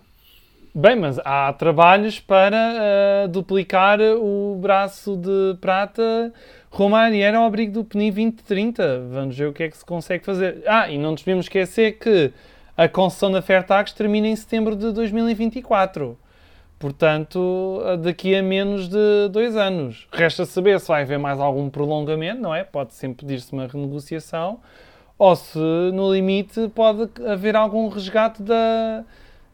Bem, 0.72 0.94
mas 0.94 1.18
há 1.24 1.52
trabalhos 1.52 2.20
para 2.20 3.24
uh, 3.24 3.28
duplicar 3.28 3.98
o 4.00 4.56
braço 4.60 5.16
de 5.16 5.58
prata 5.60 6.32
Romário 6.70 7.20
era 7.20 7.38
ao 7.38 7.44
abrigo 7.44 7.72
do 7.72 7.84
PNI 7.84 8.12
2030. 8.12 9.08
Vamos 9.10 9.36
ver 9.36 9.48
o 9.48 9.52
que 9.52 9.64
é 9.64 9.68
que 9.68 9.76
se 9.76 9.84
consegue 9.84 10.24
fazer. 10.24 10.62
Ah, 10.68 10.88
e 10.88 10.96
não 10.96 11.10
nos 11.10 11.22
devemos 11.22 11.46
esquecer 11.46 11.98
que 11.98 12.32
a 12.76 12.88
concessão 12.88 13.32
da 13.32 13.42
Fairtax 13.42 13.92
termina 13.92 14.28
em 14.28 14.36
setembro 14.36 14.76
de 14.76 14.92
2024. 14.92 16.16
Portanto, 16.78 17.82
daqui 18.00 18.36
a 18.36 18.42
menos 18.42 18.88
de 18.88 19.28
dois 19.28 19.56
anos. 19.56 20.06
Resta 20.12 20.46
saber 20.46 20.78
se 20.78 20.86
vai 20.86 21.02
haver 21.02 21.18
mais 21.18 21.40
algum 21.40 21.68
prolongamento, 21.68 22.40
não 22.40 22.54
é? 22.54 22.62
Pode 22.62 22.94
sempre 22.94 23.26
pedir-se 23.26 23.52
uma 23.52 23.66
renegociação. 23.66 24.60
Ou 25.18 25.34
se, 25.34 25.58
no 25.58 26.14
limite, 26.14 26.70
pode 26.72 27.10
haver 27.26 27.56
algum 27.56 27.88
resgate 27.88 28.40
da, 28.40 29.04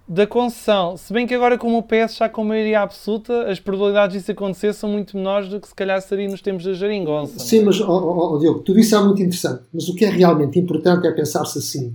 da 0.08 0.26
concessão. 0.26 0.96
Se 0.96 1.12
bem 1.12 1.26
que 1.26 1.34
agora, 1.34 1.58
como 1.58 1.78
o 1.78 1.82
PS 1.82 2.16
já 2.16 2.28
com 2.28 2.44
maioria 2.44 2.80
absoluta, 2.80 3.50
as 3.50 3.58
probabilidades 3.58 4.16
disso 4.16 4.30
acontecer 4.30 4.72
são 4.72 4.90
muito 4.90 5.16
menores 5.16 5.48
do 5.48 5.60
que 5.60 5.68
se 5.68 5.74
calhar 5.74 6.00
seria 6.00 6.28
nos 6.28 6.40
tempos 6.40 6.64
da 6.64 6.74
Jaringonça. 6.74 7.38
Sim, 7.38 7.60
é? 7.60 7.64
mas, 7.64 7.80
oh, 7.80 7.86
oh, 7.86 8.34
oh, 8.34 8.38
Diogo, 8.38 8.60
tudo 8.60 8.78
isso 8.78 8.94
é 8.94 9.00
muito 9.02 9.20
interessante. 9.20 9.62
Mas 9.72 9.88
o 9.88 9.94
que 9.94 10.04
é 10.04 10.08
realmente 10.08 10.58
importante 10.58 11.06
é 11.06 11.10
pensar-se 11.10 11.58
assim. 11.58 11.94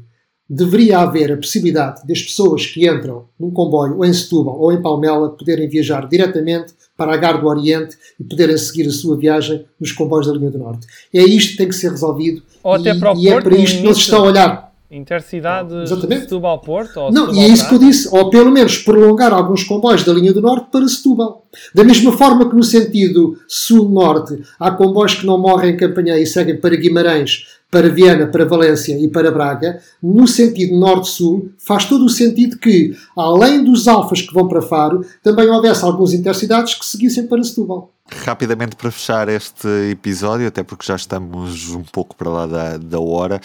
Deveria 0.49 0.99
haver 0.99 1.31
a 1.31 1.37
possibilidade 1.37 2.05
das 2.05 2.21
pessoas 2.21 2.65
que 2.65 2.85
entram 2.85 3.25
num 3.39 3.51
comboio 3.51 3.97
ou 3.97 4.05
em 4.05 4.11
Setúbal 4.11 4.59
ou 4.59 4.73
em 4.73 4.81
Palmela 4.81 5.29
poderem 5.29 5.69
viajar 5.69 6.09
diretamente 6.09 6.73
para 6.97 7.13
a 7.13 7.17
Gar 7.17 7.39
do 7.39 7.47
Oriente 7.47 7.97
e 8.19 8.23
poderem 8.25 8.57
seguir 8.57 8.85
a 8.87 8.91
sua 8.91 9.15
viagem 9.15 9.65
nos 9.79 9.93
comboios 9.93 10.27
da 10.27 10.33
linha 10.33 10.51
do 10.51 10.57
Norte. 10.57 10.85
É 11.13 11.23
isto 11.23 11.51
que 11.51 11.57
tem 11.57 11.69
que 11.69 11.75
ser 11.75 11.91
resolvido 11.91 12.43
ou 12.61 12.75
e, 12.75 12.81
até 12.81 12.99
para 12.99 13.13
o 13.13 13.17
e 13.17 13.29
é 13.29 13.41
para 13.41 13.55
isto 13.55 13.81
que 13.81 13.93
se 13.93 14.01
está 14.01 14.17
a 14.17 14.21
olhar. 14.21 14.70
Intercidade 14.91 15.73
Exatamente. 15.73 16.23
Setúbal-Porto? 16.23 16.97
ou 16.97 17.11
Não, 17.13 17.27
e 17.27 17.29
é 17.29 17.33
Setúbal 17.33 17.53
isso 17.53 17.69
que 17.69 17.75
eu 17.75 17.79
disse. 17.79 18.09
Ou 18.11 18.29
pelo 18.29 18.51
menos 18.51 18.77
prolongar 18.79 19.31
alguns 19.31 19.63
comboios 19.63 20.03
da 20.03 20.11
linha 20.11 20.33
do 20.33 20.41
Norte 20.41 20.67
para 20.69 20.85
Setúbal. 20.85 21.45
Da 21.73 21.83
mesma 21.83 22.11
forma 22.11 22.49
que 22.49 22.55
no 22.55 22.63
sentido 22.63 23.37
Sul-Norte 23.47 24.41
há 24.59 24.69
comboios 24.71 25.15
que 25.15 25.25
não 25.25 25.39
morrem 25.39 25.75
em 25.75 25.77
Campanhã 25.77 26.17
e 26.17 26.25
seguem 26.25 26.59
para 26.59 26.75
Guimarães, 26.75 27.45
para 27.71 27.87
Viana, 27.87 28.27
para 28.27 28.43
Valência 28.43 28.99
e 28.99 29.07
para 29.07 29.31
Braga, 29.31 29.79
no 30.03 30.27
sentido 30.27 30.77
Norte-Sul, 30.77 31.51
faz 31.57 31.85
todo 31.85 32.03
o 32.03 32.09
sentido 32.09 32.57
que, 32.57 32.93
além 33.15 33.63
dos 33.63 33.87
alfas 33.87 34.21
que 34.21 34.33
vão 34.33 34.49
para 34.49 34.61
Faro, 34.61 35.05
também 35.23 35.47
houvesse 35.47 35.85
alguns 35.85 36.11
intercidades 36.11 36.73
que 36.73 36.85
seguissem 36.85 37.27
para 37.27 37.41
Setúbal. 37.41 37.93
Rapidamente 38.25 38.75
para 38.75 38.91
fechar 38.91 39.29
este 39.29 39.69
episódio, 39.89 40.45
até 40.45 40.63
porque 40.63 40.85
já 40.85 40.97
estamos 40.97 41.69
um 41.69 41.83
pouco 41.83 42.13
para 42.13 42.29
lá 42.29 42.45
da, 42.45 42.75
da 42.75 42.99
hora, 42.99 43.39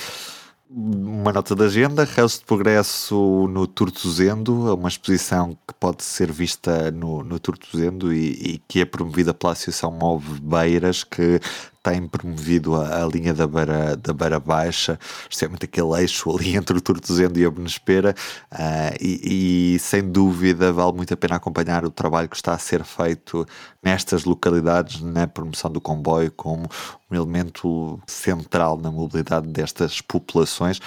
uma 0.68 1.32
nota 1.32 1.54
de 1.54 1.62
agenda, 1.62 2.04
resto 2.04 2.40
de 2.40 2.46
progresso 2.46 3.46
no 3.48 3.66
Tortozendo, 3.66 4.74
uma 4.74 4.88
exposição 4.88 5.56
que 5.66 5.74
pode 5.78 6.02
ser 6.02 6.32
vista 6.32 6.90
no, 6.90 7.22
no 7.22 7.38
Tortozendo 7.38 8.12
e, 8.12 8.54
e 8.54 8.58
que 8.66 8.80
é 8.80 8.84
promovida 8.84 9.32
pela 9.32 9.52
Associação 9.52 9.92
Move 9.92 10.40
Beiras, 10.40 11.04
que 11.04 11.40
tem 11.86 12.04
promovido 12.08 12.74
a, 12.74 13.04
a, 13.04 13.06
linha 13.06 13.32
da 13.32 13.46
Beira, 13.46 13.96
da 13.96 14.12
Beira 14.12 14.40
Baixa, 14.40 14.98
especialmente 15.22 15.66
aquele 15.66 16.00
eixo 16.00 16.28
ali 16.34 16.56
entre 16.56 16.76
o 16.76 16.80
Tortozendo 16.80 17.38
e 17.38 17.44
a 17.44 17.50
Benespera, 17.50 18.12
uh, 18.52 18.96
e, 19.00 19.74
e, 19.74 19.78
sem 19.78 20.02
dúvida 20.02 20.72
vale 20.72 20.92
muito 20.92 21.14
a 21.14 21.16
pena 21.16 21.36
acompanhar 21.36 21.84
o 21.84 21.90
trabalho 21.90 22.28
que 22.28 22.34
está 22.34 22.54
a 22.54 22.58
ser 22.58 22.82
feito 22.82 23.46
nestas 23.80 24.24
localidades 24.24 25.00
na 25.00 25.28
promoção 25.28 25.70
do 25.70 25.80
comboio 25.80 26.32
como 26.32 26.68
um 27.08 27.14
elemento 27.14 28.00
central 28.04 28.76
na 28.78 28.90
mobilidade 28.90 29.46
destas 29.46 30.00
populações 30.00 30.80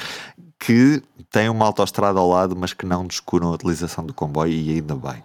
que 0.60 1.02
têm 1.32 1.48
uma 1.48 1.66
autoestrada 1.66 2.20
ao 2.20 2.28
lado, 2.28 2.56
mas 2.56 2.74
que 2.74 2.86
não 2.86 3.08
descuram 3.08 3.48
a 3.48 3.52
utilização 3.54 4.06
do 4.06 4.14
comboio, 4.14 4.52
e 4.52 4.76
ainda 4.76 4.96
bem. 4.96 5.24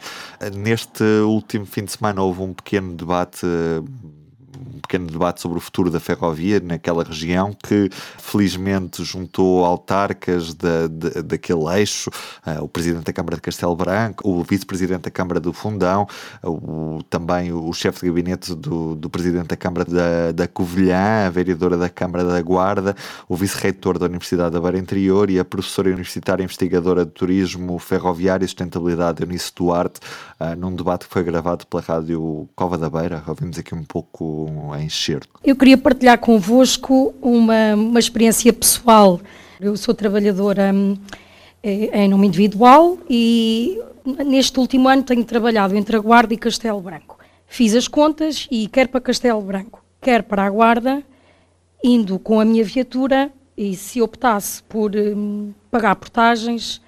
Neste 0.54 1.02
último 1.26 1.66
fim 1.66 1.84
de 1.84 1.90
semana 1.90 2.22
houve 2.22 2.42
um 2.42 2.54
pequeno 2.54 2.94
debate 2.94 3.44
pequeno 4.84 5.06
debate 5.06 5.40
sobre 5.40 5.58
o 5.58 5.60
futuro 5.60 5.90
da 5.90 5.98
ferrovia 5.98 6.60
naquela 6.60 7.02
região 7.02 7.52
que 7.52 7.88
felizmente 8.18 9.02
juntou 9.02 9.64
autarcas 9.64 10.54
da, 10.54 10.86
da, 10.86 11.22
daquele 11.22 11.64
eixo, 11.78 12.10
uh, 12.46 12.62
o 12.62 12.68
presidente 12.68 13.04
da 13.04 13.12
Câmara 13.12 13.36
de 13.36 13.42
Castelo 13.42 13.74
Branco, 13.74 14.28
o 14.28 14.42
vice-presidente 14.42 15.02
da 15.02 15.10
Câmara 15.10 15.40
do 15.40 15.52
Fundão, 15.52 16.06
o, 16.42 17.02
também 17.08 17.52
o 17.52 17.72
chefe 17.72 18.00
de 18.00 18.06
gabinete 18.06 18.54
do, 18.54 18.94
do 18.94 19.08
presidente 19.08 19.48
da 19.48 19.56
Câmara 19.56 19.84
da, 19.84 20.32
da 20.32 20.48
Covilhã, 20.48 21.26
a 21.26 21.30
vereadora 21.30 21.76
da 21.76 21.88
Câmara 21.88 22.24
da 22.24 22.40
Guarda, 22.42 22.94
o 23.28 23.34
vice-reitor 23.36 23.98
da 23.98 24.06
Universidade 24.06 24.52
da 24.52 24.60
Beira 24.60 24.78
Interior 24.78 25.30
e 25.30 25.38
a 25.38 25.44
professora 25.44 25.88
universitária 25.88 26.44
investigadora 26.44 27.04
de 27.04 27.12
turismo 27.12 27.78
ferroviário 27.78 28.44
e 28.44 28.48
sustentabilidade, 28.48 29.22
Eunice 29.22 29.50
Duarte, 29.56 30.00
uh, 30.38 30.54
num 30.56 30.74
debate 30.74 31.06
que 31.06 31.12
foi 31.12 31.22
gravado 31.22 31.66
pela 31.66 31.82
rádio 31.82 32.48
Cova 32.54 32.76
da 32.76 32.90
Beira. 32.90 33.22
Ouvimos 33.26 33.58
aqui 33.58 33.74
um 33.74 33.84
pouco 33.84 34.73
enxerto. 34.80 35.28
Eu 35.44 35.56
queria 35.56 35.76
partilhar 35.76 36.18
convosco 36.18 37.14
uma, 37.20 37.74
uma 37.74 38.00
experiência 38.00 38.52
pessoal. 38.52 39.20
Eu 39.60 39.76
sou 39.76 39.94
trabalhadora 39.94 40.72
hum, 40.72 40.96
em 41.62 42.08
nome 42.08 42.26
individual 42.26 42.98
e 43.08 43.80
neste 44.26 44.58
último 44.58 44.88
ano 44.88 45.02
tenho 45.02 45.24
trabalhado 45.24 45.74
entre 45.76 45.96
a 45.96 46.00
Guarda 46.00 46.34
e 46.34 46.36
Castelo 46.36 46.80
Branco. 46.80 47.18
Fiz 47.46 47.74
as 47.74 47.88
contas 47.88 48.46
e 48.50 48.66
quer 48.68 48.88
para 48.88 49.00
Castelo 49.00 49.40
Branco, 49.40 49.82
quer 50.00 50.22
para 50.22 50.44
a 50.44 50.50
Guarda, 50.50 51.02
indo 51.82 52.18
com 52.18 52.40
a 52.40 52.44
minha 52.44 52.64
viatura 52.64 53.30
e 53.56 53.76
se 53.76 54.02
optasse 54.02 54.62
por 54.64 54.94
hum, 54.94 55.52
pagar 55.70 55.94
portagens, 55.96 56.82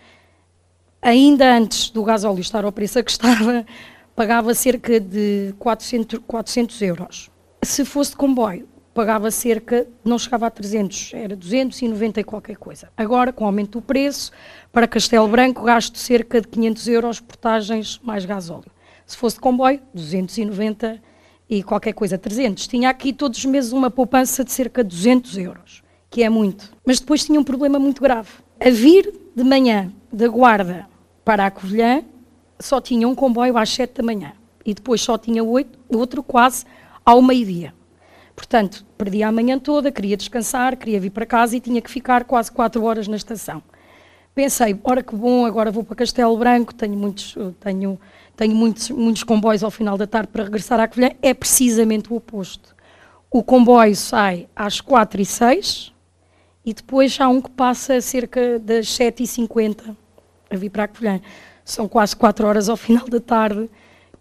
ainda 1.01 1.57
antes 1.57 1.91
do 1.91 2.03
gasóleo 2.03 2.41
estar 2.41 2.65
ao 2.65 2.73
preço 2.73 2.99
a 2.99 3.03
que 3.03 3.11
estava, 3.13 3.65
pagava 4.15 4.55
cerca 4.55 4.99
de 4.99 5.55
400, 5.59 6.21
400 6.27 6.83
euros. 6.83 7.31
Se 7.67 7.85
fosse 7.85 8.13
de 8.13 8.17
comboio, 8.17 8.69
pagava 8.95 9.29
cerca, 9.29 9.89
não 10.05 10.21
chegava 10.21 10.47
a 10.47 10.51
300, 10.51 11.11
era 11.15 11.35
290 11.35 12.21
e 12.21 12.25
qualquer 12.25 12.57
coisa. 12.57 12.89
Agora, 12.97 13.33
com 13.33 13.43
o 13.43 13.47
aumento 13.49 13.81
do 13.81 13.83
preço, 13.83 14.31
para 14.73 14.87
Castelo 14.87 15.27
Branco 15.27 15.65
gasto 15.65 15.99
cerca 15.99 16.41
de 16.41 16.47
500 16.47 16.87
euros 16.87 17.21
portagens 17.21 18.01
mais 18.05 18.25
gasóleo. 18.25 18.71
Se 19.05 19.17
fosse 19.17 19.35
de 19.35 19.41
comboio, 19.41 19.81
290 19.93 21.03
e 21.51 21.61
qualquer 21.65 21.93
coisa, 21.93 22.17
300. 22.17 22.69
Tinha 22.69 22.89
aqui 22.89 23.13
todos 23.13 23.37
os 23.41 23.45
meses 23.47 23.73
uma 23.73 23.91
poupança 23.91 24.45
de 24.45 24.53
cerca 24.53 24.85
de 24.85 24.91
200 24.91 25.37
euros, 25.37 25.83
que 26.09 26.23
é 26.23 26.31
muito. 26.31 26.73
Mas 26.87 27.01
depois 27.01 27.25
tinha 27.25 27.41
um 27.41 27.45
problema 27.45 27.81
muito 27.81 28.01
grave. 28.01 28.31
A 28.61 28.71
vir 28.71 29.13
de 29.35 29.43
manhã 29.43 29.93
da 30.13 30.29
Guarda 30.29 30.87
para 31.25 31.47
a 31.47 31.51
Covilhã, 31.51 32.05
só 32.61 32.81
tinha 32.81 33.09
um 33.09 33.15
comboio 33.15 33.59
às 33.59 33.71
7 33.71 33.95
da 33.95 34.05
manhã. 34.05 34.35
E 34.65 34.73
depois 34.73 35.01
só 35.01 35.19
tinha 35.19 35.43
oito, 35.43 35.77
outro 35.89 36.23
quase 36.23 36.65
ao 37.07 37.23
meio-dia. 37.23 37.73
Portanto, 38.35 38.85
perdi 38.99 39.23
a 39.23 39.31
manhã 39.31 39.59
toda, 39.59 39.93
queria 39.93 40.17
descansar, 40.17 40.77
queria 40.77 41.01
vir 41.01 41.11
para 41.11 41.25
casa 41.25 41.57
e 41.57 41.61
tinha 41.61 41.81
que 41.81 41.91
ficar 41.91 42.25
quase 42.25 42.51
4 42.51 42.83
horas 42.85 43.07
na 43.07 43.17
estação. 43.17 43.63
Pensei, 44.35 44.79
ora 44.85 45.03
que 45.03 45.17
bom, 45.17 45.47
agora 45.47 45.71
vou 45.71 45.83
para 45.83 45.97
Castelo 45.97 46.37
Branco, 46.37 46.75
tenho 46.75 46.95
muitos, 46.95 47.35
tenho, 47.59 47.99
tenho 48.37 48.55
muitos, 48.55 48.91
muitos 48.91 49.23
comboios 49.23 49.63
ao 49.63 49.71
final 49.71 49.97
da 49.97 50.07
tarde 50.07 50.29
para 50.29 50.45
regressar 50.45 50.79
à 50.79 50.87
Covilhã. 50.87 51.13
É 51.23 51.33
precisamente 51.33 52.13
o 52.13 52.17
oposto. 52.17 52.77
O 53.31 53.43
comboio 53.43 53.97
sai 53.97 54.47
às 54.55 54.81
4 54.81 55.23
e 55.23 55.25
6 55.25 55.93
e 56.67 56.75
depois 56.75 57.19
há 57.19 57.29
um 57.29 57.41
que 57.41 57.51
passa 57.51 57.99
cerca 58.03 58.59
das 58.59 58.91
7 58.91 59.23
e 59.23 59.27
50 59.27 59.97
a 60.51 60.57
vir 60.57 60.69
para 60.69 60.85
a 60.85 60.89
Covilhã. 60.89 61.21
São 61.65 61.89
quase 61.89 62.15
4 62.15 62.47
horas 62.47 62.69
ao 62.69 62.77
final 62.77 63.09
da 63.09 63.21
tarde 63.21 63.71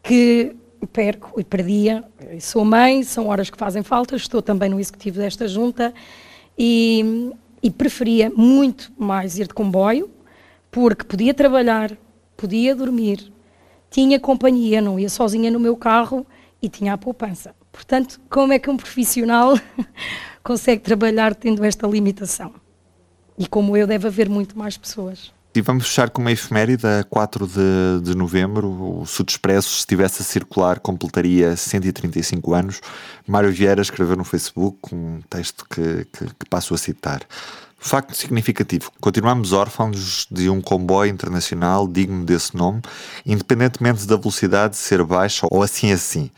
que 0.01 0.55
perco 0.87 1.39
e 1.39 1.43
perdia. 1.43 2.03
Sou 2.39 2.63
mãe, 2.65 3.03
são 3.03 3.27
horas 3.27 3.49
que 3.49 3.57
fazem 3.57 3.83
falta, 3.83 4.15
estou 4.15 4.41
também 4.41 4.69
no 4.69 4.79
executivo 4.79 5.17
desta 5.17 5.47
junta 5.47 5.93
e, 6.57 7.31
e 7.61 7.69
preferia 7.69 8.29
muito 8.29 8.91
mais 8.97 9.37
ir 9.37 9.47
de 9.47 9.53
comboio, 9.53 10.09
porque 10.71 11.03
podia 11.03 11.33
trabalhar, 11.33 11.97
podia 12.37 12.75
dormir, 12.75 13.31
tinha 13.89 14.19
companhia, 14.19 14.81
não 14.81 14.99
ia 14.99 15.09
sozinha 15.09 15.51
no 15.51 15.59
meu 15.59 15.75
carro 15.75 16.25
e 16.61 16.69
tinha 16.69 16.93
a 16.93 16.97
poupança. 16.97 17.55
Portanto, 17.71 18.19
como 18.29 18.53
é 18.53 18.59
que 18.59 18.69
um 18.69 18.77
profissional 18.77 19.59
consegue 20.43 20.81
trabalhar 20.81 21.35
tendo 21.35 21.63
esta 21.63 21.85
limitação? 21.85 22.53
E 23.37 23.45
como 23.47 23.75
eu, 23.75 23.85
deve 23.85 24.07
haver 24.07 24.29
muito 24.29 24.57
mais 24.57 24.77
pessoas. 24.77 25.34
E 25.55 25.61
vamos 25.61 25.87
fechar 25.87 26.09
com 26.09 26.21
uma 26.21 26.33
efeméride, 26.33 26.85
a 26.85 27.01
4 27.05 27.47
de, 27.47 28.01
de 28.03 28.13
novembro. 28.13 28.67
O 28.67 29.05
Sud 29.05 29.31
Expresso, 29.31 29.69
se 29.69 29.77
estivesse 29.77 30.21
a 30.21 30.25
circular, 30.25 30.81
completaria 30.81 31.55
135 31.55 32.53
anos. 32.53 32.81
Mário 33.25 33.49
Vieira 33.53 33.81
escreveu 33.81 34.17
no 34.17 34.25
Facebook 34.25 34.93
um 34.93 35.21
texto 35.29 35.65
que, 35.69 36.05
que, 36.11 36.25
que 36.25 36.49
passo 36.49 36.73
a 36.73 36.77
citar. 36.77 37.21
Facto 37.79 38.13
significativo: 38.17 38.91
continuamos 38.99 39.53
órfãos 39.53 40.27
de 40.29 40.49
um 40.49 40.59
comboio 40.59 41.09
internacional 41.09 41.87
digno 41.87 42.25
desse 42.25 42.53
nome, 42.57 42.81
independentemente 43.25 44.05
da 44.05 44.17
velocidade 44.17 44.75
ser 44.75 45.01
baixa 45.05 45.47
ou 45.49 45.63
assim 45.63 45.93
assim 45.93 46.29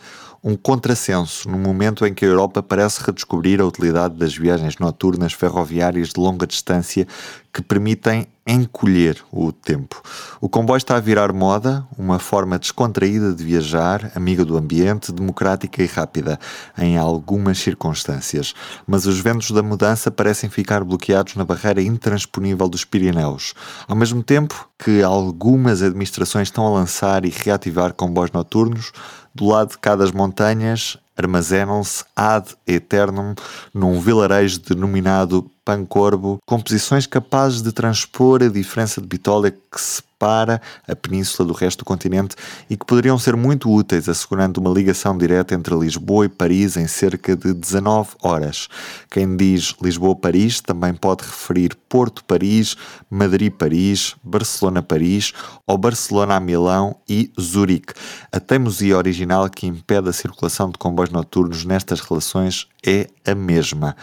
um 0.43 0.55
contrassenso 0.55 1.49
no 1.49 1.57
momento 1.57 2.05
em 2.05 2.13
que 2.13 2.25
a 2.25 2.27
Europa 2.27 2.61
parece 2.61 3.03
redescobrir 3.03 3.61
a 3.61 3.65
utilidade 3.65 4.15
das 4.15 4.35
viagens 4.35 4.77
noturnas 4.77 5.33
ferroviárias 5.33 6.09
de 6.09 6.19
longa 6.19 6.47
distância 6.47 7.07
que 7.53 7.61
permitem 7.61 8.27
encolher 8.45 9.17
o 9.31 9.51
tempo. 9.51 10.01
O 10.39 10.47
comboio 10.47 10.77
está 10.77 10.95
a 10.95 10.99
virar 10.99 11.33
moda, 11.33 11.85
uma 11.97 12.19
forma 12.19 12.57
descontraída 12.57 13.33
de 13.33 13.43
viajar, 13.43 14.11
amiga 14.15 14.45
do 14.45 14.55
ambiente, 14.55 15.11
democrática 15.11 15.83
e 15.83 15.85
rápida, 15.85 16.39
em 16.77 16.97
algumas 16.97 17.57
circunstâncias. 17.57 18.53
Mas 18.85 19.05
os 19.05 19.19
ventos 19.19 19.51
da 19.51 19.61
mudança 19.61 20.09
parecem 20.09 20.49
ficar 20.49 20.83
bloqueados 20.83 21.35
na 21.35 21.43
barreira 21.43 21.81
intransponível 21.81 22.69
dos 22.69 22.85
Pirineus. 22.85 23.53
Ao 23.87 23.95
mesmo 23.95 24.23
tempo 24.23 24.69
que 24.77 25.01
algumas 25.01 25.81
administrações 25.81 26.47
estão 26.47 26.65
a 26.65 26.69
lançar 26.69 27.25
e 27.25 27.29
reativar 27.29 27.93
comboios 27.93 28.31
noturnos, 28.31 28.91
do 29.37 29.47
lado 29.47 29.69
de 29.69 29.77
cada 29.77 30.03
das 30.03 30.11
montanhas 30.11 30.97
armazenam-se 31.15 32.03
ad 32.15 32.55
eternum 32.65 33.35
num 33.73 33.99
vilarejo 33.99 34.59
denominado 34.59 35.49
Pancorbo, 35.67 36.37
composições 36.45 37.05
capazes 37.05 37.61
de 37.61 37.73
transpor 37.73 38.41
a 38.41 38.47
diferença 38.47 39.01
de 39.01 39.07
bitola 39.07 39.51
que 39.51 39.59
separa 39.77 40.61
a 40.87 40.95
península 40.95 41.45
do 41.45 41.53
resto 41.53 41.79
do 41.79 41.85
continente 41.85 42.37
e 42.69 42.77
que 42.77 42.85
poderiam 42.85 43.19
ser 43.19 43.35
muito 43.35 43.69
úteis 43.69 44.07
assegurando 44.07 44.61
uma 44.61 44.69
ligação 44.69 45.17
direta 45.17 45.53
entre 45.53 45.75
Lisboa 45.75 46.23
e 46.23 46.29
Paris 46.29 46.77
em 46.77 46.87
cerca 46.87 47.35
de 47.35 47.53
19 47.53 48.11
horas. 48.23 48.69
Quem 49.11 49.35
diz 49.35 49.75
Lisboa-Paris 49.81 50.61
também 50.61 50.93
pode 50.93 51.25
referir 51.25 51.75
Porto-Paris, 51.89 52.77
Madrid-Paris, 53.09 54.15
Barcelona-Paris 54.23 55.33
ou 55.67 55.77
Barcelona-Milão 55.77 56.95
e 57.09 57.29
Zurique. 57.37 57.93
A 58.31 58.39
teimosia 58.39 58.95
original 58.95 59.49
que 59.49 59.67
impede 59.67 60.07
a 60.07 60.13
circulação 60.13 60.69
de 60.69 60.77
comboios 60.77 61.11
noturnos 61.11 61.65
nestas 61.65 61.99
relações 61.99 62.67
é 62.85 63.09
a 63.25 63.35
mesma. 63.35 63.97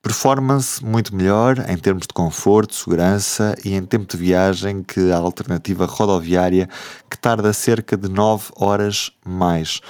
Performance 0.00 0.84
muito 0.84 1.14
melhor 1.14 1.58
em 1.68 1.76
termos 1.76 2.06
de 2.06 2.14
conforto, 2.14 2.72
segurança 2.72 3.56
e 3.64 3.74
em 3.74 3.84
tempo 3.84 4.06
de 4.06 4.16
viagem 4.16 4.82
que 4.82 5.10
a 5.10 5.16
alternativa 5.16 5.86
rodoviária 5.86 6.68
que 7.10 7.18
tarda 7.18 7.52
cerca 7.52 7.96
de 7.96 8.08
9 8.08 8.52
horas 8.56 9.10
mais. 9.26 9.80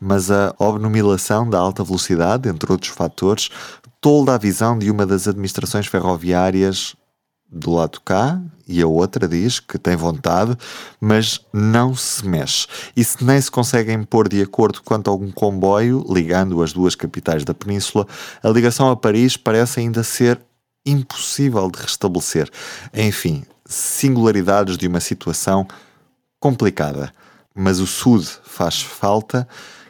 Mas 0.00 0.30
a 0.30 0.54
obnumilação 0.56 1.50
da 1.50 1.58
alta 1.58 1.82
velocidade, 1.82 2.48
entre 2.48 2.70
outros 2.70 2.92
fatores, 2.92 3.50
tolda 4.00 4.36
a 4.36 4.38
visão 4.38 4.78
de 4.78 4.88
uma 4.88 5.04
das 5.04 5.26
administrações 5.26 5.88
ferroviárias 5.88 6.94
do 7.50 7.72
lado 7.72 8.00
cá 8.00 8.40
e 8.66 8.82
a 8.82 8.86
outra 8.86 9.28
diz 9.28 9.60
que 9.60 9.78
tem 9.78 9.94
vontade, 9.94 10.56
mas 11.00 11.40
não 11.52 11.94
se 11.94 12.26
mexe. 12.26 12.66
E 12.96 13.04
se 13.04 13.22
nem 13.24 13.40
se 13.40 13.50
conseguem 13.50 14.02
pôr 14.02 14.28
de 14.28 14.42
acordo 14.42 14.82
quanto 14.82 15.08
a 15.08 15.12
algum 15.12 15.30
comboio 15.30 16.04
ligando 16.08 16.62
as 16.62 16.72
duas 16.72 16.94
capitais 16.94 17.44
da 17.44 17.54
península, 17.54 18.06
a 18.42 18.48
ligação 18.48 18.90
a 18.90 18.96
Paris 18.96 19.36
parece 19.36 19.80
ainda 19.80 20.02
ser 20.02 20.40
impossível 20.84 21.70
de 21.70 21.80
restabelecer. 21.80 22.50
Enfim, 22.92 23.44
singularidades 23.64 24.76
de 24.76 24.88
uma 24.88 25.00
situação 25.00 25.66
complicada. 26.40 27.12
Mas 27.54 27.80
o 27.80 27.86
Sud 27.86 28.26
faz 28.44 28.82
falta 28.82 29.48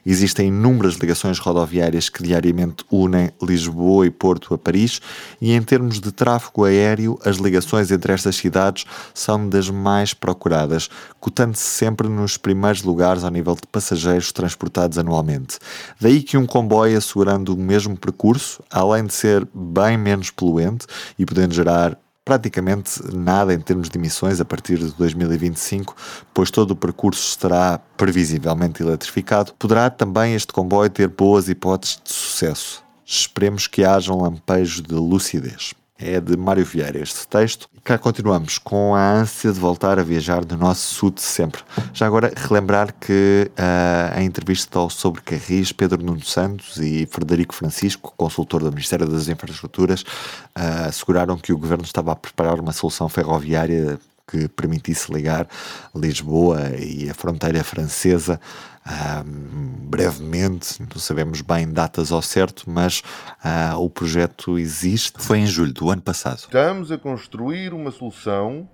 Existem 0.09 0.47
inúmeras 0.47 0.95
ligações 0.95 1.41
rodoviárias 1.41 2.09
que 2.09 2.23
diariamente 2.23 2.85
unem 2.93 3.33
Lisboa 3.43 4.07
e 4.07 4.11
Porto 4.11 4.55
a 4.55 4.59
Paris, 4.59 5.01
e 5.41 5.53
em 5.53 5.61
termos 5.61 6.01
de 6.01 6.13
tráfego 6.13 6.65
aéreo, 6.65 7.19
as 7.25 7.39
ligações 7.39 7.91
entre 7.91 8.13
estas 8.13 8.37
cidades 8.37 8.85
são 9.13 9.49
das 9.49 9.69
mais 9.69 10.15
procuradas, 10.15 10.89
cotando-se 11.19 11.65
sempre 11.65 12.09
nos 12.09 12.37
primeiros 12.37 12.85
lugares 12.85 13.25
ao 13.25 13.31
nível 13.33 13.57
de 13.57 13.67
passageiros 13.67 14.31
transportados 14.31 14.97
anualmente. 14.97 15.59
Daí 16.01 16.23
que 16.23 16.37
um 16.37 16.47
comboio 16.47 16.97
assegurando 16.97 17.53
o 17.53 17.59
mesmo 17.59 17.97
percurso, 17.97 18.63
além 18.71 19.07
de 19.07 19.13
ser 19.13 19.45
bem 19.53 19.99
menos 19.99 20.31
poluente 20.31 20.87
e 21.19 21.27
podendo 21.27 21.53
gerar 21.53 21.99
praticamente 22.27 23.01
nada 23.15 23.55
em 23.55 23.61
termos 23.61 23.89
de 23.89 23.97
emissões 23.97 24.41
a 24.41 24.45
partir 24.45 24.79
de 24.79 24.93
2025, 24.95 25.95
pois 26.35 26.51
todo 26.51 26.73
o 26.73 26.77
percurso 26.77 27.23
estará 27.29 27.79
previsivelmente 27.97 28.83
eletrificado, 28.83 29.55
poderá 29.57 29.89
também 29.89 30.35
este 30.35 30.53
comboio 30.53 30.91
ter 30.91 31.07
boas 31.07 31.49
hipóteses 31.49 32.01
de 32.03 32.13
sucesso. 32.13 32.85
Esperemos 33.07 33.69
que 33.69 33.85
haja 33.85 34.13
um 34.13 34.23
lampejo 34.23 34.83
de 34.83 34.95
lucidez. 34.97 35.73
É 35.97 36.21
de 36.21 36.37
Mário 36.37 36.65
Vieira 36.65 36.99
este 36.99 37.29
texto. 37.29 37.71
Cá 37.87 37.97
continuamos 37.97 38.59
com 38.59 38.97
a 38.97 39.13
ânsia 39.13 39.53
de 39.53 39.61
voltar 39.61 39.97
a 39.97 40.03
viajar 40.03 40.45
no 40.45 40.57
nosso 40.57 40.93
sul 40.93 41.09
de 41.13 41.23
sempre. 41.23 41.63
Já 41.95 42.05
agora, 42.05 42.33
relembrar 42.37 42.93
que 42.93 43.49
uh, 43.53 44.19
a 44.19 44.25
entrevista 44.25 44.81
ao 44.81 44.91
sobre 44.91 45.23
Carris, 45.23 45.71
Pedro 45.71 46.03
Nuno 46.03 46.25
Santos 46.25 46.79
e 46.79 47.07
Frederico 47.07 47.55
Francisco, 47.55 48.13
consultor 48.17 48.65
do 48.65 48.73
Ministério 48.73 49.07
das 49.07 49.29
Infraestruturas, 49.29 50.01
uh, 50.01 50.89
asseguraram 50.89 51.39
que 51.39 51.53
o 51.53 51.59
governo 51.59 51.85
estava 51.85 52.11
a 52.11 52.17
preparar 52.17 52.59
uma 52.59 52.73
solução 52.73 53.09
ferroviária 53.09 54.01
que 54.27 54.49
permitisse 54.49 55.13
ligar 55.13 55.47
Lisboa 55.95 56.71
e 56.79 57.09
a 57.09 57.15
fronteira 57.15 57.63
francesa 57.63 58.41
um, 58.87 59.89
brevemente, 59.89 60.81
não 60.81 61.01
sabemos 61.01 61.41
bem 61.41 61.69
datas 61.69 62.13
ao 62.13 62.23
certo, 62.23 62.71
mas 62.71 63.03
uh, 63.45 63.77
o 63.79 63.91
projeto 63.91 64.59
existe. 64.59 65.21
Foi 65.21 65.39
em 65.39 65.47
julho 65.47 65.73
do 65.73 65.91
ano 65.91 66.03
passado. 66.03 66.39
Estamos 66.39 66.93
a 66.93 66.99
construir 66.99 67.75
uma 67.75 67.91
solução 67.91 68.69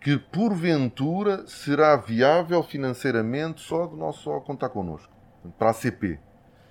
que, 0.00 0.16
porventura, 0.16 1.44
será 1.46 1.96
viável 1.96 2.62
financeiramente 2.62 3.60
só 3.60 3.86
do 3.86 3.96
nosso 3.96 4.22
só 4.22 4.40
contar 4.40 4.68
connosco, 4.68 5.12
para 5.58 5.70
a 5.70 5.74
CP. 5.74 6.18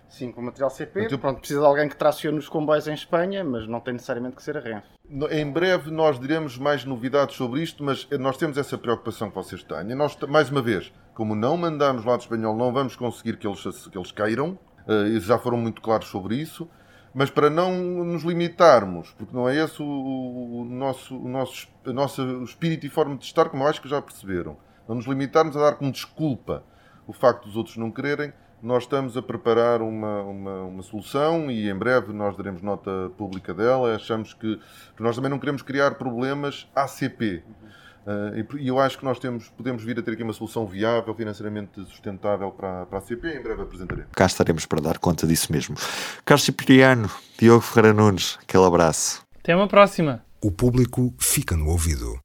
Sim, 0.09 0.31
com 0.31 0.41
material 0.41 0.69
CP. 0.69 1.05
Então- 1.05 1.19
Pronto, 1.19 1.39
precisa 1.39 1.59
de 1.59 1.65
alguém 1.65 1.87
que 1.87 1.95
tracione 1.95 2.37
os 2.39 2.49
comboios 2.49 2.87
em 2.87 2.93
Espanha, 2.93 3.43
mas 3.43 3.67
não 3.67 3.79
tem 3.79 3.93
necessariamente 3.93 4.35
que 4.35 4.43
ser 4.43 4.57
a 4.57 4.59
Renfe. 4.59 4.87
Em 5.31 5.49
breve 5.51 5.91
nós 5.91 6.19
diremos 6.19 6.57
mais 6.57 6.83
novidades 6.83 7.35
sobre 7.35 7.61
isto, 7.61 7.83
mas 7.83 8.07
nós 8.19 8.35
temos 8.35 8.57
essa 8.57 8.77
preocupação 8.77 9.29
que 9.29 9.35
vocês 9.35 9.63
têm. 9.63 9.91
E 9.91 9.95
nós, 9.95 10.17
mais 10.27 10.49
uma 10.49 10.61
vez, 10.61 10.91
como 11.13 11.35
não 11.35 11.55
mandamos 11.55 12.03
lado 12.03 12.21
espanhol, 12.21 12.55
não 12.57 12.73
vamos 12.73 12.95
conseguir 12.95 13.37
que 13.37 13.47
eles, 13.47 13.61
que 13.87 13.97
eles 13.97 14.11
queiram, 14.11 14.57
eh, 14.87 15.09
e 15.09 15.19
já 15.19 15.37
foram 15.37 15.57
muito 15.57 15.81
claros 15.81 16.07
sobre 16.07 16.35
isso, 16.35 16.67
mas 17.13 17.29
para 17.29 17.49
não 17.49 17.71
nos 18.03 18.23
limitarmos, 18.23 19.11
porque 19.17 19.35
não 19.35 19.47
é 19.49 19.55
esse 19.57 19.81
o, 19.81 19.85
o 19.85 20.65
nosso, 20.65 21.17
o 21.17 21.27
nosso 21.27 21.67
o 21.85 21.93
nosso 21.93 22.43
espírito 22.43 22.85
e 22.85 22.89
forma 22.89 23.15
de 23.17 23.25
estar, 23.25 23.49
como 23.49 23.63
eu 23.63 23.67
acho 23.67 23.81
que 23.81 23.89
já 23.89 24.01
perceberam, 24.01 24.57
não 24.87 24.95
nos 24.95 25.05
limitarmos 25.05 25.55
a 25.57 25.59
dar 25.61 25.75
como 25.75 25.91
desculpa 25.91 26.63
o 27.07 27.13
facto 27.13 27.45
dos 27.45 27.55
outros 27.55 27.77
não 27.77 27.89
quererem, 27.91 28.31
nós 28.61 28.83
estamos 28.83 29.15
a 29.17 29.21
preparar 29.21 29.81
uma, 29.81 30.21
uma, 30.23 30.63
uma 30.63 30.83
solução 30.83 31.49
e 31.49 31.69
em 31.69 31.75
breve 31.75 32.11
nós 32.13 32.35
daremos 32.35 32.61
nota 32.61 33.11
pública 33.17 33.53
dela. 33.53 33.95
Achamos 33.95 34.33
que 34.33 34.59
nós 34.99 35.15
também 35.15 35.29
não 35.31 35.39
queremos 35.39 35.61
criar 35.61 35.95
problemas 35.95 36.67
ACP. 36.75 37.43
Uh, 38.05 38.37
e 38.37 38.43
por- 38.43 38.59
e 38.59 38.67
eu 38.67 38.79
acho 38.79 38.97
que 38.97 39.05
nós 39.05 39.19
temos, 39.19 39.49
podemos 39.49 39.83
vir 39.83 39.99
a 39.99 40.01
ter 40.01 40.11
aqui 40.11 40.23
uma 40.23 40.33
solução 40.33 40.65
viável, 40.65 41.13
financeiramente 41.13 41.83
sustentável 41.85 42.49
para, 42.51 42.85
para 42.85 42.97
a 42.97 43.01
ACP. 43.01 43.27
Em 43.27 43.41
breve 43.43 43.61
apresentaremos. 43.61 44.09
Cá 44.15 44.25
estaremos 44.25 44.65
para 44.65 44.81
dar 44.81 44.97
conta 44.97 45.27
disso 45.27 45.51
mesmo. 45.51 45.75
Carlos 46.25 46.43
Cipriano, 46.45 47.09
Diogo 47.37 47.61
Ferreira 47.61 47.93
Nunes, 47.93 48.39
aquele 48.41 48.65
abraço. 48.65 49.21
Até 49.39 49.55
uma 49.55 49.67
próxima. 49.67 50.23
O 50.41 50.49
público 50.51 51.13
fica 51.19 51.55
no 51.55 51.67
ouvido. 51.69 52.17